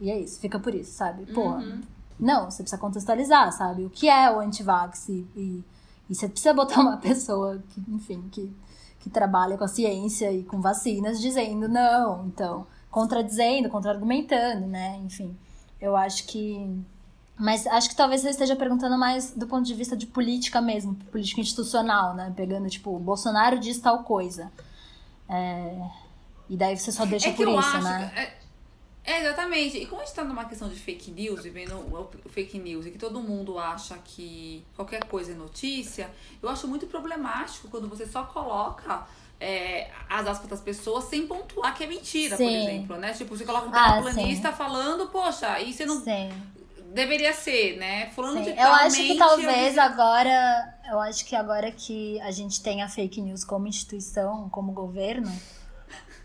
E 0.00 0.10
é 0.10 0.20
isso, 0.20 0.38
fica 0.38 0.58
por 0.58 0.74
isso, 0.74 0.92
sabe? 0.92 1.26
Porra. 1.32 1.58
Uhum. 1.58 1.80
Não, 2.18 2.50
você 2.50 2.62
precisa 2.62 2.80
contextualizar, 2.80 3.52
sabe? 3.52 3.84
O 3.84 3.90
que 3.90 4.08
é 4.08 4.30
o 4.30 4.40
anti-vax 4.40 5.08
e, 5.08 5.26
e, 5.36 5.64
e, 6.10 6.14
você 6.14 6.28
precisa 6.28 6.52
botar 6.52 6.80
uma 6.80 6.96
pessoa 6.98 7.62
que, 7.70 7.82
enfim, 7.88 8.28
que, 8.30 8.52
que 9.00 9.10
trabalha 9.10 9.56
com 9.56 9.64
a 9.64 9.68
ciência 9.68 10.32
e 10.32 10.42
com 10.42 10.60
vacinas 10.60 11.20
dizendo 11.20 11.68
não, 11.68 12.26
então, 12.26 12.66
contradizendo, 12.90 13.68
contra-argumentando, 13.68 14.66
né? 14.66 14.98
Enfim, 15.04 15.36
eu 15.80 15.96
acho 15.96 16.26
que 16.26 16.84
mas 17.38 17.66
acho 17.68 17.88
que 17.88 17.94
talvez 17.94 18.22
você 18.22 18.30
esteja 18.30 18.56
perguntando 18.56 18.98
mais 18.98 19.30
do 19.30 19.46
ponto 19.46 19.64
de 19.64 19.72
vista 19.72 19.96
de 19.96 20.06
política 20.06 20.60
mesmo, 20.60 20.96
política 21.12 21.40
institucional, 21.40 22.14
né? 22.14 22.32
Pegando, 22.36 22.68
tipo, 22.68 22.94
o 22.94 22.98
Bolsonaro 22.98 23.58
diz 23.60 23.78
tal 23.78 24.02
coisa. 24.02 24.50
É... 25.28 25.88
E 26.50 26.56
daí 26.56 26.76
você 26.76 26.90
só 26.90 27.04
deixa 27.04 27.28
é 27.28 27.32
por 27.32 27.46
isso, 27.46 27.58
acho, 27.58 27.82
né? 27.82 28.12
É... 28.16 28.38
É, 29.04 29.20
exatamente. 29.22 29.78
E 29.78 29.86
como 29.86 30.02
a 30.02 30.04
gente 30.04 30.14
tá 30.14 30.22
numa 30.22 30.44
questão 30.44 30.68
de 30.68 30.74
fake 30.74 31.10
news, 31.12 31.42
vivendo 31.42 31.76
o 31.76 32.28
fake 32.28 32.58
news, 32.58 32.84
e 32.84 32.90
que 32.90 32.98
todo 32.98 33.22
mundo 33.22 33.58
acha 33.58 33.96
que 34.04 34.62
qualquer 34.76 35.04
coisa 35.04 35.32
é 35.32 35.34
notícia, 35.34 36.10
eu 36.42 36.48
acho 36.48 36.68
muito 36.68 36.86
problemático 36.86 37.68
quando 37.68 37.88
você 37.88 38.06
só 38.06 38.24
coloca 38.24 39.06
é, 39.40 39.90
as 40.10 40.26
aspas 40.26 40.50
das 40.50 40.60
pessoas 40.60 41.04
sem 41.04 41.26
pontuar 41.26 41.74
que 41.74 41.84
é 41.84 41.86
mentira, 41.86 42.36
sim. 42.36 42.44
por 42.44 42.52
exemplo, 42.52 42.96
né? 42.98 43.14
Tipo, 43.14 43.34
você 43.34 43.46
coloca 43.46 43.68
um 43.68 43.70
terraplanista 43.70 44.50
ah, 44.50 44.52
falando, 44.52 45.06
poxa, 45.06 45.48
aí 45.52 45.72
você 45.72 45.86
não. 45.86 46.02
Sim 46.02 46.30
deveria 46.94 47.32
ser, 47.32 47.76
né? 47.76 48.10
Fulano 48.10 48.44
Sim. 48.44 48.52
de 48.52 48.58
Eu 48.58 48.72
acho 48.72 48.96
que 48.96 49.16
talvez 49.16 49.76
eu... 49.76 49.82
agora, 49.82 50.78
eu 50.90 51.00
acho 51.00 51.24
que 51.24 51.36
agora 51.36 51.70
que 51.70 52.20
a 52.20 52.30
gente 52.30 52.62
tem 52.62 52.82
a 52.82 52.88
fake 52.88 53.20
news 53.20 53.44
como 53.44 53.66
instituição, 53.66 54.48
como 54.50 54.72
governo, 54.72 55.30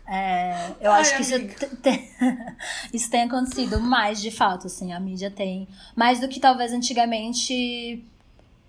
é, 0.06 0.72
eu 0.80 0.92
Ai, 0.92 1.00
acho 1.00 1.16
que 1.16 1.22
isso, 1.22 1.76
tem, 1.82 2.10
isso 2.92 3.10
tem 3.10 3.22
acontecido 3.22 3.80
mais 3.80 4.20
de 4.20 4.30
fato, 4.30 4.66
assim, 4.66 4.92
a 4.92 5.00
mídia 5.00 5.30
tem 5.30 5.66
mais 5.96 6.20
do 6.20 6.28
que 6.28 6.38
talvez 6.38 6.72
antigamente 6.72 8.04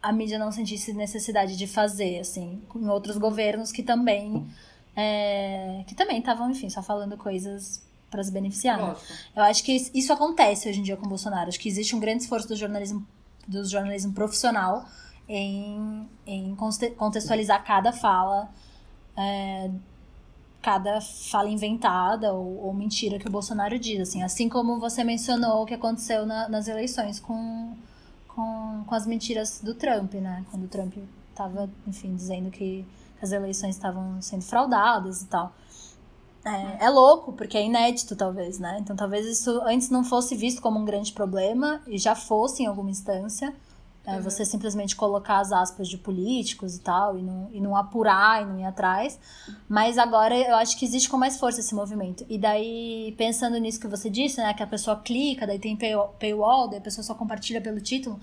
a 0.01 0.11
mídia 0.11 0.39
não 0.39 0.51
sentisse 0.51 0.93
necessidade 0.93 1.57
de 1.57 1.67
fazer, 1.67 2.19
assim, 2.19 2.61
em 2.75 2.87
outros 2.87 3.17
governos 3.17 3.71
que 3.71 3.83
também 3.83 4.47
é, 4.95 5.83
que 5.87 5.93
também 5.93 6.19
estavam, 6.19 6.49
enfim, 6.49 6.69
só 6.69 6.81
falando 6.81 7.17
coisas 7.17 7.83
para 8.15 8.23
se 8.23 8.31
beneficiar. 8.31 8.81
Né? 8.81 8.95
Eu 9.35 9.43
acho 9.43 9.63
que 9.63 9.91
isso 9.93 10.13
acontece 10.13 10.69
hoje 10.69 10.79
em 10.79 10.83
dia 10.83 10.95
com 10.95 11.05
o 11.05 11.09
Bolsonaro. 11.09 11.49
Acho 11.49 11.59
que 11.59 11.67
existe 11.67 11.95
um 11.95 11.99
grande 11.99 12.23
esforço 12.23 12.47
do 12.47 12.55
jornalismo, 12.55 13.05
do 13.45 13.63
jornalismo 13.65 14.13
profissional 14.13 14.85
em, 15.27 16.07
em 16.25 16.55
contextualizar 16.97 17.63
cada 17.65 17.91
fala, 17.91 18.49
é, 19.17 19.69
cada 20.61 21.01
fala 21.01 21.49
inventada 21.49 22.33
ou, 22.33 22.65
ou, 22.65 22.73
mentira 22.73 23.19
que 23.19 23.27
o 23.27 23.31
Bolsonaro 23.31 23.77
diz. 23.77 23.99
Assim, 23.99 24.23
assim 24.23 24.47
como 24.47 24.79
você 24.79 25.03
mencionou 25.03 25.63
o 25.63 25.65
que 25.65 25.73
aconteceu 25.73 26.25
na, 26.25 26.47
nas 26.47 26.69
eleições 26.69 27.19
com, 27.19 27.75
com, 28.29 28.83
com 28.87 28.95
as 28.95 29.05
mentiras 29.05 29.59
do 29.61 29.75
Trump, 29.75 30.13
né? 30.13 30.45
Quando 30.49 30.63
o 30.63 30.67
Trump 30.69 30.93
estava, 31.31 31.69
enfim, 31.85 32.15
dizendo 32.15 32.49
que 32.49 32.85
as 33.21 33.31
eleições 33.31 33.75
estavam 33.75 34.21
sendo 34.21 34.43
fraudadas 34.43 35.21
e 35.21 35.27
tal. 35.27 35.53
É, 36.45 36.85
é, 36.85 36.89
louco, 36.89 37.33
porque 37.33 37.57
é 37.57 37.65
inédito, 37.65 38.15
talvez, 38.15 38.59
né? 38.59 38.77
Então, 38.79 38.95
talvez 38.95 39.25
isso 39.25 39.49
antes 39.63 39.89
não 39.89 40.03
fosse 40.03 40.35
visto 40.35 40.61
como 40.61 40.79
um 40.79 40.85
grande 40.85 41.11
problema 41.11 41.81
e 41.87 41.97
já 41.97 42.13
fosse 42.13 42.61
em 42.61 42.67
alguma 42.67 42.91
instância. 42.91 43.51
É, 44.05 44.17
uhum. 44.17 44.21
Você 44.21 44.45
simplesmente 44.45 44.95
colocar 44.95 45.39
as 45.39 45.51
aspas 45.51 45.87
de 45.87 45.97
políticos 45.97 46.75
e 46.75 46.79
tal, 46.79 47.17
e 47.17 47.23
não, 47.23 47.49
e 47.51 47.59
não 47.59 47.75
apurar 47.75 48.43
e 48.43 48.45
não 48.45 48.59
ir 48.59 48.65
atrás. 48.65 49.19
Mas 49.67 49.97
agora 49.97 50.37
eu 50.37 50.55
acho 50.55 50.77
que 50.77 50.85
existe 50.85 51.09
com 51.09 51.17
mais 51.17 51.39
força 51.39 51.59
esse 51.59 51.73
movimento. 51.73 52.23
E 52.29 52.37
daí, 52.37 53.15
pensando 53.17 53.57
nisso 53.57 53.79
que 53.79 53.87
você 53.87 54.07
disse, 54.07 54.37
né? 54.37 54.53
Que 54.53 54.61
a 54.61 54.67
pessoa 54.67 54.97
clica, 54.97 55.47
daí 55.47 55.57
tem 55.57 55.75
paywall, 55.75 56.67
daí 56.67 56.77
a 56.77 56.81
pessoa 56.81 57.03
só 57.03 57.15
compartilha 57.15 57.59
pelo 57.59 57.81
título. 57.81 58.19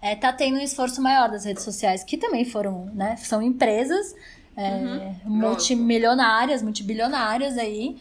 É, 0.00 0.16
tá 0.16 0.32
tendo 0.32 0.56
um 0.56 0.62
esforço 0.62 1.02
maior 1.02 1.30
das 1.30 1.44
redes 1.44 1.62
sociais, 1.62 2.02
que 2.02 2.16
também 2.16 2.46
foram, 2.46 2.86
né? 2.94 3.16
São 3.16 3.42
empresas 3.42 4.14
é, 4.56 5.16
uhum. 5.24 5.36
multimilionárias, 5.36 6.62
multibilionárias 6.62 7.58
aí, 7.58 8.00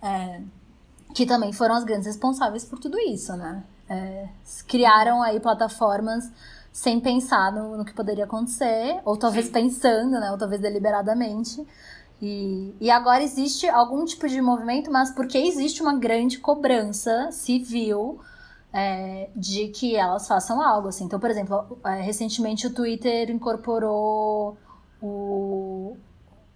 é, 0.00 0.40
que 1.12 1.26
também 1.26 1.52
foram 1.52 1.74
as 1.74 1.84
grandes 1.84 2.06
responsáveis 2.06 2.64
por 2.64 2.78
tudo 2.78 2.98
isso, 2.98 3.36
né? 3.36 3.64
É, 3.88 4.28
criaram 4.66 5.22
aí 5.22 5.40
plataformas 5.40 6.30
sem 6.72 7.00
pensar 7.00 7.52
no, 7.52 7.76
no, 7.76 7.84
que 7.84 7.92
poderia 7.92 8.24
acontecer, 8.24 9.00
ou 9.04 9.16
talvez 9.16 9.46
Sim. 9.46 9.52
pensando, 9.52 10.20
né? 10.20 10.30
Ou 10.30 10.38
talvez 10.38 10.60
deliberadamente. 10.60 11.66
E, 12.20 12.74
e 12.80 12.90
agora 12.90 13.22
existe 13.22 13.68
algum 13.68 14.04
tipo 14.04 14.28
de 14.28 14.40
movimento, 14.40 14.90
mas 14.90 15.10
porque 15.10 15.38
existe 15.38 15.82
uma 15.82 15.98
grande 15.98 16.38
cobrança 16.38 17.30
civil 17.32 18.20
é, 18.72 19.30
de 19.34 19.68
que 19.68 19.96
elas 19.96 20.28
façam 20.28 20.60
algo, 20.62 20.88
assim. 20.88 21.04
Então, 21.04 21.18
por 21.18 21.30
exemplo, 21.30 21.78
é, 21.84 22.00
recentemente 22.02 22.66
o 22.66 22.74
Twitter 22.74 23.30
incorporou 23.30 24.56
o, 25.06 25.96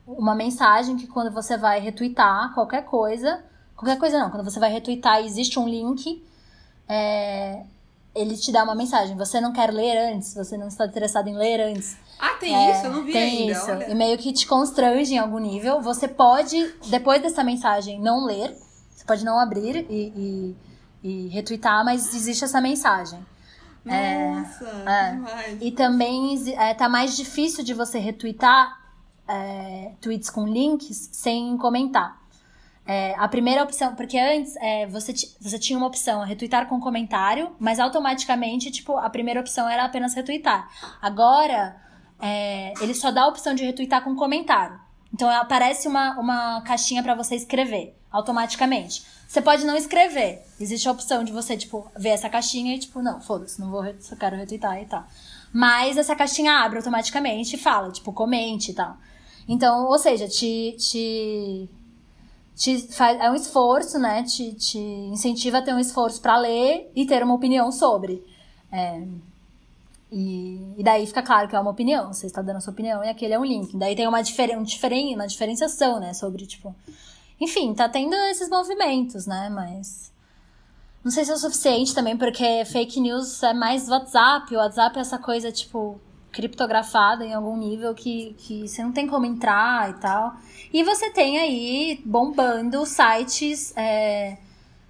uma 0.07 0.35
mensagem 0.35 0.97
que 0.97 1.07
quando 1.07 1.33
você 1.33 1.57
vai 1.57 1.81
retweetar 1.81 2.53
qualquer 2.55 2.85
coisa, 2.85 3.45
qualquer 3.77 3.99
coisa 3.99 4.19
não, 4.19 4.31
quando 4.31 4.45
você 4.45 4.59
vai 4.59 4.73
retweetar 4.73 5.21
existe 5.21 5.59
um 5.59 5.69
link, 5.69 6.25
é, 6.89 7.63
ele 8.15 8.37
te 8.37 8.51
dá 8.51 8.65
uma 8.65 8.75
mensagem. 8.75 9.17
Você 9.17 9.41
não 9.41 9.53
quer 9.53 9.73
ler 9.73 10.13
antes, 10.13 10.35
você 10.35 10.57
não 10.57 10.69
está 10.69 10.87
interessado 10.87 11.29
em 11.29 11.37
ler 11.37 11.61
antes. 11.61 11.97
Ah, 12.19 12.35
tem 12.41 12.55
é, 12.55 12.73
isso? 12.73 12.87
Eu 12.87 12.93
não 12.93 13.05
vi 13.05 13.13
tem 13.13 13.39
ainda. 13.41 13.53
isso. 13.53 13.71
Olha. 13.71 13.91
E 13.91 13.95
meio 13.95 14.19
que 14.19 14.33
te 14.33 14.47
constrange 14.47 15.15
em 15.15 15.19
algum 15.19 15.39
nível. 15.39 15.81
Você 15.81 16.09
pode, 16.09 16.75
depois 16.89 17.23
dessa 17.23 17.45
mensagem, 17.45 18.01
não 18.01 18.25
ler. 18.25 18.57
Você 18.91 19.05
pode 19.05 19.25
não 19.25 19.39
abrir 19.39 19.87
e, 19.89 20.13
e, 20.17 20.57
e 21.03 21.29
retweetar, 21.29 21.85
mas 21.85 22.15
existe 22.15 22.45
essa 22.45 22.61
mensagem. 22.61 23.25
Nossa, 23.85 24.67
é, 24.87 25.51
é. 25.51 25.59
E 25.61 25.73
também 25.73 26.35
é, 26.57 26.75
tá 26.75 26.89
mais 26.89 27.17
difícil 27.17 27.65
de 27.65 27.73
você 27.73 27.99
retweetar 27.99 28.79
é, 29.27 29.93
tweets 30.01 30.29
com 30.29 30.47
links 30.47 31.09
sem 31.13 31.57
comentar. 31.57 32.21
É, 32.87 33.15
a 33.17 33.29
primeira 33.29 33.63
opção, 33.63 33.95
porque 33.95 34.19
antes 34.19 34.57
é, 34.57 34.87
você, 34.87 35.13
você 35.41 35.59
tinha 35.59 35.79
uma 35.79 35.87
opção, 35.87 36.25
retweetar 36.25 36.67
com 36.67 36.81
comentário, 36.81 37.55
mas 37.59 37.79
automaticamente, 37.79 38.71
tipo, 38.71 38.97
a 38.97 39.09
primeira 39.09 39.41
opção 39.41 39.69
era 39.69 39.85
apenas 39.85 40.15
retweetar. 40.15 40.69
Agora, 41.01 41.77
é, 42.19 42.73
ele 42.81 42.95
só 42.95 43.11
dá 43.11 43.23
a 43.23 43.29
opção 43.29 43.55
de 43.55 43.65
retweetar 43.65 44.03
com 44.03 44.17
comentário. 44.17 44.81
Então 45.13 45.29
aparece 45.31 45.87
uma, 45.87 46.19
uma 46.19 46.61
caixinha 46.63 47.03
para 47.03 47.15
você 47.15 47.37
escrever 47.37 47.97
automaticamente. 48.11 49.05
Você 49.31 49.41
pode 49.41 49.65
não 49.65 49.77
escrever. 49.77 50.43
Existe 50.59 50.89
a 50.89 50.91
opção 50.91 51.23
de 51.23 51.31
você, 51.31 51.57
tipo, 51.57 51.89
ver 51.97 52.09
essa 52.09 52.29
caixinha 52.29 52.75
e, 52.75 52.81
tipo, 52.81 53.01
não, 53.01 53.21
foda-se, 53.21 53.61
não 53.61 53.71
vou, 53.71 53.85
só 54.01 54.17
quero 54.17 54.35
retweetar 54.35 54.83
e 54.83 54.87
tal. 54.87 55.05
Mas 55.53 55.97
essa 55.97 56.17
caixinha 56.17 56.53
abre 56.55 56.79
automaticamente 56.79 57.55
e 57.55 57.59
fala, 57.59 57.93
tipo, 57.93 58.13
comente 58.13 58.73
e 58.73 58.75
tal. 58.75 58.97
Então, 59.47 59.87
ou 59.87 59.97
seja, 60.01 60.27
te, 60.27 60.75
te, 62.57 62.89
faz, 62.91 63.21
é 63.21 63.31
um 63.31 63.37
esforço, 63.37 64.01
né? 64.01 64.25
Te, 64.25 64.53
te 64.55 64.79
incentiva 64.79 65.59
a 65.59 65.63
ter 65.63 65.75
um 65.75 65.79
esforço 65.79 66.21
para 66.21 66.37
ler 66.37 66.91
e 66.97 67.07
ter 67.07 67.23
uma 67.23 67.35
opinião 67.35 67.71
sobre. 67.71 68.27
É, 68.73 69.01
e, 70.11 70.75
e, 70.77 70.83
daí 70.83 71.07
fica 71.07 71.23
claro 71.23 71.47
que 71.49 71.55
é 71.55 71.61
uma 71.61 71.71
opinião, 71.71 72.13
você 72.13 72.27
está 72.27 72.43
dando 72.43 72.57
a 72.57 72.61
sua 72.61 72.73
opinião 72.73 73.05
e 73.05 73.09
aquele 73.09 73.35
é 73.35 73.39
um 73.39 73.45
link. 73.45 73.77
Daí 73.77 73.95
tem 73.95 74.09
uma, 74.09 74.19
um 74.19 74.65
diferen, 74.65 75.15
uma 75.15 75.29
diferenciação, 75.29 76.01
né? 76.01 76.15
Sobre, 76.15 76.47
tipo, 76.47 76.75
enfim, 77.41 77.73
tá 77.73 77.89
tendo 77.89 78.15
esses 78.15 78.49
movimentos, 78.49 79.27
né? 79.27 79.49
Mas. 79.49 80.13
Não 81.03 81.11
sei 81.11 81.25
se 81.25 81.31
é 81.31 81.35
o 81.35 81.39
suficiente 81.39 81.95
também, 81.95 82.17
porque 82.17 82.63
fake 82.67 83.01
news 83.01 83.43
é 83.43 83.55
mais 83.55 83.89
WhatsApp. 83.89 84.55
O 84.55 84.59
WhatsApp 84.59 84.99
é 84.99 85.01
essa 85.01 85.19
coisa, 85.19 85.51
tipo, 85.51 85.99
criptografada 86.31 87.25
em 87.25 87.33
algum 87.33 87.57
nível 87.57 87.95
que, 87.95 88.35
que 88.39 88.69
você 88.69 88.83
não 88.83 88.93
tem 88.93 89.07
como 89.07 89.25
entrar 89.25 89.89
e 89.89 89.95
tal. 89.95 90.35
E 90.71 90.85
você 90.85 91.09
tem 91.11 91.39
aí 91.39 92.03
bombando 92.05 92.85
sites 92.85 93.75
é, 93.75 94.37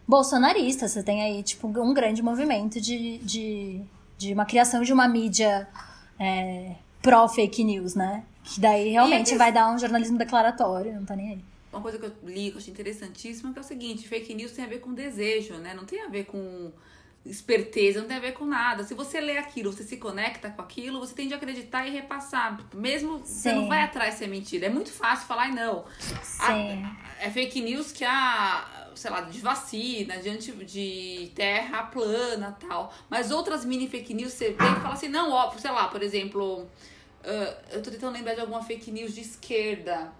bolsonaristas. 0.06 0.90
Você 0.90 1.04
tem 1.04 1.22
aí, 1.22 1.44
tipo, 1.44 1.68
um 1.68 1.94
grande 1.94 2.22
movimento 2.22 2.80
de, 2.80 3.18
de, 3.18 3.80
de 4.18 4.34
uma 4.34 4.44
criação 4.44 4.82
de 4.82 4.92
uma 4.92 5.06
mídia 5.06 5.68
é, 6.18 6.74
pró-fake 7.00 7.62
news, 7.62 7.94
né? 7.94 8.24
Que 8.42 8.60
daí 8.60 8.90
realmente 8.90 9.36
vai 9.36 9.52
dar 9.52 9.72
um 9.72 9.78
jornalismo 9.78 10.18
declaratório, 10.18 10.92
não 10.94 11.04
tá 11.04 11.14
nem 11.14 11.28
aí 11.28 11.50
uma 11.72 11.82
coisa 11.82 11.98
que 11.98 12.04
eu 12.04 12.12
li 12.24 12.50
que 12.50 12.56
eu 12.56 12.60
achei 12.60 12.72
interessantíssima 12.72 13.52
que 13.52 13.58
é 13.58 13.62
o 13.62 13.64
seguinte: 13.64 14.08
fake 14.08 14.34
news 14.34 14.52
tem 14.52 14.64
a 14.64 14.68
ver 14.68 14.80
com 14.80 14.92
desejo, 14.92 15.54
né? 15.54 15.74
Não 15.74 15.84
tem 15.84 16.02
a 16.02 16.08
ver 16.08 16.24
com 16.24 16.72
esperteza, 17.24 18.00
não 18.00 18.08
tem 18.08 18.16
a 18.16 18.20
ver 18.20 18.32
com 18.32 18.46
nada. 18.46 18.82
Se 18.82 18.94
você 18.94 19.20
lê 19.20 19.36
aquilo, 19.36 19.72
você 19.72 19.82
se 19.82 19.98
conecta 19.98 20.50
com 20.50 20.62
aquilo, 20.62 20.98
você 20.98 21.14
tende 21.14 21.34
a 21.34 21.36
acreditar 21.36 21.86
e 21.86 21.90
repassar. 21.90 22.58
Mesmo 22.74 23.18
Sim. 23.18 23.24
você 23.24 23.52
não 23.52 23.68
vai 23.68 23.82
atrás 23.82 24.14
se 24.14 24.24
é 24.24 24.26
mentira. 24.26 24.66
É 24.66 24.70
muito 24.70 24.90
fácil 24.90 25.26
falar, 25.26 25.52
não. 25.52 25.84
Sim. 26.22 26.82
A, 26.82 26.96
é 27.20 27.30
fake 27.30 27.60
news 27.60 27.92
que 27.92 28.04
a, 28.04 28.90
sei 28.94 29.10
lá, 29.10 29.20
de 29.20 29.38
vacina, 29.40 30.16
diante 30.16 30.52
de 30.64 31.30
terra 31.34 31.82
plana 31.84 32.56
tal. 32.58 32.92
Mas 33.10 33.30
outras 33.30 33.64
mini 33.64 33.86
fake 33.88 34.14
news 34.14 34.32
você 34.32 34.52
vem 34.52 34.72
e 34.72 34.80
fala 34.80 34.94
assim, 34.94 35.08
não, 35.08 35.30
ó, 35.30 35.50
sei 35.58 35.70
lá, 35.70 35.88
por 35.88 36.02
exemplo. 36.02 36.66
Uh, 37.22 37.54
eu 37.72 37.82
tô 37.82 37.90
tentando 37.90 38.14
lembrar 38.14 38.32
de 38.32 38.40
alguma 38.40 38.62
fake 38.62 38.90
news 38.90 39.14
de 39.14 39.20
esquerda. 39.20 40.10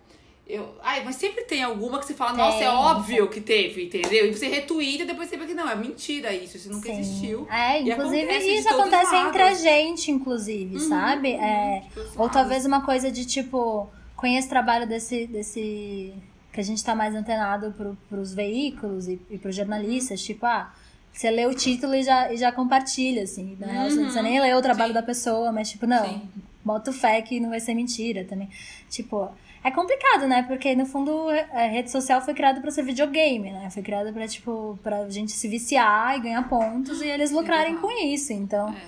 Eu, 0.50 0.74
ai, 0.82 1.04
mas 1.04 1.14
sempre 1.16 1.44
tem 1.44 1.62
alguma 1.62 2.00
que 2.00 2.06
você 2.06 2.14
fala, 2.14 2.32
nossa, 2.32 2.64
é 2.64 2.68
óbvio 2.68 3.28
que 3.28 3.40
teve, 3.40 3.84
entendeu? 3.84 4.26
E 4.26 4.34
você 4.34 4.48
retuita 4.48 5.04
e 5.04 5.06
depois 5.06 5.28
você 5.28 5.36
vê 5.36 5.46
que 5.46 5.54
não, 5.54 5.68
é 5.68 5.76
mentira 5.76 6.34
isso, 6.34 6.56
isso 6.56 6.72
nunca 6.72 6.88
Sim. 6.88 6.98
existiu. 6.98 7.46
É, 7.48 7.80
inclusive 7.80 8.22
acontece 8.22 8.48
isso 8.48 8.68
acontece 8.68 9.16
entre 9.16 9.42
a 9.42 9.54
gente, 9.54 10.10
inclusive, 10.10 10.74
uhum, 10.74 10.88
sabe? 10.88 11.34
Uhum, 11.34 11.44
é, 11.44 11.82
ou 12.16 12.28
talvez 12.28 12.66
uma 12.66 12.80
coisa 12.84 13.10
de 13.10 13.24
tipo, 13.24 13.88
conheço 14.16 14.48
o 14.48 14.50
trabalho 14.50 14.88
desse, 14.88 15.26
desse. 15.26 16.12
que 16.52 16.60
a 16.60 16.64
gente 16.64 16.84
tá 16.84 16.94
mais 16.94 17.14
antenado 17.14 17.72
pro, 17.72 17.96
pros 18.08 18.34
veículos 18.34 19.06
e, 19.06 19.20
e 19.30 19.38
pros 19.38 19.54
jornalistas, 19.54 20.20
tipo, 20.22 20.46
ah. 20.46 20.72
Você 21.12 21.28
lê 21.28 21.44
o 21.44 21.52
título 21.52 21.94
e 21.96 22.04
já, 22.04 22.32
e 22.32 22.36
já 22.36 22.52
compartilha, 22.52 23.24
assim. 23.24 23.56
Real, 23.60 23.88
uhum. 23.88 24.08
você 24.08 24.22
nem 24.22 24.40
lê 24.40 24.54
o 24.54 24.62
trabalho 24.62 24.90
Sim. 24.90 24.94
da 24.94 25.02
pessoa, 25.02 25.50
mas, 25.50 25.68
tipo, 25.68 25.84
não, 25.84 26.04
Sim. 26.04 26.22
bota 26.64 26.92
o 26.92 26.94
fé 26.94 27.20
que 27.20 27.40
não 27.40 27.50
vai 27.50 27.58
ser 27.58 27.74
mentira 27.74 28.24
também. 28.24 28.48
Tipo, 28.88 29.28
é 29.62 29.70
complicado, 29.70 30.26
né? 30.26 30.42
Porque 30.44 30.74
no 30.74 30.86
fundo 30.86 31.28
a 31.52 31.66
rede 31.66 31.90
social 31.90 32.20
foi 32.22 32.32
criada 32.32 32.60
para 32.60 32.70
ser 32.70 32.82
videogame, 32.82 33.50
né? 33.50 33.68
Foi 33.70 33.82
criada 33.82 34.12
para 34.12 34.26
tipo 34.26 34.78
pra 34.82 35.08
gente 35.10 35.32
se 35.32 35.48
viciar 35.48 36.16
e 36.16 36.20
ganhar 36.20 36.48
pontos 36.48 37.02
e 37.02 37.06
eles 37.06 37.30
lucrarem 37.30 37.76
com 37.76 37.90
isso. 37.90 38.32
Então, 38.32 38.70
é. 38.70 38.82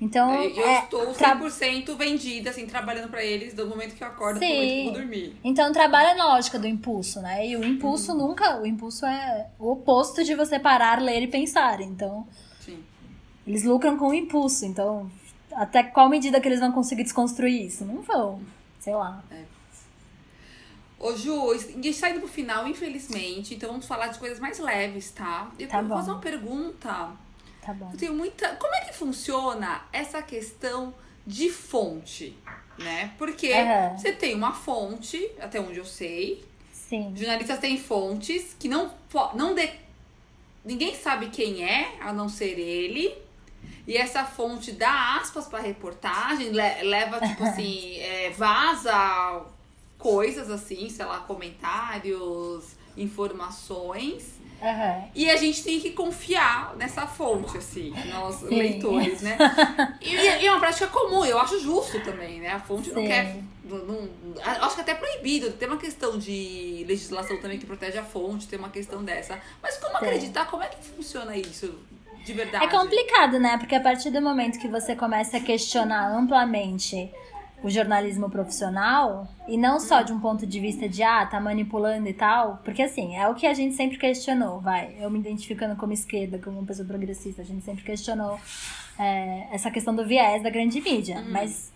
então 0.00 0.34
eu 0.34 0.66
é, 0.66 0.80
estou 0.80 1.12
100% 1.12 1.84
tra... 1.84 1.94
vendida 1.94 2.50
assim 2.50 2.66
trabalhando 2.66 3.08
para 3.08 3.24
eles 3.24 3.54
do 3.54 3.68
momento 3.68 3.94
que 3.94 4.02
eu 4.02 4.08
acordo 4.08 4.40
Sim. 4.40 4.48
do 4.48 4.54
momento 4.54 4.68
que 4.68 4.78
eu 4.78 4.84
vou 4.84 4.92
dormir. 4.94 5.36
Então 5.44 5.72
trabalha 5.72 6.14
na 6.16 6.26
lógica 6.34 6.58
do 6.58 6.66
impulso, 6.66 7.20
né? 7.20 7.46
E 7.46 7.56
o 7.56 7.64
impulso 7.64 8.10
uhum. 8.10 8.28
nunca, 8.28 8.60
o 8.60 8.66
impulso 8.66 9.06
é 9.06 9.46
o 9.60 9.70
oposto 9.70 10.24
de 10.24 10.34
você 10.34 10.58
parar, 10.58 11.00
ler 11.00 11.22
e 11.22 11.28
pensar. 11.28 11.80
Então, 11.80 12.26
Sim. 12.58 12.82
eles 13.46 13.62
lucram 13.62 13.96
com 13.96 14.08
o 14.08 14.14
impulso. 14.14 14.66
Então, 14.66 15.08
até 15.52 15.84
qual 15.84 16.08
medida 16.08 16.40
que 16.40 16.48
eles 16.48 16.58
vão 16.58 16.72
conseguir 16.72 17.04
desconstruir 17.04 17.66
isso? 17.66 17.84
Não 17.84 18.02
vão. 18.02 18.40
Sei 18.80 18.92
lá. 18.92 19.22
É. 19.30 19.55
Ô 20.98 21.14
Ju, 21.14 21.54
e 21.54 21.92
saindo 21.92 22.20
pro 22.20 22.28
final, 22.28 22.66
infelizmente, 22.66 23.54
então 23.54 23.68
vamos 23.70 23.86
falar 23.86 24.08
de 24.08 24.18
coisas 24.18 24.40
mais 24.40 24.58
leves, 24.58 25.10
tá? 25.10 25.50
Eu 25.58 25.68
tá 25.68 25.82
vou 25.82 25.96
fazer 25.96 26.10
uma 26.10 26.20
pergunta. 26.20 27.12
Tá 27.60 27.74
bom. 27.74 27.90
Eu 27.92 27.98
tenho 27.98 28.14
muita. 28.14 28.56
Como 28.56 28.74
é 28.74 28.86
que 28.86 28.94
funciona 28.94 29.82
essa 29.92 30.22
questão 30.22 30.94
de 31.26 31.50
fonte? 31.50 32.36
Né? 32.78 33.12
Porque 33.18 33.52
uhum. 33.52 33.96
você 33.96 34.12
tem 34.12 34.34
uma 34.34 34.52
fonte, 34.52 35.30
até 35.38 35.60
onde 35.60 35.78
eu 35.78 35.84
sei. 35.84 36.44
Sim. 36.72 37.12
Jornalistas 37.14 37.58
têm 37.58 37.78
fontes 37.78 38.54
que 38.58 38.68
não, 38.68 38.92
não 39.34 39.54
de, 39.54 39.70
ninguém 40.64 40.94
sabe 40.94 41.28
quem 41.28 41.64
é, 41.64 41.96
a 42.00 42.12
não 42.12 42.28
ser 42.28 42.58
ele. 42.58 43.14
E 43.86 43.96
essa 43.96 44.24
fonte 44.24 44.72
dá 44.72 45.16
aspas 45.16 45.46
para 45.46 45.60
reportagem, 45.60 46.50
leva, 46.50 47.20
tipo 47.20 47.44
assim, 47.44 47.98
é, 47.98 48.30
vaza 48.30 49.46
coisas 49.98 50.50
assim, 50.50 50.88
sei 50.88 51.04
lá, 51.04 51.18
comentários, 51.18 52.76
informações. 52.96 54.36
Uhum. 54.60 55.08
E 55.14 55.28
a 55.30 55.36
gente 55.36 55.62
tem 55.62 55.78
que 55.78 55.90
confiar 55.90 56.74
nessa 56.76 57.06
fonte, 57.06 57.58
assim, 57.58 57.92
nós 58.10 58.36
Sim. 58.36 58.56
leitores, 58.56 59.20
né? 59.20 59.36
E, 60.00 60.14
e, 60.14 60.46
é 60.46 60.50
uma 60.50 60.60
prática 60.60 60.86
comum, 60.86 61.24
eu 61.24 61.38
acho 61.38 61.60
justo 61.60 62.00
também, 62.00 62.40
né? 62.40 62.50
A 62.50 62.60
fonte 62.60 62.88
Sim. 62.88 62.94
não 62.94 63.06
quer. 63.06 63.36
Não, 63.64 63.78
não, 63.78 64.08
acho 64.62 64.76
que 64.76 64.80
até 64.80 64.92
é 64.92 64.94
proibido, 64.94 65.52
tem 65.52 65.68
uma 65.68 65.76
questão 65.76 66.16
de 66.18 66.84
legislação 66.86 67.36
também 67.38 67.58
que 67.58 67.66
protege 67.66 67.98
a 67.98 68.04
fonte, 68.04 68.46
tem 68.46 68.58
uma 68.58 68.70
questão 68.70 69.04
dessa. 69.04 69.38
Mas 69.62 69.76
como 69.76 69.98
Sim. 69.98 70.04
acreditar? 70.04 70.46
Como 70.46 70.62
é 70.62 70.68
que 70.68 70.82
funciona 70.82 71.36
isso? 71.36 71.74
De 72.24 72.32
verdade. 72.32 72.64
É 72.64 72.68
complicado, 72.68 73.38
né? 73.38 73.56
Porque 73.56 73.74
a 73.74 73.80
partir 73.80 74.10
do 74.10 74.20
momento 74.20 74.58
que 74.58 74.68
você 74.68 74.96
começa 74.96 75.36
a 75.36 75.40
questionar 75.40 76.10
amplamente 76.12 77.12
o 77.66 77.70
jornalismo 77.70 78.30
profissional, 78.30 79.26
e 79.48 79.56
não 79.56 79.80
só 79.80 80.00
de 80.00 80.12
um 80.12 80.20
ponto 80.20 80.46
de 80.46 80.60
vista 80.60 80.88
de, 80.88 81.02
ah, 81.02 81.26
tá 81.26 81.40
manipulando 81.40 82.08
e 82.08 82.14
tal, 82.14 82.60
porque 82.64 82.80
assim, 82.80 83.16
é 83.16 83.26
o 83.26 83.34
que 83.34 83.44
a 83.44 83.52
gente 83.52 83.74
sempre 83.74 83.98
questionou, 83.98 84.60
vai, 84.60 84.94
eu 85.00 85.10
me 85.10 85.18
identificando 85.18 85.74
como 85.74 85.92
esquerda, 85.92 86.38
como 86.38 86.60
uma 86.60 86.66
pessoa 86.66 86.86
progressista, 86.86 87.42
a 87.42 87.44
gente 87.44 87.64
sempre 87.64 87.82
questionou 87.82 88.38
é, 88.96 89.48
essa 89.50 89.68
questão 89.68 89.92
do 89.92 90.06
viés 90.06 90.44
da 90.44 90.50
grande 90.50 90.80
mídia, 90.80 91.16
uhum. 91.16 91.32
mas 91.32 91.72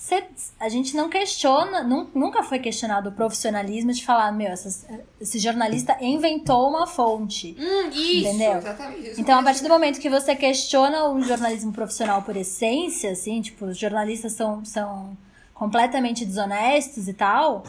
Cê, 0.00 0.24
a 0.58 0.66
gente 0.70 0.96
não 0.96 1.10
questiona, 1.10 1.82
nunca 1.82 2.42
foi 2.42 2.58
questionado 2.58 3.10
o 3.10 3.12
profissionalismo 3.12 3.92
de 3.92 4.02
falar, 4.02 4.32
meu, 4.32 4.48
essas, 4.48 4.86
esse 5.20 5.38
jornalista 5.38 5.94
inventou 6.00 6.70
uma 6.70 6.86
fonte. 6.86 7.54
Hum, 7.60 7.90
isso, 7.90 8.28
entendeu? 8.28 8.56
exatamente. 8.56 9.10
Isso 9.10 9.20
então, 9.20 9.38
a 9.38 9.42
partir 9.42 9.62
do 9.62 9.68
momento 9.68 10.00
que 10.00 10.08
você 10.08 10.34
questiona 10.34 11.04
o 11.10 11.22
jornalismo 11.22 11.70
profissional 11.70 12.22
por 12.22 12.34
essência, 12.34 13.10
assim, 13.10 13.42
tipo, 13.42 13.66
os 13.66 13.76
jornalistas 13.76 14.32
são, 14.32 14.64
são 14.64 15.14
completamente 15.52 16.24
desonestos 16.24 17.06
e 17.06 17.12
tal, 17.12 17.62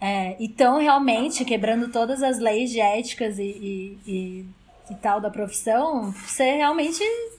é, 0.00 0.34
e 0.40 0.46
estão 0.46 0.78
realmente 0.80 1.44
quebrando 1.44 1.92
todas 1.92 2.24
as 2.24 2.40
leis 2.40 2.70
de 2.70 2.80
éticas 2.80 3.38
e, 3.38 3.44
e, 3.44 3.98
e, 4.04 4.46
e 4.90 4.94
tal 4.96 5.20
da 5.20 5.30
profissão, 5.30 6.10
você 6.10 6.56
realmente 6.56 6.98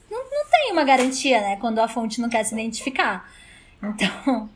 não, 0.09 0.23
não 0.23 0.49
tem 0.49 0.71
uma 0.71 0.85
garantia, 0.85 1.41
né? 1.41 1.57
Quando 1.57 1.79
a 1.79 1.89
fonte 1.89 2.21
não 2.21 2.29
quer 2.29 2.45
se 2.45 2.53
identificar. 2.53 3.29
Então, 3.83 4.49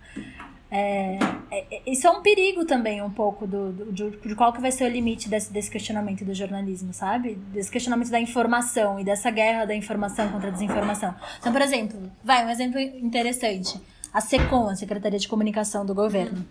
é, 0.70 1.18
é, 1.50 1.76
é, 1.76 1.82
isso 1.88 2.06
é 2.08 2.12
um 2.12 2.22
perigo 2.22 2.66
também, 2.66 3.02
um 3.02 3.10
pouco, 3.10 3.48
do, 3.48 3.72
do, 3.72 3.92
de, 3.92 4.10
de, 4.12 4.36
qual 4.36 4.52
que 4.52 4.62
vai 4.62 4.72
ser 4.72 4.86
o 4.86 4.90
limite 4.90 5.30
desse, 5.30 5.52
desse 5.52 5.70
questionamento 5.70 6.26
do 6.26 6.34
jornalismo, 6.34 6.94
sabe? 6.94 7.36
Desse 7.36 7.72
questionamento 7.72 8.10
da 8.10 8.20
informação 8.20 9.00
e 9.00 9.04
dessa 9.04 9.30
guerra 9.32 9.66
da 9.66 9.76
informação 9.76 10.30
contra 10.30 10.50
a 10.50 10.52
desinformação. 10.52 11.16
Então, 11.40 11.52
por 11.52 11.62
exemplo, 11.62 12.12
vai, 12.24 12.46
um 12.46 12.50
exemplo 12.50 12.80
interessante. 12.80 13.80
A 14.14 14.22
SECOM, 14.22 14.70
a 14.70 14.76
Secretaria 14.76 15.20
de 15.20 15.28
Comunicação 15.28 15.86
do 15.86 15.94
Governo. 15.94 16.46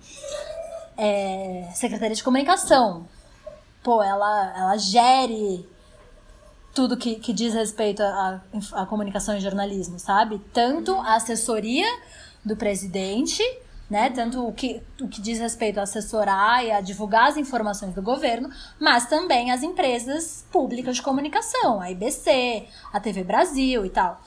É, 0.96 1.68
Secretaria 1.74 2.14
de 2.14 2.24
Comunicação. 2.24 3.06
Pô, 3.82 4.02
ela, 4.02 4.54
ela 4.56 4.76
gere 4.78 5.66
tudo 6.74 6.96
que, 6.96 7.14
que 7.16 7.32
diz 7.32 7.54
respeito 7.54 8.02
à, 8.02 8.40
comunicação 8.86 9.34
e 9.34 9.40
jornalismo, 9.40 9.98
sabe? 9.98 10.38
Tanto 10.52 10.94
a 10.96 11.14
assessoria 11.14 11.86
do 12.46 12.56
presidente, 12.56 13.42
né? 13.90 14.08
Tanto 14.10 14.46
o 14.46 14.52
que, 14.52 14.80
o 15.00 15.08
que 15.08 15.20
diz 15.20 15.38
respeito 15.38 15.78
a 15.78 15.82
assessorar 15.82 16.64
e 16.64 16.70
a 16.70 16.80
divulgar 16.80 17.28
as 17.28 17.36
informações 17.36 17.94
do 17.94 18.00
governo, 18.00 18.48
mas 18.80 19.06
também 19.06 19.50
as 19.50 19.62
empresas 19.62 20.46
públicas 20.50 20.96
de 20.96 21.02
comunicação, 21.02 21.80
a 21.80 21.90
IBC, 21.90 22.66
a 22.92 23.00
TV 23.00 23.24
Brasil 23.24 23.84
e 23.84 23.90
tal, 23.90 24.20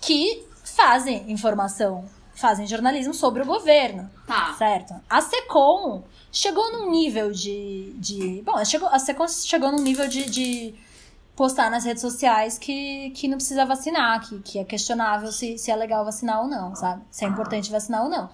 que 0.00 0.46
fazem 0.64 1.30
informação, 1.30 2.04
fazem 2.34 2.66
jornalismo 2.66 3.12
sobre 3.12 3.42
o 3.42 3.46
governo. 3.46 4.10
Tá. 4.26 4.54
Certo? 4.56 4.94
A 5.10 5.20
SECOM 5.20 6.04
chegou 6.30 6.72
num 6.72 6.90
nível 6.90 7.30
de. 7.30 7.92
de 7.96 8.42
bom, 8.44 8.64
chegou, 8.64 8.88
a 8.88 8.98
SECOM 8.98 9.28
chegou 9.28 9.72
num 9.72 9.82
nível 9.82 10.08
de, 10.08 10.28
de 10.28 10.74
postar 11.36 11.70
nas 11.70 11.84
redes 11.84 12.00
sociais 12.00 12.58
que, 12.58 13.10
que 13.10 13.26
não 13.26 13.36
precisa 13.36 13.64
vacinar, 13.64 14.20
que, 14.26 14.38
que 14.40 14.58
é 14.58 14.64
questionável 14.64 15.32
se, 15.32 15.58
se 15.58 15.70
é 15.70 15.76
legal 15.76 16.04
vacinar 16.04 16.40
ou 16.40 16.48
não, 16.48 16.74
sabe? 16.74 17.02
Se 17.10 17.24
é 17.24 17.28
importante 17.28 17.70
vacinar 17.70 18.04
ou 18.04 18.08
não. 18.08 18.30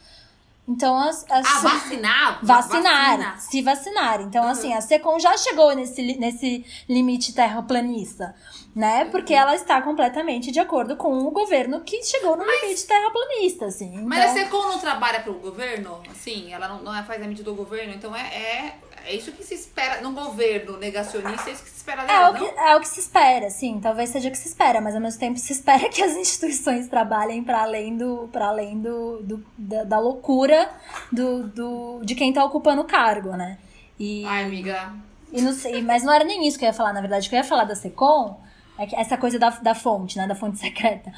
Então, 0.70 0.96
as, 0.96 1.26
as 1.28 1.46
ah, 1.46 1.60
vacinar? 1.68 2.38
Vacinar, 2.44 3.16
vacina. 3.16 3.36
se 3.38 3.62
vacinar. 3.62 4.20
Então, 4.20 4.44
uhum. 4.44 4.50
assim, 4.50 4.72
a 4.72 4.80
Secom 4.80 5.18
já 5.18 5.36
chegou 5.36 5.74
nesse, 5.74 6.16
nesse 6.16 6.64
limite 6.88 7.34
terraplanista, 7.34 8.36
né? 8.74 9.06
Porque 9.06 9.34
ela 9.34 9.56
está 9.56 9.82
completamente 9.82 10.52
de 10.52 10.60
acordo 10.60 10.96
com 10.96 11.26
o 11.26 11.30
governo 11.32 11.80
que 11.80 12.00
chegou 12.04 12.36
no 12.36 12.46
mas, 12.46 12.62
limite 12.62 12.86
terraplanista, 12.86 13.66
assim. 13.66 13.94
Então... 13.94 14.06
Mas 14.08 14.30
a 14.30 14.34
Secom 14.34 14.68
não 14.68 14.78
trabalha 14.78 15.20
para 15.20 15.32
o 15.32 15.40
governo? 15.40 16.00
Assim, 16.08 16.52
ela 16.52 16.68
não, 16.68 16.82
não 16.82 16.94
é, 16.94 17.02
faz 17.02 17.20
a 17.20 17.26
mídia 17.26 17.44
do 17.44 17.54
governo, 17.54 17.92
então 17.92 18.14
é, 18.14 18.20
é 18.20 18.74
é 19.06 19.14
isso 19.14 19.32
que 19.32 19.42
se 19.42 19.54
espera 19.54 20.00
no 20.00 20.12
governo 20.12 20.76
negacionista, 20.76 21.50
é 21.50 21.52
isso 21.52 21.62
que 21.62 21.70
se 21.70 21.76
espera 21.76 22.04
dela, 22.04 22.26
é 22.26 22.30
o 22.30 22.34
que, 22.34 22.58
É 22.58 22.76
o 22.76 22.80
que 22.80 22.88
se 22.88 23.00
espera, 23.00 23.50
sim. 23.50 23.80
Talvez 23.80 24.10
seja 24.10 24.28
o 24.28 24.30
que 24.30 24.38
se 24.38 24.48
espera, 24.48 24.80
mas 24.80 24.94
ao 24.94 25.00
mesmo 25.00 25.18
tempo 25.18 25.38
se 25.38 25.52
espera 25.52 25.88
que 25.88 26.02
as 26.02 26.14
instituições 26.16 26.88
trabalhem 26.88 27.42
para 27.42 27.62
além 27.62 27.96
do 27.96 28.28
para 28.32 28.48
além 28.48 28.80
do, 28.80 29.22
do 29.22 29.44
da, 29.56 29.84
da, 29.84 29.98
loucura 29.98 30.70
do, 31.10 31.48
do 31.48 32.00
de 32.04 32.14
quem 32.14 32.32
tá 32.32 32.44
ocupando 32.44 32.82
o 32.82 32.86
cargo, 32.86 33.30
né? 33.36 33.58
E, 33.98 34.24
Ai, 34.24 34.44
amiga. 34.44 34.92
E 35.32 35.40
não 35.40 35.52
sei, 35.52 35.82
mas 35.82 36.02
não 36.02 36.12
era 36.12 36.24
nem 36.24 36.46
isso 36.46 36.58
que 36.58 36.64
eu 36.64 36.68
ia 36.68 36.72
falar, 36.72 36.92
na 36.92 37.00
verdade. 37.00 37.26
O 37.26 37.30
que 37.30 37.36
eu 37.36 37.40
ia 37.40 37.44
falar 37.44 37.64
da 37.64 37.74
Secom 37.74 38.40
é 38.78 38.86
que 38.86 38.96
essa 38.96 39.16
coisa 39.16 39.38
da, 39.38 39.50
da 39.50 39.74
fonte, 39.74 40.16
né? 40.16 40.26
Da 40.26 40.34
fonte 40.34 40.58
secreta. 40.58 41.12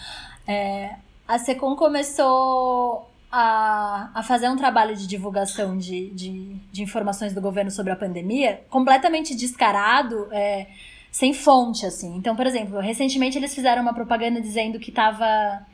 É, 0.47 0.97
a 1.27 1.39
Secom 1.39 1.77
começou 1.77 3.09
a, 3.33 4.11
a 4.15 4.23
fazer 4.23 4.51
um 4.51 4.57
trabalho 4.57 4.95
de 4.95 5.07
divulgação 5.07 5.79
de, 5.79 6.11
de, 6.11 6.55
de, 6.71 6.83
informações 6.83 7.33
do 7.33 7.41
governo 7.41 7.71
sobre 7.71 7.91
a 7.91 7.97
pandemia 7.97 8.63
completamente 8.69 9.35
descarado, 9.35 10.29
é, 10.31 10.67
sem 11.11 11.33
fonte, 11.33 11.87
assim. 11.87 12.15
Então, 12.15 12.37
por 12.37 12.47
exemplo, 12.47 12.79
recentemente 12.79 13.39
eles 13.39 13.55
fizeram 13.55 13.81
uma 13.81 13.95
propaganda 13.95 14.39
dizendo 14.39 14.79
que 14.79 14.93
tava. 14.93 15.65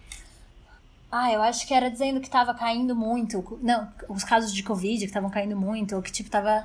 Ah, 1.11 1.33
eu 1.33 1.43
acho 1.43 1.67
que 1.67 1.75
era 1.75 1.91
dizendo 1.91 2.21
que 2.21 2.31
tava 2.31 2.55
caindo 2.55 2.95
muito. 2.95 3.59
Não, 3.61 3.89
os 4.09 4.23
casos 4.23 4.55
de 4.55 4.63
Covid 4.63 5.01
que 5.01 5.07
estavam 5.07 5.31
caindo 5.31 5.57
muito, 5.57 5.97
ou 5.97 6.03
que, 6.03 6.13
tipo, 6.13 6.31
tava 6.31 6.65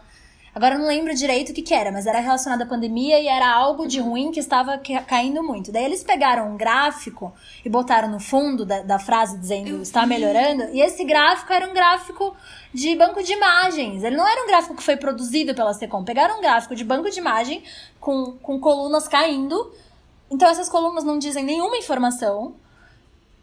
Agora 0.56 0.76
eu 0.76 0.80
não 0.80 0.88
lembro 0.88 1.16
direito 1.16 1.50
o 1.50 1.54
que, 1.54 1.64
que 1.64 1.74
era, 1.74 1.92
mas 1.92 2.06
era 2.06 2.20
relacionado 2.20 2.62
à 2.62 2.66
pandemia 2.66 3.20
e 3.20 3.28
era 3.28 3.52
algo 3.52 3.88
de 3.88 4.00
ruim 4.00 4.32
que 4.32 4.40
estava 4.40 4.80
caindo 5.08 5.42
muito. 5.42 5.72
Daí 5.72 5.84
eles 5.84 6.04
pegaram 6.04 6.54
um 6.54 6.58
gráfico 6.58 7.34
e 7.66 7.70
botaram 7.70 8.08
no 8.08 8.20
fundo 8.20 8.64
da, 8.64 8.84
da 8.84 9.00
frase 9.00 9.40
dizendo 9.40 9.82
está 9.82 10.06
melhorando, 10.06 10.66
e 10.72 10.80
esse 10.80 11.04
gráfico 11.04 11.52
era 11.52 11.68
um 11.68 11.74
gráfico 11.74 12.36
de 12.72 12.96
banco 12.96 13.24
de 13.24 13.34
imagens. 13.34 14.04
Ele 14.04 14.16
não 14.16 14.28
era 14.28 14.44
um 14.44 14.48
gráfico 14.48 14.76
que 14.76 14.84
foi 14.84 14.96
produzido 14.96 15.56
pela 15.56 15.74
Secom. 15.74 16.04
Pegaram 16.04 16.38
um 16.38 16.42
gráfico 16.42 16.76
de 16.76 16.84
banco 16.84 17.10
de 17.10 17.18
imagem 17.18 17.64
com, 18.00 18.34
com 18.34 18.60
colunas 18.60 19.08
caindo. 19.08 19.74
Então 20.30 20.48
essas 20.48 20.70
colunas 20.70 21.04
não 21.04 21.18
dizem 21.18 21.44
nenhuma 21.44 21.78
informação. 21.78 22.54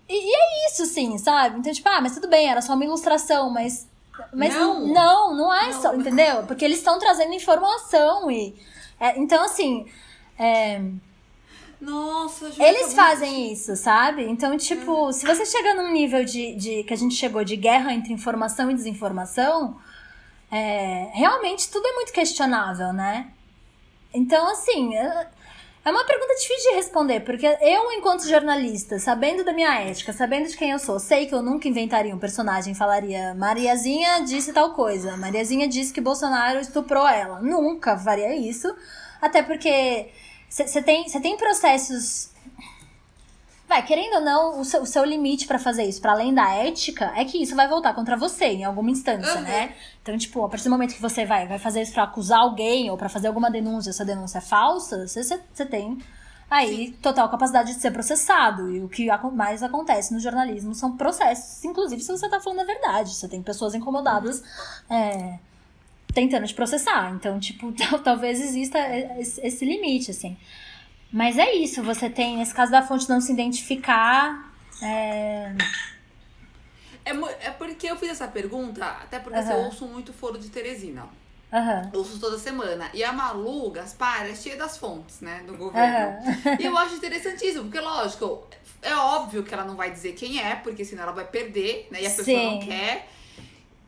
E, 0.08 0.14
e 0.14 0.32
é 0.32 0.68
isso, 0.68 0.86
sim, 0.86 1.18
sabe? 1.18 1.58
Então, 1.58 1.72
tipo, 1.72 1.88
ah, 1.88 2.00
mas 2.00 2.14
tudo 2.14 2.28
bem, 2.28 2.48
era 2.48 2.62
só 2.62 2.74
uma 2.74 2.84
ilustração, 2.84 3.50
mas 3.50 3.89
mas 4.32 4.54
não, 4.54 4.86
não, 4.86 5.34
não 5.34 5.54
é 5.54 5.70
não. 5.70 5.82
só, 5.82 5.94
entendeu? 5.94 6.44
Porque 6.44 6.64
eles 6.64 6.78
estão 6.78 6.98
trazendo 6.98 7.34
informação 7.34 8.30
e. 8.30 8.54
É, 8.98 9.18
então, 9.18 9.44
assim. 9.44 9.86
É, 10.38 10.80
nossa, 11.80 12.50
Eles 12.58 12.92
fazem 12.92 13.52
isso, 13.52 13.74
sabe? 13.74 14.24
Então, 14.28 14.56
tipo, 14.58 15.08
hum. 15.08 15.12
se 15.12 15.24
você 15.24 15.46
chega 15.46 15.74
num 15.74 15.90
nível 15.90 16.24
de, 16.24 16.54
de. 16.54 16.84
que 16.84 16.92
a 16.92 16.96
gente 16.96 17.14
chegou 17.14 17.42
de 17.42 17.56
guerra 17.56 17.94
entre 17.94 18.12
informação 18.12 18.70
e 18.70 18.74
desinformação, 18.74 19.78
é, 20.52 21.10
realmente 21.14 21.70
tudo 21.70 21.86
é 21.86 21.92
muito 21.94 22.12
questionável, 22.12 22.92
né? 22.92 23.30
Então, 24.12 24.46
assim. 24.50 24.90
É 25.82 25.90
uma 25.90 26.04
pergunta 26.04 26.34
difícil 26.34 26.72
de 26.72 26.76
responder, 26.76 27.20
porque 27.20 27.46
eu, 27.46 27.90
enquanto 27.92 28.28
jornalista, 28.28 28.98
sabendo 28.98 29.42
da 29.42 29.52
minha 29.52 29.80
ética, 29.80 30.12
sabendo 30.12 30.46
de 30.46 30.56
quem 30.56 30.72
eu 30.72 30.78
sou, 30.78 31.00
sei 31.00 31.24
que 31.24 31.34
eu 31.34 31.40
nunca 31.40 31.68
inventaria 31.68 32.14
um 32.14 32.18
personagem 32.18 32.74
e 32.74 32.76
falaria 32.76 33.34
Mariazinha 33.34 34.20
disse 34.20 34.52
tal 34.52 34.74
coisa, 34.74 35.16
Mariazinha 35.16 35.66
disse 35.66 35.90
que 35.90 36.00
Bolsonaro 36.00 36.60
estuprou 36.60 37.08
ela. 37.08 37.40
Nunca 37.40 37.96
faria 37.96 38.36
isso, 38.36 38.70
até 39.22 39.42
porque 39.42 40.10
você 40.50 40.82
tem, 40.82 41.04
tem 41.04 41.36
processos 41.38 42.29
Vai, 43.70 43.86
querendo 43.86 44.14
ou 44.14 44.20
não, 44.20 44.60
o 44.60 44.64
seu, 44.64 44.82
o 44.82 44.86
seu 44.86 45.04
limite 45.04 45.46
para 45.46 45.56
fazer 45.56 45.84
isso, 45.84 46.00
para 46.00 46.10
além 46.10 46.34
da 46.34 46.52
ética, 46.52 47.12
é 47.14 47.24
que 47.24 47.40
isso 47.40 47.54
vai 47.54 47.68
voltar 47.68 47.94
contra 47.94 48.16
você 48.16 48.46
em 48.46 48.64
alguma 48.64 48.90
instância, 48.90 49.36
uhum. 49.36 49.42
né? 49.42 49.76
Então, 50.02 50.18
tipo, 50.18 50.44
a 50.44 50.48
partir 50.48 50.64
do 50.64 50.70
momento 50.70 50.92
que 50.92 51.00
você 51.00 51.24
vai, 51.24 51.46
vai 51.46 51.56
fazer 51.56 51.80
isso 51.80 51.92
pra 51.92 52.02
acusar 52.02 52.40
alguém 52.40 52.90
ou 52.90 52.96
para 52.96 53.08
fazer 53.08 53.28
alguma 53.28 53.48
denúncia, 53.48 53.90
essa 53.90 54.04
denúncia 54.04 54.38
é 54.38 54.40
falsa, 54.40 55.06
você, 55.06 55.22
você 55.22 55.64
tem 55.64 55.98
aí 56.50 56.88
Sim. 56.88 56.92
total 57.00 57.28
capacidade 57.28 57.72
de 57.72 57.80
ser 57.80 57.92
processado. 57.92 58.74
E 58.74 58.82
o 58.82 58.88
que 58.88 59.06
mais 59.32 59.62
acontece 59.62 60.12
no 60.12 60.18
jornalismo 60.18 60.74
são 60.74 60.96
processos, 60.96 61.64
inclusive 61.64 62.02
se 62.02 62.10
você 62.10 62.28
tá 62.28 62.40
falando 62.40 62.62
a 62.62 62.64
verdade. 62.64 63.14
Você 63.14 63.28
tem 63.28 63.40
pessoas 63.40 63.72
incomodadas. 63.72 64.40
Uhum. 64.90 64.96
É, 64.96 65.38
tentando 66.12 66.44
te 66.44 66.54
processar. 66.54 67.12
Então, 67.14 67.38
tipo, 67.38 67.72
talvez 68.02 68.40
exista 68.40 68.80
esse 69.16 69.64
limite, 69.64 70.10
assim. 70.10 70.36
Mas 71.12 71.38
é 71.38 71.52
isso, 71.54 71.82
você 71.82 72.08
tem, 72.08 72.36
nesse 72.36 72.54
caso 72.54 72.70
da 72.70 72.82
fonte 72.82 73.08
não 73.08 73.20
se 73.20 73.32
identificar. 73.32 74.52
É... 74.82 75.52
É, 77.04 77.10
é 77.46 77.50
porque 77.50 77.86
eu 77.86 77.96
fiz 77.96 78.10
essa 78.10 78.28
pergunta, 78.28 78.84
até 78.84 79.18
porque 79.18 79.38
uhum. 79.38 79.50
eu 79.50 79.58
ouço 79.64 79.86
muito 79.86 80.12
Foro 80.12 80.38
de 80.38 80.48
Teresina. 80.48 81.08
Uhum. 81.52 81.98
Ouço 81.98 82.20
toda 82.20 82.38
semana. 82.38 82.88
E 82.94 83.02
a 83.02 83.12
Malu 83.12 83.70
Gaspar 83.70 84.26
é 84.26 84.34
cheia 84.34 84.56
das 84.56 84.78
fontes, 84.78 85.20
né, 85.20 85.42
do 85.46 85.56
governo. 85.56 86.18
Uhum. 86.24 86.56
E 86.60 86.64
eu 86.64 86.78
acho 86.78 86.94
interessantíssimo, 86.94 87.64
porque, 87.64 87.80
lógico, 87.80 88.46
é 88.80 88.94
óbvio 88.94 89.42
que 89.42 89.52
ela 89.52 89.64
não 89.64 89.74
vai 89.74 89.90
dizer 89.90 90.12
quem 90.12 90.40
é, 90.40 90.54
porque 90.54 90.84
senão 90.84 91.02
ela 91.02 91.12
vai 91.12 91.26
perder, 91.26 91.88
né, 91.90 92.02
e 92.02 92.06
a 92.06 92.10
pessoa 92.10 92.24
Sim. 92.24 92.46
não 92.46 92.60
quer. 92.60 93.08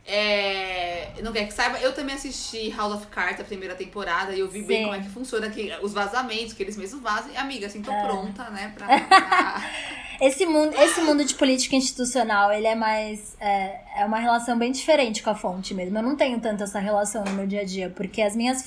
É, 0.04 1.12
não 1.22 1.32
quer 1.32 1.46
que 1.46 1.54
saiba. 1.54 1.78
Eu 1.78 1.92
também 1.92 2.14
assisti 2.14 2.70
House 2.70 2.94
of 2.94 3.06
Cards, 3.06 3.40
a 3.40 3.44
primeira 3.44 3.74
temporada, 3.74 4.34
e 4.34 4.40
eu 4.40 4.48
vi 4.48 4.60
Sim. 4.60 4.66
bem 4.66 4.82
como 4.82 4.94
é 4.94 5.00
que 5.00 5.08
funciona, 5.08 5.48
que, 5.48 5.72
os 5.80 5.92
vazamentos, 5.92 6.52
que 6.52 6.62
eles 6.62 6.76
mesmos 6.76 7.00
vazam. 7.00 7.32
E, 7.32 7.36
amiga, 7.36 7.66
assim, 7.66 7.82
tô 7.82 7.92
é. 7.92 8.02
pronta, 8.02 8.50
né, 8.50 8.72
pra... 8.76 8.86
pra... 8.86 9.70
esse, 10.20 10.44
mundo, 10.44 10.74
esse 10.76 11.00
mundo 11.02 11.24
de 11.24 11.34
política 11.34 11.76
institucional, 11.76 12.52
ele 12.52 12.66
é 12.66 12.74
mais... 12.74 13.36
É, 13.40 14.00
é 14.00 14.04
uma 14.04 14.18
relação 14.18 14.58
bem 14.58 14.72
diferente 14.72 15.22
com 15.22 15.30
a 15.30 15.34
fonte 15.34 15.72
mesmo. 15.72 15.96
Eu 15.96 16.02
não 16.02 16.16
tenho 16.16 16.40
tanto 16.40 16.64
essa 16.64 16.80
relação 16.80 17.24
no 17.24 17.32
meu 17.32 17.46
dia 17.46 17.60
a 17.60 17.64
dia, 17.64 17.88
porque 17.90 18.22
as 18.22 18.34
minhas... 18.34 18.64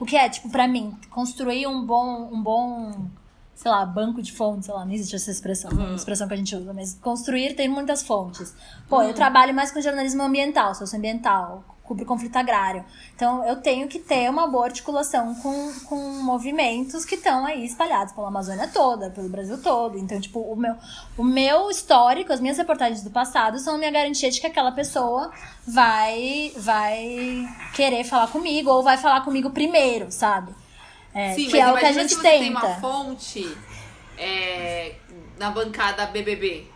O 0.00 0.04
que 0.04 0.16
é, 0.16 0.28
tipo, 0.28 0.50
pra 0.50 0.66
mim, 0.66 0.96
construir 1.10 1.66
um 1.68 1.86
bom... 1.86 2.28
Um 2.32 2.42
bom 2.42 3.10
sei 3.62 3.70
lá, 3.70 3.86
banco 3.86 4.20
de 4.20 4.32
fontes, 4.32 4.66
sei 4.66 4.74
lá, 4.74 4.84
não 4.84 4.92
existe 4.92 5.14
essa 5.14 5.30
expressão, 5.30 5.70
uhum. 5.70 5.82
é 5.82 5.86
uma 5.86 5.94
expressão 5.94 6.26
que 6.26 6.34
a 6.34 6.36
gente 6.36 6.56
usa, 6.56 6.72
mas 6.72 6.98
construir 7.00 7.54
tem 7.54 7.68
muitas 7.68 8.02
fontes. 8.02 8.52
Pô, 8.88 8.96
uhum. 8.96 9.04
eu 9.04 9.14
trabalho 9.14 9.54
mais 9.54 9.70
com 9.70 9.80
jornalismo 9.80 10.20
ambiental, 10.20 10.74
socioambiental, 10.74 11.64
cubro 11.84 12.04
conflito 12.04 12.34
agrário. 12.34 12.84
Então, 13.14 13.44
eu 13.44 13.54
tenho 13.54 13.86
que 13.86 14.00
ter 14.00 14.28
uma 14.28 14.48
boa 14.48 14.64
articulação 14.64 15.36
com, 15.36 15.72
com 15.84 15.96
movimentos 16.24 17.04
que 17.04 17.14
estão 17.14 17.46
aí 17.46 17.64
espalhados 17.64 18.12
pela 18.12 18.26
Amazônia 18.26 18.66
toda, 18.66 19.10
pelo 19.10 19.28
Brasil 19.28 19.56
todo. 19.62 19.96
Então, 19.96 20.20
tipo, 20.20 20.40
o 20.40 20.56
meu, 20.56 20.74
o 21.16 21.22
meu 21.22 21.70
histórico, 21.70 22.32
as 22.32 22.40
minhas 22.40 22.58
reportagens 22.58 23.04
do 23.04 23.10
passado 23.10 23.60
são 23.60 23.76
a 23.76 23.78
minha 23.78 23.92
garantia 23.92 24.28
de 24.28 24.40
que 24.40 24.46
aquela 24.48 24.72
pessoa 24.72 25.30
vai, 25.64 26.52
vai 26.56 27.46
querer 27.74 28.02
falar 28.02 28.26
comigo 28.26 28.70
ou 28.70 28.82
vai 28.82 28.96
falar 28.98 29.20
comigo 29.20 29.50
primeiro, 29.50 30.10
sabe? 30.10 30.52
É, 31.14 31.34
Sim, 31.34 31.48
que 31.48 31.58
é 31.58 31.72
o 31.72 31.76
que 31.76 31.84
a 31.84 31.92
gente 31.92 32.14
se 32.14 32.22
tenta. 32.22 32.38
tem 32.38 32.50
uma 32.50 32.80
fonte 32.80 33.56
é, 34.18 34.94
na 35.38 35.50
bancada 35.50 36.06
BBB. 36.06 36.66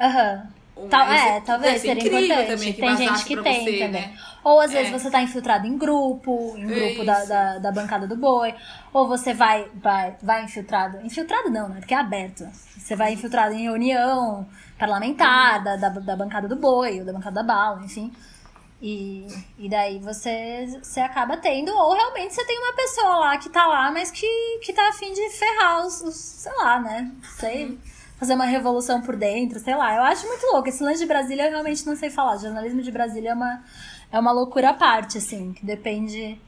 Aham. 0.00 0.42
Uhum. 0.46 0.62
Um, 0.74 0.88
Tal, 0.88 1.06
é, 1.06 1.40
talvez 1.42 1.82
seria 1.82 2.02
importante. 2.02 2.72
Tem 2.72 2.96
gente 2.96 3.24
que 3.24 3.42
tem 3.42 3.64
você, 3.64 3.78
também. 3.78 3.90
Né? 3.90 4.18
Ou 4.42 4.58
às 4.58 4.72
vezes 4.72 4.92
é. 4.92 4.98
você 4.98 5.10
tá 5.10 5.22
infiltrado 5.22 5.66
em 5.66 5.76
grupo, 5.76 6.54
em 6.56 6.66
grupo 6.66 7.04
da, 7.04 7.24
da, 7.24 7.58
da, 7.58 7.72
bancada 7.72 8.06
do 8.06 8.16
boi. 8.16 8.54
Ou 8.92 9.06
você 9.06 9.34
vai, 9.34 9.68
vai, 9.74 10.16
vai 10.22 10.44
infiltrado. 10.44 10.98
Infiltrado 11.04 11.50
não, 11.50 11.68
né? 11.68 11.76
Porque 11.78 11.92
é 11.92 11.98
aberto. 11.98 12.48
Você 12.76 12.96
vai 12.96 13.12
infiltrado 13.12 13.54
em 13.54 13.64
reunião 13.64 14.48
parlamentar 14.78 15.58
uhum. 15.58 15.64
da, 15.64 15.76
da, 15.76 15.88
da 15.90 16.16
bancada 16.16 16.48
do 16.48 16.56
boi, 16.56 17.00
ou 17.00 17.04
da 17.04 17.12
bancada 17.12 17.34
da 17.34 17.42
bala, 17.42 17.84
enfim. 17.84 18.10
E, 18.82 19.28
e 19.56 19.68
daí 19.68 20.00
você, 20.00 20.66
você 20.82 20.98
acaba 20.98 21.36
tendo, 21.36 21.72
ou 21.72 21.94
realmente 21.94 22.34
você 22.34 22.44
tem 22.44 22.58
uma 22.58 22.74
pessoa 22.74 23.16
lá 23.16 23.38
que 23.38 23.48
tá 23.48 23.64
lá, 23.64 23.92
mas 23.92 24.10
que, 24.10 24.58
que 24.60 24.72
tá 24.72 24.88
afim 24.88 25.12
de 25.12 25.30
ferrar 25.30 25.86
os, 25.86 26.02
os 26.02 26.16
sei 26.16 26.52
lá, 26.54 26.80
né? 26.80 27.12
Sei. 27.38 27.66
Uhum 27.66 27.78
fazer 28.22 28.34
uma 28.34 28.44
revolução 28.44 29.02
por 29.02 29.16
dentro, 29.16 29.58
sei 29.58 29.74
lá. 29.74 29.96
Eu 29.96 30.02
acho 30.04 30.24
muito 30.28 30.46
louco. 30.46 30.68
Esse 30.68 30.80
lance 30.80 31.00
de 31.00 31.06
Brasília 31.06 31.46
eu 31.46 31.50
realmente 31.50 31.84
não 31.84 31.96
sei 31.96 32.08
falar. 32.08 32.36
O 32.36 32.40
jornalismo 32.40 32.80
de 32.80 32.92
Brasília 32.92 33.30
é 33.30 33.34
uma, 33.34 33.64
é 34.12 34.20
uma 34.20 34.30
loucura 34.30 34.70
à 34.70 34.74
parte, 34.74 35.18
assim, 35.18 35.52
que 35.52 35.66
depende. 35.66 36.40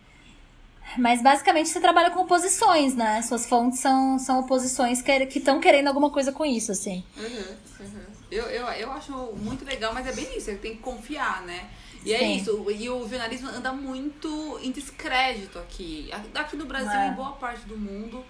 Mas 0.96 1.20
basicamente 1.20 1.68
você 1.68 1.80
trabalha 1.80 2.12
com 2.12 2.20
oposições, 2.20 2.94
né? 2.94 3.20
Suas 3.22 3.44
fontes 3.46 3.80
são, 3.80 4.20
são 4.20 4.38
oposições 4.38 5.02
que 5.02 5.10
estão 5.38 5.58
querendo 5.58 5.88
alguma 5.88 6.10
coisa 6.10 6.30
com 6.30 6.44
isso, 6.44 6.70
assim. 6.70 7.02
Uhum, 7.16 7.56
uhum. 7.80 8.04
Eu, 8.30 8.44
eu, 8.44 8.66
eu 8.66 8.92
acho 8.92 9.12
muito 9.36 9.64
legal, 9.64 9.92
mas 9.92 10.06
é 10.06 10.12
bem 10.12 10.26
isso, 10.36 10.46
você 10.46 10.54
tem 10.54 10.76
que 10.76 10.82
confiar, 10.82 11.42
né? 11.42 11.68
E 12.04 12.12
é 12.12 12.18
Sim. 12.18 12.24
é 12.24 12.36
isso, 12.36 12.70
e 12.70 12.90
o 12.90 13.08
jornalismo 13.08 13.48
anda 13.48 13.72
muito 13.72 14.58
em 14.62 14.70
descrédito 14.70 15.58
aqui. 15.58 16.10
Aqui 16.34 16.56
no 16.56 16.66
Brasil 16.66 16.90
é. 16.90 17.08
em 17.08 17.14
boa 17.14 17.32
parte 17.32 17.66
do 17.66 17.78
mundo. 17.78 18.22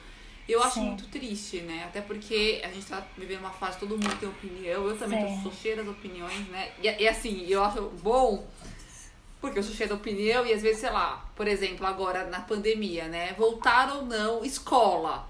Eu 0.49 0.63
acho 0.63 0.75
Sim. 0.75 0.87
muito 0.89 1.07
triste, 1.09 1.61
né? 1.63 1.85
Até 1.85 2.01
porque 2.01 2.61
a 2.63 2.69
gente 2.69 2.87
tá 2.87 3.03
vivendo 3.17 3.41
uma 3.41 3.51
fase, 3.51 3.79
todo 3.79 3.93
mundo 3.93 4.15
tem 4.21 4.29
opinião. 4.29 4.87
Eu 4.87 4.97
também 4.97 5.27
Sim. 5.27 5.37
tô, 5.37 5.43
sou 5.45 5.53
cheia 5.53 5.77
das 5.77 5.89
opiniões, 5.89 6.49
né? 6.49 6.71
E, 6.83 6.87
e, 6.87 7.09
assim, 7.09 7.47
eu 7.49 7.65
acho 7.65 7.83
bom, 8.03 8.47
porque 9.41 9.59
eu 9.59 9.63
sou 9.63 9.75
cheia 9.75 9.89
da 9.89 9.95
opinião 9.95 10.47
e 10.47 10.53
às 10.53 10.63
vezes, 10.63 10.81
sei 10.81 10.91
lá, 10.91 11.29
por 11.35 11.49
exemplo, 11.49 11.87
agora 11.87 12.27
na 12.27 12.41
pandemia, 12.41 13.09
né? 13.09 13.33
Voltar 13.33 13.97
ou 13.97 14.05
não, 14.05 14.45
escola. 14.45 15.29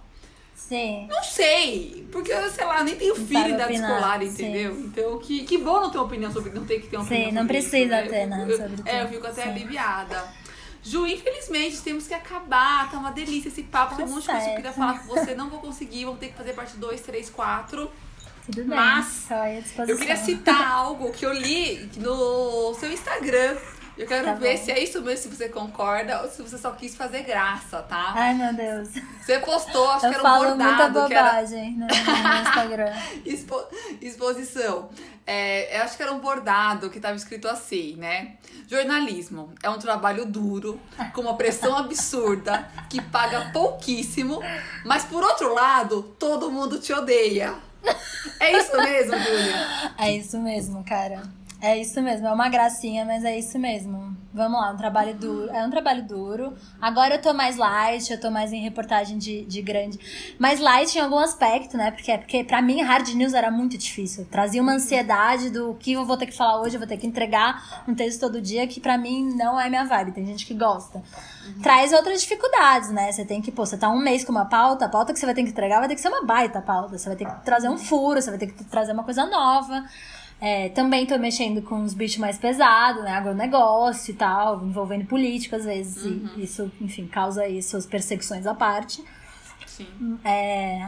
Sim. 0.69 1.07
Não 1.11 1.23
sei, 1.23 2.07
porque 2.11 2.33
eu, 2.33 2.51
sei 2.51 2.65
lá, 2.65 2.83
nem 2.83 2.97
tenho 2.97 3.15
filho 3.15 3.49
idade 3.49 3.75
escolar, 3.75 4.23
entendeu? 4.23 4.75
Sim. 4.75 4.85
Então, 4.87 5.19
que, 5.19 5.45
que 5.45 5.59
bom 5.59 5.81
não 5.81 5.91
ter 5.91 5.99
opinião 5.99 6.33
sobre, 6.33 6.51
não 6.53 6.65
ter 6.65 6.81
que 6.81 6.89
ter 6.89 6.97
uma 6.97 7.05
opinião 7.05 7.31
Sim, 7.31 7.33
não 7.33 7.47
precisa 7.47 8.03
isso, 8.03 8.11
né? 8.11 8.21
ter, 8.21 8.27
né? 8.27 8.47
Sobre 8.51 8.91
é, 8.91 9.03
eu 9.03 9.09
fico 9.09 9.27
até 9.27 9.43
Sim. 9.43 9.51
aliviada. 9.51 10.25
Ju, 10.83 11.07
infelizmente 11.07 11.81
temos 11.83 12.07
que 12.07 12.15
acabar. 12.15 12.91
Tá 12.91 12.99
uma 12.99 13.11
delícia 13.11 13.49
esse 13.49 13.62
papo. 13.62 13.97
Tem 13.97 14.05
um 14.05 14.09
monte 14.09 14.23
de 14.23 14.29
coisa 14.29 14.45
que 14.45 14.51
eu 14.51 14.57
queria 14.57 14.73
falar 14.73 14.99
com 15.01 15.07
você. 15.15 15.35
Não 15.35 15.51
vou 15.51 15.59
conseguir, 15.59 16.05
vamos 16.05 16.21
ter 16.21 16.29
que 16.29 16.35
fazer 16.35 16.53
parte 16.55 16.77
2, 16.77 17.01
3, 17.01 17.31
4. 17.31 17.91
Tudo 18.47 18.57
bem. 18.57 18.67
Mas 18.67 19.27
eu 19.89 19.99
queria 19.99 20.17
citar 20.17 20.67
algo 20.71 21.11
que 21.11 21.25
eu 21.25 21.33
li 21.33 21.91
no 21.97 22.75
seu 22.75 22.93
Instagram. 22.93 23.57
Eu 23.97 24.07
quero 24.07 24.24
tá 24.24 24.34
ver 24.34 24.59
bom. 24.59 24.64
se 24.64 24.72
é 24.72 24.82
isso 24.82 25.01
mesmo, 25.01 25.30
se 25.30 25.36
você 25.36 25.49
concorda 25.49 26.22
ou 26.22 26.28
se 26.28 26.42
você 26.42 26.59
só 26.59 26.72
quis 26.72 26.97
fazer 26.97 27.22
graça, 27.22 27.80
tá? 27.82 28.12
Ai, 28.14 28.34
meu 28.34 28.53
Deus. 28.53 28.88
Você 29.20 29.38
postou, 29.38 29.88
acho 29.90 30.07
eu 30.07 30.11
que 30.11 30.16
era 30.16 30.28
um 30.28 30.38
bordado. 30.38 30.64
Muita 30.64 30.88
bobagem 30.88 31.76
que 31.76 31.82
era... 31.82 32.34
no, 32.34 32.42
Instagram. 32.42 32.92
Expo... 33.24 33.64
Exposição. 34.01 34.90
É, 35.26 35.78
eu 35.78 35.82
acho 35.84 35.97
que 35.97 36.03
era 36.03 36.12
um 36.12 36.18
bordado 36.18 36.90
que 36.90 36.99
estava 36.99 37.14
escrito 37.14 37.49
assim, 37.49 37.95
né? 37.97 38.34
Jornalismo 38.68 39.55
é 39.62 39.70
um 39.70 39.78
trabalho 39.78 40.26
duro, 40.26 40.80
com 41.14 41.22
uma 41.22 41.36
pressão 41.36 41.76
absurda, 41.78 42.68
que 42.90 43.01
paga 43.01 43.51
pouquíssimo, 43.53 44.42
mas 44.84 45.05
por 45.05 45.22
outro 45.22 45.55
lado, 45.55 46.03
todo 46.18 46.51
mundo 46.51 46.78
te 46.78 46.92
odeia. 46.92 47.55
É 48.40 48.59
isso 48.59 48.76
mesmo, 48.76 49.16
Júlia? 49.18 49.95
É 49.99 50.12
isso 50.12 50.38
mesmo, 50.38 50.84
cara. 50.84 51.22
É 51.65 51.79
isso 51.79 52.03
mesmo, 52.03 52.27
é 52.27 52.31
uma 52.33 52.51
gracinha, 52.51 53.07
mas 53.07 53.25
é 53.25 53.39
isso 53.39 53.59
mesmo. 53.59 54.15
Vamos 54.35 54.61
lá, 54.61 54.71
um 54.71 54.77
trabalho 54.77 55.15
duro. 55.15 55.49
É 55.51 55.65
um 55.65 55.71
trabalho 55.71 56.03
duro. 56.07 56.53
Agora 56.79 57.15
eu 57.15 57.23
tô 57.23 57.33
mais 57.33 57.57
light, 57.57 58.11
eu 58.11 58.21
tô 58.21 58.31
mais 58.31 58.53
em 58.53 58.61
reportagem 58.61 59.17
de, 59.17 59.47
de 59.47 59.62
grande. 59.62 59.99
Mais 60.39 60.61
light 60.61 60.95
em 60.95 61.01
algum 61.01 61.19
aspecto, 61.19 61.79
né? 61.79 61.91
Porque, 61.91 62.19
porque 62.19 62.45
pra 62.45 62.61
mim, 62.61 62.83
hard 62.83 63.09
news 63.15 63.33
era 63.33 63.51
muito 63.51 63.79
difícil. 63.79 64.27
Trazia 64.31 64.61
uma 64.61 64.73
ansiedade 64.73 65.49
do 65.49 65.75
que 65.77 65.93
eu 65.93 66.05
vou 66.05 66.19
ter 66.19 66.27
que 66.27 66.37
falar 66.37 66.61
hoje, 66.61 66.75
eu 66.75 66.81
vou 66.81 66.89
ter 66.89 66.99
que 66.99 67.07
entregar 67.07 67.85
um 67.89 67.95
texto 67.95 68.21
todo 68.21 68.43
dia, 68.43 68.67
que 68.67 68.79
pra 68.79 68.99
mim 68.99 69.35
não 69.35 69.59
é 69.59 69.71
minha 69.71 69.85
vibe. 69.85 70.12
Tem 70.12 70.27
gente 70.27 70.45
que 70.45 70.53
gosta. 70.53 70.99
Uhum. 70.99 71.62
Traz 71.62 71.95
outras 71.95 72.21
dificuldades, 72.21 72.91
né? 72.91 73.11
Você 73.11 73.25
tem 73.25 73.41
que, 73.41 73.51
pô, 73.51 73.65
você 73.65 73.79
tá 73.79 73.89
um 73.89 74.01
mês 74.01 74.23
com 74.23 74.33
uma 74.33 74.45
pauta, 74.45 74.85
a 74.85 74.89
pauta 74.91 75.15
que 75.15 75.19
você 75.19 75.25
vai 75.25 75.35
ter 75.35 75.45
que 75.45 75.49
entregar 75.49 75.79
vai 75.79 75.89
ter 75.89 75.95
que 75.95 76.03
ser 76.03 76.09
uma 76.09 76.27
baita 76.27 76.61
pauta. 76.61 76.99
Você 76.99 77.09
vai 77.09 77.17
ter 77.17 77.25
que 77.25 77.43
trazer 77.43 77.71
um 77.71 77.79
furo, 77.79 78.21
você 78.21 78.29
vai 78.29 78.39
ter 78.39 78.49
que 78.49 78.65
trazer 78.65 78.93
uma 78.93 79.05
coisa 79.05 79.25
nova. 79.25 79.85
É, 80.41 80.68
também 80.70 81.07
tô 81.07 81.16
mexendo 81.18 81.62
com 81.62 81.82
os 81.82 81.95
bichos 81.95 82.18
mais 82.18 82.37
pesados, 82.37 83.03
né? 83.03 83.12
Agronegócio 83.12 84.12
e 84.12 84.14
tal, 84.14 84.64
envolvendo 84.64 85.07
política 85.07 85.57
às 85.57 85.64
vezes. 85.64 86.05
Uhum. 86.05 86.30
E 86.37 86.45
isso, 86.45 86.70
enfim, 86.80 87.07
causa 87.07 87.43
aí 87.43 87.62
suas 87.62 87.87
perseguições 87.87 88.47
à 88.47 88.55
parte. 88.55 89.03
Sim. 89.66 90.18
É, 90.24 90.87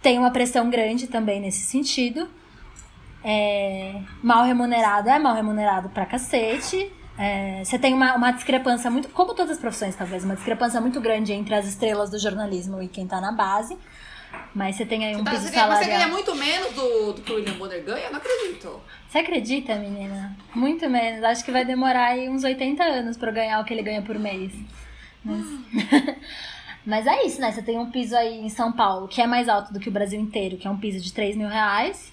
tem 0.00 0.18
uma 0.18 0.30
pressão 0.30 0.70
grande 0.70 1.06
também 1.06 1.40
nesse 1.40 1.66
sentido. 1.66 2.28
É, 3.24 4.00
mal 4.22 4.44
remunerado 4.44 5.08
é 5.08 5.18
mal 5.18 5.34
remunerado 5.34 5.88
pra 5.88 6.06
cacete. 6.06 6.90
É, 7.18 7.62
você 7.64 7.78
tem 7.78 7.92
uma, 7.94 8.14
uma 8.14 8.30
discrepância 8.32 8.90
muito, 8.90 9.08
como 9.10 9.34
todas 9.34 9.52
as 9.52 9.58
profissões 9.58 9.94
talvez, 9.94 10.24
uma 10.24 10.34
discrepância 10.34 10.80
muito 10.80 11.00
grande 11.00 11.32
entre 11.32 11.54
as 11.54 11.66
estrelas 11.66 12.10
do 12.10 12.18
jornalismo 12.18 12.82
e 12.82 12.88
quem 12.88 13.06
tá 13.06 13.20
na 13.20 13.32
base. 13.32 13.76
Mas 14.54 14.76
você 14.76 14.84
tem 14.84 15.04
aí 15.04 15.16
um 15.16 15.24
tá, 15.24 15.30
piso 15.30 15.48
salarial... 15.48 15.78
Você 15.78 15.90
ganha 15.90 16.08
muito 16.08 16.34
menos 16.34 16.72
do, 16.72 17.12
do 17.14 17.22
que 17.22 17.32
o 17.32 17.36
William 17.36 17.54
Bonner 17.54 17.82
ganha? 17.82 18.10
Não 18.10 18.18
acredito. 18.18 18.80
Você 19.08 19.18
acredita, 19.18 19.76
menina? 19.76 20.36
Muito 20.54 20.88
menos. 20.90 21.24
Acho 21.24 21.44
que 21.44 21.50
vai 21.50 21.64
demorar 21.64 22.08
aí 22.08 22.28
uns 22.28 22.44
80 22.44 22.82
anos 22.82 23.16
pra 23.16 23.30
ganhar 23.30 23.60
o 23.60 23.64
que 23.64 23.72
ele 23.72 23.82
ganha 23.82 24.02
por 24.02 24.18
mês. 24.18 24.52
Mas... 25.24 25.46
Mas 26.84 27.06
é 27.06 27.24
isso, 27.24 27.40
né? 27.40 27.52
Você 27.52 27.62
tem 27.62 27.78
um 27.78 27.90
piso 27.90 28.16
aí 28.16 28.40
em 28.40 28.48
São 28.48 28.72
Paulo 28.72 29.06
que 29.06 29.22
é 29.22 29.26
mais 29.26 29.48
alto 29.48 29.72
do 29.72 29.78
que 29.78 29.88
o 29.88 29.92
Brasil 29.92 30.20
inteiro, 30.20 30.56
que 30.56 30.66
é 30.66 30.70
um 30.70 30.76
piso 30.76 31.00
de 31.00 31.12
3 31.12 31.36
mil 31.36 31.48
reais. 31.48 32.12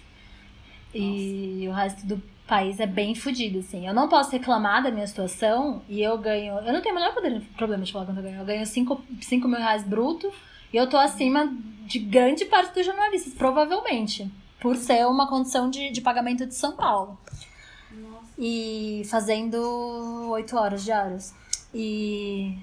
Nossa. 0.94 1.06
E 1.08 1.68
o 1.68 1.72
resto 1.72 2.06
do 2.06 2.22
país 2.48 2.80
é 2.80 2.86
bem 2.86 3.16
fodido, 3.16 3.60
assim. 3.60 3.88
Eu 3.88 3.94
não 3.94 4.08
posso 4.08 4.32
reclamar 4.32 4.84
da 4.84 4.92
minha 4.92 5.08
situação 5.08 5.82
e 5.90 6.02
eu 6.02 6.18
ganho. 6.18 6.56
Eu 6.60 6.74
não 6.74 6.82
tenho 6.82 6.96
o 6.96 7.00
menor 7.00 7.14
problema 7.58 7.84
de 7.84 7.92
falar 7.92 8.06
quanto 8.06 8.18
eu 8.18 8.24
ganho. 8.24 8.40
Eu 8.40 8.46
ganho 8.46 8.66
5, 8.66 9.04
5 9.22 9.48
mil 9.48 9.58
reais 9.58 9.84
bruto 9.84 10.32
e 10.72 10.78
eu 10.78 10.88
tô 10.88 10.98
acima 10.98 11.52
de 11.86 12.00
grande 12.00 12.46
parte 12.46 12.74
dos 12.74 12.86
jornalistas, 12.86 13.34
provavelmente. 13.34 14.32
Por 14.60 14.76
ser 14.76 15.08
uma 15.08 15.28
condição 15.28 15.70
de, 15.70 15.90
de 15.90 16.02
pagamento 16.02 16.46
de 16.46 16.54
São 16.54 16.74
Paulo. 16.74 17.18
Nossa. 17.92 18.26
E 18.38 19.04
fazendo 19.10 20.30
oito 20.32 20.56
horas 20.56 20.84
diárias. 20.84 21.34
E. 21.74 22.58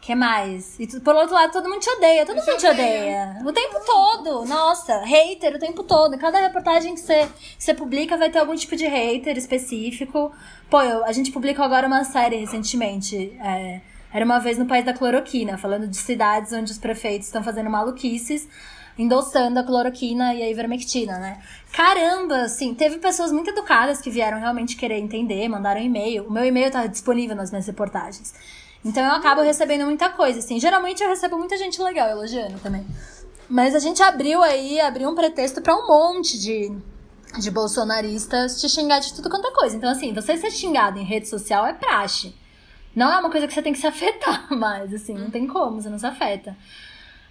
que 0.00 0.14
mais? 0.14 0.78
E 0.78 1.00
por 1.00 1.14
outro 1.14 1.34
lado, 1.34 1.52
todo 1.52 1.68
mundo 1.68 1.80
te 1.80 1.88
odeia. 1.90 2.26
Todo 2.26 2.36
mundo 2.36 2.56
te 2.58 2.66
odeia. 2.66 3.40
O 3.46 3.52
tempo 3.52 3.80
todo. 3.86 4.44
Nossa, 4.44 4.98
hater 5.04 5.54
o 5.54 5.58
tempo 5.58 5.84
todo. 5.84 6.18
Cada 6.18 6.40
reportagem 6.40 6.94
que 6.94 7.00
você, 7.00 7.26
que 7.56 7.64
você 7.64 7.72
publica 7.72 8.16
vai 8.18 8.28
ter 8.30 8.40
algum 8.40 8.56
tipo 8.56 8.76
de 8.76 8.86
hater 8.86 9.38
específico. 9.38 10.32
Pô, 10.68 10.82
eu, 10.82 11.04
a 11.04 11.12
gente 11.12 11.30
publicou 11.30 11.64
agora 11.64 11.86
uma 11.86 12.04
série 12.04 12.36
recentemente. 12.36 13.32
É, 13.40 13.80
era 14.14 14.24
uma 14.24 14.38
vez 14.38 14.56
no 14.56 14.64
país 14.64 14.84
da 14.84 14.94
cloroquina, 14.94 15.58
falando 15.58 15.88
de 15.88 15.96
cidades 15.96 16.52
onde 16.52 16.70
os 16.70 16.78
prefeitos 16.78 17.26
estão 17.26 17.42
fazendo 17.42 17.68
maluquices, 17.68 18.46
endossando 18.96 19.58
a 19.58 19.64
cloroquina 19.64 20.32
e 20.32 20.40
a 20.40 20.48
ivermectina, 20.48 21.18
né? 21.18 21.42
Caramba, 21.72 22.42
assim, 22.42 22.72
teve 22.74 22.98
pessoas 22.98 23.32
muito 23.32 23.50
educadas 23.50 24.00
que 24.00 24.08
vieram 24.08 24.38
realmente 24.38 24.76
querer 24.76 24.98
entender, 24.98 25.48
mandaram 25.48 25.80
e-mail. 25.80 26.28
O 26.28 26.32
meu 26.32 26.44
e-mail 26.44 26.70
tá 26.70 26.86
disponível 26.86 27.34
nas 27.34 27.50
minhas 27.50 27.66
reportagens. 27.66 28.32
Então 28.84 29.04
eu 29.04 29.10
acabo 29.10 29.42
recebendo 29.42 29.84
muita 29.84 30.08
coisa, 30.10 30.38
assim. 30.38 30.60
Geralmente 30.60 31.02
eu 31.02 31.08
recebo 31.08 31.36
muita 31.36 31.56
gente 31.56 31.82
legal 31.82 32.08
elogiando 32.08 32.60
também. 32.60 32.86
Mas 33.48 33.74
a 33.74 33.80
gente 33.80 34.00
abriu 34.00 34.44
aí, 34.44 34.80
abriu 34.80 35.08
um 35.08 35.16
pretexto 35.16 35.60
para 35.60 35.74
um 35.74 35.88
monte 35.88 36.38
de, 36.38 36.72
de 37.40 37.50
bolsonaristas 37.50 38.60
te 38.60 38.68
xingar 38.68 39.00
de 39.00 39.12
tudo 39.12 39.28
quanto 39.28 39.48
é 39.48 39.50
coisa. 39.50 39.76
Então, 39.76 39.90
assim, 39.90 40.14
você 40.14 40.36
ser 40.36 40.52
xingado 40.52 41.00
em 41.00 41.04
rede 41.04 41.28
social 41.28 41.66
é 41.66 41.72
praxe. 41.72 42.43
Não 42.94 43.12
é 43.12 43.18
uma 43.18 43.30
coisa 43.30 43.46
que 43.46 43.54
você 43.54 43.62
tem 43.62 43.72
que 43.72 43.78
se 43.78 43.86
afetar 43.86 44.52
mais, 44.56 44.92
assim, 44.94 45.14
não 45.14 45.30
tem 45.30 45.46
como, 45.46 45.80
você 45.80 45.88
não 45.88 45.98
se 45.98 46.06
afeta. 46.06 46.56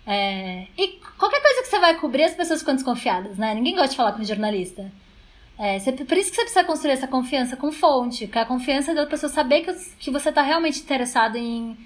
É, 0.06 0.68
e 0.78 1.00
qualquer 1.18 1.42
coisa 1.42 1.62
que 1.62 1.68
você 1.68 1.80
vai 1.80 1.98
cobrir, 1.98 2.24
as 2.24 2.34
pessoas 2.34 2.60
ficam 2.60 2.76
desconfiadas, 2.76 3.38
né? 3.38 3.56
Ninguém 3.56 3.74
gosta 3.74 3.90
de 3.90 3.96
falar 3.96 4.12
com 4.14 4.24
jornalista. 4.24 4.92
É, 5.58 5.80
você, 5.80 5.92
por 5.92 6.18
isso 6.18 6.30
que 6.30 6.36
você 6.36 6.42
precisa 6.42 6.64
construir 6.64 6.92
essa 6.92 7.08
confiança 7.08 7.56
com 7.56 7.72
fonte, 7.72 8.28
que 8.28 8.38
é 8.38 8.42
a 8.42 8.46
confiança 8.46 8.94
da 8.94 9.06
pessoa 9.06 9.32
saber 9.32 9.62
que, 9.62 9.74
que 10.00 10.12
você 10.12 10.30
está 10.30 10.42
realmente 10.42 10.80
interessado 10.80 11.38
em, 11.38 11.78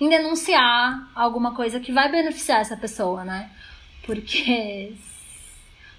em 0.00 0.08
denunciar 0.08 1.10
alguma 1.14 1.54
coisa 1.54 1.80
que 1.80 1.90
vai 1.90 2.10
beneficiar 2.10 2.60
essa 2.60 2.76
pessoa, 2.76 3.24
né? 3.24 3.50
Porque 4.04 4.94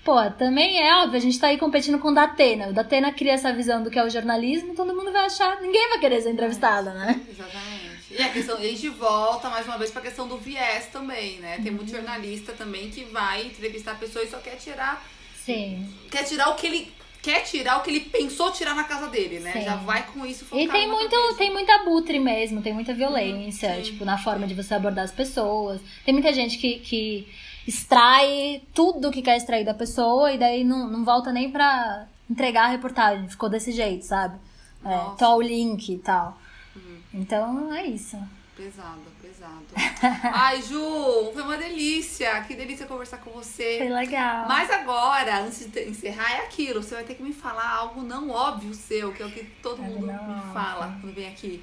Pô, 0.05 0.29
também 0.37 0.79
é 0.79 1.01
óbvio, 1.01 1.17
a 1.17 1.19
gente 1.19 1.39
tá 1.39 1.47
aí 1.47 1.57
competindo 1.57 1.97
com 1.97 2.09
o 2.09 2.13
Datena. 2.13 2.67
O 2.67 2.73
Datena 2.73 3.11
cria 3.11 3.33
essa 3.33 3.51
visão 3.51 3.81
do 3.81 3.89
que 3.89 3.97
é 3.97 4.05
o 4.05 4.09
jornalismo, 4.09 4.75
todo 4.75 4.95
mundo 4.95 5.11
vai 5.11 5.25
achar, 5.25 5.59
ninguém 5.59 5.89
vai 5.89 5.97
querer 5.97 6.21
ser 6.21 6.29
entrevistada, 6.29 6.93
né? 6.93 7.19
Exatamente. 7.27 7.95
E 8.11 8.21
a 8.21 8.29
questão, 8.29 8.55
a 8.55 8.61
gente 8.61 8.87
volta 8.89 9.49
mais 9.49 9.65
uma 9.65 9.79
vez 9.79 9.89
pra 9.89 10.03
questão 10.03 10.27
do 10.27 10.37
viés 10.37 10.85
também, 10.93 11.39
né? 11.39 11.59
Tem 11.63 11.71
muito 11.71 11.89
jornalista 11.89 12.53
também 12.53 12.91
que 12.91 13.03
vai 13.05 13.47
entrevistar 13.47 13.93
a 13.93 13.95
pessoa 13.95 14.23
e 14.23 14.29
só 14.29 14.37
quer 14.37 14.57
tirar. 14.57 15.03
Sim. 15.43 15.91
Quer 16.11 16.23
tirar 16.23 16.49
o 16.49 16.55
que 16.55 16.67
ele 16.67 16.93
quer 17.23 17.41
tirar 17.41 17.79
o 17.79 17.81
que 17.81 17.89
ele 17.89 18.01
pensou 18.01 18.51
tirar 18.51 18.75
na 18.75 18.83
casa 18.83 19.07
dele, 19.07 19.39
né? 19.39 19.53
Sim. 19.53 19.63
Já 19.63 19.75
vai 19.75 20.05
com 20.05 20.23
isso 20.23 20.45
focado 20.45 20.61
E 20.61 20.71
tem 20.71 20.87
muito, 20.87 21.35
tem 21.35 21.51
muita 21.51 21.79
butre 21.79 22.19
mesmo, 22.19 22.61
tem 22.61 22.71
muita 22.71 22.93
violência, 22.93 23.75
Sim. 23.77 23.81
tipo, 23.81 24.05
na 24.05 24.19
forma 24.19 24.45
de 24.45 24.53
você 24.53 24.75
abordar 24.75 25.03
as 25.03 25.11
pessoas. 25.11 25.81
Tem 26.05 26.13
muita 26.13 26.31
gente 26.31 26.59
que, 26.59 26.77
que 26.77 27.27
extrai 27.67 28.61
tudo 28.73 29.11
que 29.11 29.21
quer 29.21 29.37
extrair 29.37 29.65
da 29.65 29.73
pessoa 29.73 30.31
e 30.31 30.37
daí 30.37 30.63
não, 30.63 30.87
não 30.89 31.03
volta 31.03 31.31
nem 31.31 31.51
pra 31.51 32.07
entregar 32.29 32.65
a 32.65 32.69
reportagem. 32.69 33.27
Ficou 33.27 33.49
desse 33.49 33.71
jeito, 33.71 34.05
sabe? 34.05 34.37
É, 34.85 35.17
tó 35.17 35.37
o 35.37 35.41
link 35.41 35.89
e 35.89 35.97
tal. 35.97 36.37
Uhum. 36.75 36.99
Então 37.13 37.73
é 37.73 37.85
isso. 37.87 38.17
Pesado, 38.55 39.01
pesado. 39.21 39.65
Ai, 40.33 40.61
Ju, 40.61 41.31
foi 41.33 41.41
uma 41.41 41.57
delícia. 41.57 42.41
Que 42.43 42.55
delícia 42.55 42.85
conversar 42.85 43.17
com 43.17 43.31
você. 43.31 43.79
Foi 43.79 43.89
legal. 43.89 44.47
Mas 44.47 44.69
agora, 44.69 45.41
antes 45.41 45.65
de 45.65 45.89
encerrar, 45.89 46.31
é 46.31 46.45
aquilo. 46.45 46.81
Você 46.81 46.95
vai 46.95 47.03
ter 47.03 47.15
que 47.15 47.23
me 47.23 47.33
falar 47.33 47.69
algo 47.69 48.01
não 48.01 48.29
óbvio 48.29 48.73
seu, 48.73 49.11
que 49.11 49.21
é 49.21 49.25
o 49.25 49.31
que 49.31 49.43
todo 49.61 49.83
é 49.83 49.87
mundo 49.87 50.07
me 50.07 50.53
fala 50.53 50.97
quando 51.01 51.13
vem 51.13 51.27
aqui. 51.27 51.61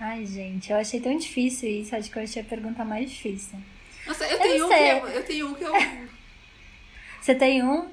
Ai, 0.00 0.26
gente, 0.26 0.72
eu 0.72 0.76
achei 0.76 1.00
tão 1.00 1.16
difícil 1.16 1.68
isso. 1.68 1.94
Acho 1.94 2.10
que 2.10 2.18
eu 2.18 2.22
achei 2.24 2.42
a 2.42 2.44
pergunta 2.44 2.84
mais 2.84 3.08
difícil. 3.08 3.58
Nossa, 4.06 4.24
eu, 4.24 4.30
eu 4.30 4.38
tenho, 4.38 4.66
um 4.66 4.68
que 4.68 4.74
eu, 4.74 5.08
eu 5.08 5.24
tenho 5.24 5.48
um 5.48 5.54
que 5.54 5.64
eu. 5.64 5.72
Você 7.20 7.34
tem 7.34 7.62
um? 7.62 7.88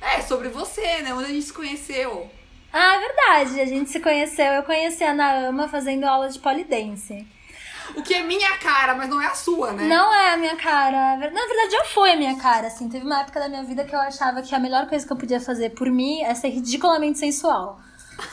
É, 0.00 0.20
sobre 0.20 0.48
você, 0.48 1.02
né? 1.02 1.12
Onde 1.12 1.24
a 1.24 1.28
gente 1.28 1.46
se 1.46 1.52
conheceu. 1.52 2.30
Ah, 2.72 2.96
é 2.96 2.98
verdade. 2.98 3.60
A 3.60 3.66
gente 3.66 3.90
se 3.90 4.00
conheceu. 4.00 4.46
Eu 4.46 4.62
conheci 4.62 5.02
a 5.02 5.14
Naama 5.14 5.68
fazendo 5.68 6.04
aula 6.04 6.28
de 6.28 6.38
polidense. 6.38 7.26
O 7.94 8.02
que 8.02 8.14
é 8.14 8.22
minha 8.22 8.56
cara, 8.58 8.94
mas 8.94 9.08
não 9.08 9.20
é 9.20 9.26
a 9.26 9.34
sua, 9.34 9.72
né? 9.72 9.84
Não 9.84 10.12
é 10.12 10.32
a 10.32 10.36
minha 10.36 10.56
cara. 10.56 11.16
Na 11.16 11.28
verdade, 11.46 11.70
já 11.70 11.84
foi 11.84 12.12
a 12.12 12.16
minha 12.16 12.36
cara, 12.36 12.66
assim. 12.66 12.88
Teve 12.88 13.04
uma 13.04 13.20
época 13.20 13.40
da 13.40 13.48
minha 13.48 13.62
vida 13.62 13.84
que 13.84 13.94
eu 13.94 14.00
achava 14.00 14.42
que 14.42 14.54
a 14.54 14.58
melhor 14.58 14.86
coisa 14.88 15.06
que 15.06 15.12
eu 15.12 15.16
podia 15.16 15.40
fazer 15.40 15.70
por 15.70 15.90
mim 15.90 16.22
é 16.22 16.34
ser 16.34 16.48
ridiculamente 16.48 17.18
sensual. 17.18 17.80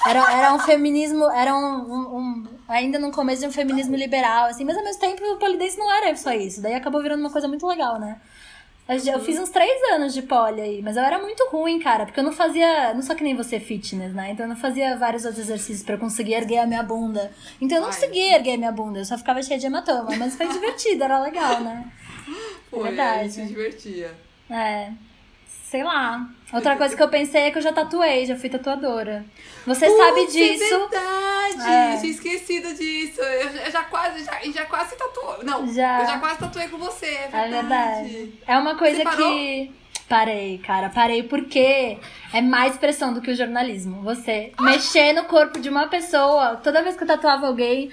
Era, 0.06 0.32
era 0.32 0.54
um 0.54 0.60
feminismo, 0.60 1.30
era 1.32 1.56
um, 1.56 1.60
um, 1.60 2.18
um, 2.18 2.44
Ainda 2.68 2.98
no 2.98 3.12
começo 3.12 3.42
de 3.42 3.48
um 3.48 3.52
feminismo 3.52 3.96
liberal, 3.96 4.46
assim, 4.46 4.64
mas 4.64 4.78
ao 4.78 4.84
mesmo 4.84 5.00
tempo 5.00 5.24
o 5.24 5.38
polidense 5.38 5.78
não 5.78 5.92
era 5.94 6.16
só 6.16 6.32
isso. 6.32 6.62
Daí 6.62 6.74
acabou 6.74 7.02
virando 7.02 7.20
uma 7.20 7.32
coisa 7.32 7.48
muito 7.48 7.68
legal, 7.68 8.00
né? 8.00 8.20
Eu 8.88 9.22
fiz 9.22 9.40
uns 9.40 9.50
três 9.50 9.72
anos 9.94 10.14
de 10.14 10.22
poli 10.22 10.60
aí, 10.60 10.82
mas 10.82 10.98
eu 10.98 11.04
era 11.04 11.18
muito 11.18 11.48
ruim, 11.50 11.80
cara, 11.80 12.06
porque 12.06 12.20
eu 12.20 12.24
não 12.24 12.32
fazia. 12.32 12.94
Não 12.94 13.02
só 13.02 13.16
que 13.16 13.24
nem 13.24 13.36
você 13.36 13.60
fitness, 13.60 14.14
né? 14.14 14.32
Então 14.32 14.46
eu 14.46 14.50
não 14.50 14.56
fazia 14.56 14.98
vários 14.98 15.24
outros 15.24 15.44
exercícios 15.44 15.84
para 15.84 15.98
conseguir 15.98 16.34
erguer 16.34 16.60
a 16.60 16.66
minha 16.66 16.84
bunda. 16.84 17.32
Então 17.62 17.78
eu 17.78 17.84
não 17.84 17.90
conseguia 17.90 18.36
erguer 18.36 18.56
a 18.56 18.58
minha 18.58 18.72
bunda, 18.72 19.00
eu 19.00 19.06
só 19.06 19.18
ficava 19.18 19.42
cheia 19.42 19.60
de 19.60 19.66
hematoma. 19.66 20.16
Mas 20.18 20.36
foi 20.36 20.48
divertido, 20.48 21.04
era 21.04 21.22
legal, 21.22 21.62
né? 21.62 21.90
Foi, 22.70 22.80
é 22.80 22.84
verdade. 22.84 23.32
se 23.32 23.46
divertia. 23.46 24.12
É 24.50 24.92
sei 25.72 25.86
lá. 25.86 26.28
Outra 26.52 26.76
coisa 26.76 26.98
que 26.98 27.02
eu 27.02 27.08
pensei 27.08 27.44
é 27.44 27.52
que 27.52 27.58
eu 27.58 27.62
já 27.62 27.72
tatuei, 27.72 28.26
já 28.26 28.36
fui 28.36 28.50
tatuadora. 28.50 29.24
Você 29.66 29.86
Putz, 29.86 29.98
sabe 29.98 30.28
disso. 30.28 30.64
É 30.64 30.78
verdade! 30.78 31.72
É. 31.72 31.98
Tinha 31.98 32.12
esquecido 32.12 32.76
disso. 32.76 33.22
Eu 33.22 33.72
já 33.72 33.84
quase, 33.84 34.26
já, 34.26 34.42
já 34.52 34.66
quase 34.66 34.98
tatuou. 34.98 35.46
Não, 35.46 35.74
já. 35.74 36.02
eu 36.02 36.08
já 36.08 36.20
quase 36.20 36.40
tatuei 36.40 36.68
com 36.68 36.78
você. 36.78 37.06
É 37.06 37.28
verdade. 37.30 37.54
É, 37.54 37.54
verdade. 37.54 38.34
é 38.46 38.58
uma 38.58 38.76
coisa 38.76 39.02
que. 39.16 39.72
Parei, 40.10 40.58
cara, 40.58 40.90
parei 40.90 41.24
porque 41.24 41.98
é 42.34 42.42
mais 42.42 42.76
pressão 42.76 43.14
do 43.14 43.22
que 43.22 43.32
o 43.32 43.36
jornalismo. 43.36 44.02
Você 44.02 44.52
ah. 44.58 44.64
mexer 44.64 45.14
no 45.14 45.24
corpo 45.24 45.58
de 45.58 45.70
uma 45.70 45.88
pessoa, 45.88 46.58
toda 46.58 46.84
vez 46.84 46.98
que 46.98 47.04
eu 47.04 47.08
tatuava 47.08 47.48
alguém, 47.48 47.90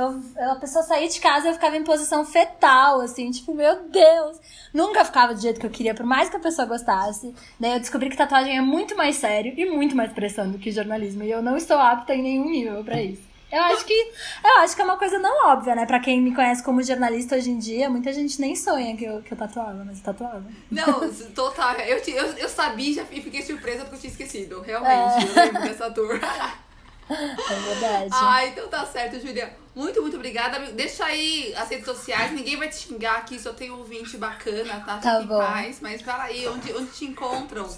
eu, 0.00 0.50
a 0.50 0.56
pessoa 0.56 0.82
saía 0.82 1.08
de 1.08 1.20
casa 1.20 1.46
e 1.46 1.50
eu 1.50 1.54
ficava 1.54 1.76
em 1.76 1.84
posição 1.84 2.24
fetal, 2.24 3.00
assim, 3.00 3.30
tipo, 3.30 3.54
meu 3.54 3.88
Deus. 3.88 4.38
Nunca 4.72 5.04
ficava 5.04 5.34
do 5.34 5.40
jeito 5.40 5.60
que 5.60 5.66
eu 5.66 5.70
queria, 5.70 5.94
por 5.94 6.06
mais 6.06 6.28
que 6.28 6.36
a 6.36 6.40
pessoa 6.40 6.66
gostasse. 6.66 7.34
Daí 7.58 7.72
eu 7.72 7.80
descobri 7.80 8.10
que 8.10 8.16
tatuagem 8.16 8.56
é 8.56 8.60
muito 8.60 8.96
mais 8.96 9.16
sério 9.16 9.52
e 9.56 9.66
muito 9.66 9.96
mais 9.96 10.12
pressão 10.12 10.50
do 10.50 10.58
que 10.58 10.70
jornalismo. 10.70 11.22
E 11.24 11.30
eu 11.30 11.42
não 11.42 11.56
estou 11.56 11.78
apta 11.78 12.14
em 12.14 12.22
nenhum 12.22 12.48
nível 12.48 12.84
para 12.84 13.02
isso. 13.02 13.30
Eu 13.52 13.62
acho 13.64 13.84
que 13.84 14.12
eu 14.44 14.58
acho 14.58 14.76
que 14.76 14.80
é 14.80 14.84
uma 14.84 14.96
coisa 14.96 15.18
não 15.18 15.48
óbvia, 15.48 15.74
né? 15.74 15.84
Pra 15.84 15.98
quem 15.98 16.20
me 16.20 16.32
conhece 16.32 16.62
como 16.62 16.82
jornalista 16.82 17.34
hoje 17.34 17.50
em 17.50 17.58
dia, 17.58 17.90
muita 17.90 18.12
gente 18.12 18.40
nem 18.40 18.54
sonha 18.54 18.96
que 18.96 19.04
eu, 19.04 19.20
que 19.22 19.32
eu 19.32 19.38
tatuava, 19.38 19.84
mas 19.84 19.98
eu 19.98 20.04
tatuava. 20.04 20.44
Não, 20.70 21.12
total. 21.34 21.74
Eu, 21.80 21.98
eu, 21.98 22.26
eu 22.38 22.48
sabia 22.48 23.04
e 23.10 23.20
fiquei 23.20 23.42
surpresa 23.42 23.80
porque 23.80 23.96
eu 23.96 24.00
tinha 24.00 24.12
esquecido. 24.12 24.60
Realmente, 24.60 25.26
é. 25.26 25.30
eu 25.30 25.34
lembro 25.34 25.62
dessa 25.62 25.90
tour. 25.90 26.20
É 27.10 27.54
verdade. 27.54 28.10
Ah, 28.12 28.46
então 28.46 28.68
tá 28.68 28.86
certo, 28.86 29.20
Julia. 29.20 29.52
Muito, 29.74 30.00
muito 30.00 30.16
obrigada. 30.16 30.58
Deixa 30.72 31.04
aí 31.04 31.52
as 31.56 31.68
redes 31.68 31.84
sociais. 31.84 32.32
Ninguém 32.32 32.56
vai 32.56 32.68
te 32.68 32.76
xingar 32.76 33.16
aqui, 33.18 33.38
só 33.38 33.52
tem 33.52 33.70
ouvinte 33.70 34.16
bacana, 34.16 34.80
tá? 34.80 34.98
Tá 34.98 35.20
bom. 35.22 35.38
Paz, 35.38 35.80
mas 35.80 36.02
fala 36.02 36.24
aí, 36.24 36.46
onde, 36.48 36.72
onde 36.72 36.90
te 36.90 37.04
encontram? 37.04 37.68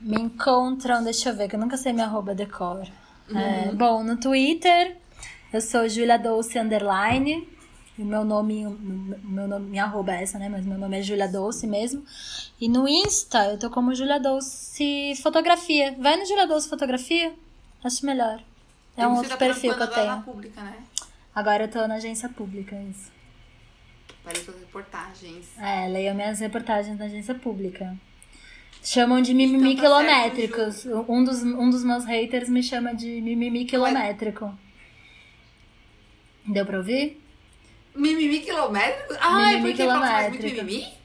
Me 0.00 0.20
encontram, 0.20 1.02
deixa 1.02 1.30
eu 1.30 1.36
ver, 1.36 1.48
que 1.48 1.56
eu 1.56 1.60
nunca 1.60 1.76
sei 1.76 1.92
minha 1.92 2.06
arroba 2.06 2.34
decor. 2.34 2.86
Uhum. 3.28 3.38
É, 3.38 3.72
bom, 3.72 4.02
no 4.04 4.16
Twitter, 4.16 4.96
eu 5.52 5.60
sou 5.60 5.88
Julia 5.88 6.18
Dolce 6.18 6.58
Underline. 6.58 7.48
O 7.98 8.04
meu 8.04 8.24
nome, 8.24 8.64
meu 9.24 9.48
nome, 9.48 9.70
minha 9.70 9.84
arroba 9.84 10.14
é 10.14 10.22
essa, 10.22 10.38
né? 10.38 10.48
Mas 10.48 10.64
meu 10.64 10.78
nome 10.78 10.98
é 10.98 11.02
Julia 11.02 11.26
Dolce 11.26 11.66
mesmo. 11.66 12.04
E 12.60 12.68
no 12.68 12.88
Insta, 12.88 13.46
eu 13.46 13.58
tô 13.58 13.68
como 13.70 13.94
Julia 13.94 14.20
Dolce 14.20 15.14
Fotografia. 15.20 15.96
Vai 15.98 16.16
no 16.16 16.24
Julia 16.24 16.46
Dolce 16.46 16.68
Fotografia, 16.68 17.34
acho 17.82 18.06
melhor. 18.06 18.40
É 18.98 19.06
um 19.06 19.16
outro 19.16 19.30
tá 19.30 19.36
perfil 19.36 19.74
que 19.74 19.82
eu 19.82 19.86
tenho. 19.86 20.06
Na 20.06 20.22
pública, 20.22 20.60
né? 20.60 20.76
Agora 21.34 21.64
eu 21.64 21.68
tô 21.68 21.86
na 21.86 21.94
agência 21.94 22.28
pública, 22.28 22.76
isso. 22.90 23.12
Para 24.24 24.34
suas 24.34 24.58
reportagens. 24.58 25.46
É, 25.56 25.86
leio 25.88 26.14
minhas 26.14 26.40
reportagens 26.40 26.98
na 26.98 27.04
agência 27.04 27.34
pública. 27.34 27.96
Chamam 28.82 29.22
de 29.22 29.32
mimimi 29.32 29.72
então, 29.72 29.76
tá 29.76 29.82
quilométricos. 29.82 30.86
Um, 31.08 31.22
dos, 31.24 31.42
um 31.42 31.70
dos 31.70 31.84
meus 31.84 32.04
haters 32.04 32.48
me 32.48 32.62
chama 32.62 32.94
de 32.94 33.20
mimimi 33.20 33.64
quilométrico. 33.64 34.52
Deu 36.46 36.66
pra 36.66 36.78
ouvir? 36.78 37.22
Mimimi 37.94 38.40
quilométrico? 38.40 39.14
Ah, 39.20 39.52
mimimi 39.52 39.62
porque 39.62 39.86
faz 39.86 40.28
muito 40.30 40.42
mimimi? 40.42 40.98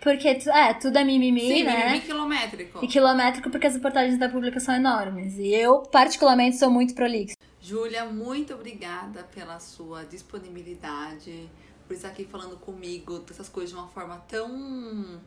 Porque, 0.00 0.28
é, 0.28 0.74
tudo 0.74 0.98
é 0.98 1.04
mimimi, 1.04 1.40
Sim, 1.40 1.64
né? 1.64 1.86
mimimi 1.86 2.00
quilométrico. 2.00 2.84
E 2.84 2.88
quilométrico 2.88 3.50
porque 3.50 3.66
as 3.66 3.74
reportagens 3.74 4.18
da 4.18 4.28
pública 4.28 4.60
são 4.60 4.74
enormes. 4.74 5.38
E 5.38 5.48
eu, 5.54 5.80
particularmente, 5.80 6.56
sou 6.56 6.70
muito 6.70 6.94
prolixo. 6.94 7.36
Júlia, 7.68 8.06
muito 8.06 8.54
obrigada 8.54 9.24
pela 9.24 9.60
sua 9.60 10.02
disponibilidade, 10.02 11.50
por 11.86 11.92
estar 11.92 12.08
aqui 12.08 12.24
falando 12.24 12.56
comigo 12.56 13.18
dessas 13.18 13.46
coisas 13.46 13.68
de 13.68 13.76
uma 13.76 13.88
forma 13.88 14.16
tão 14.26 15.20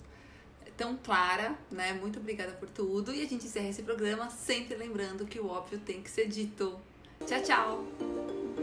tão 0.76 0.98
clara, 0.98 1.56
né? 1.70 1.94
Muito 1.94 2.20
obrigada 2.20 2.54
por 2.54 2.68
tudo. 2.68 3.14
E 3.14 3.22
a 3.22 3.28
gente 3.28 3.46
encerra 3.46 3.70
esse 3.70 3.84
programa 3.84 4.28
sempre 4.32 4.76
lembrando 4.76 5.28
que 5.28 5.40
o 5.40 5.46
óbvio 5.46 5.78
tem 5.82 6.02
que 6.02 6.10
ser 6.10 6.28
dito. 6.28 6.80
Tchau, 7.28 7.44
tchau! 7.44 8.61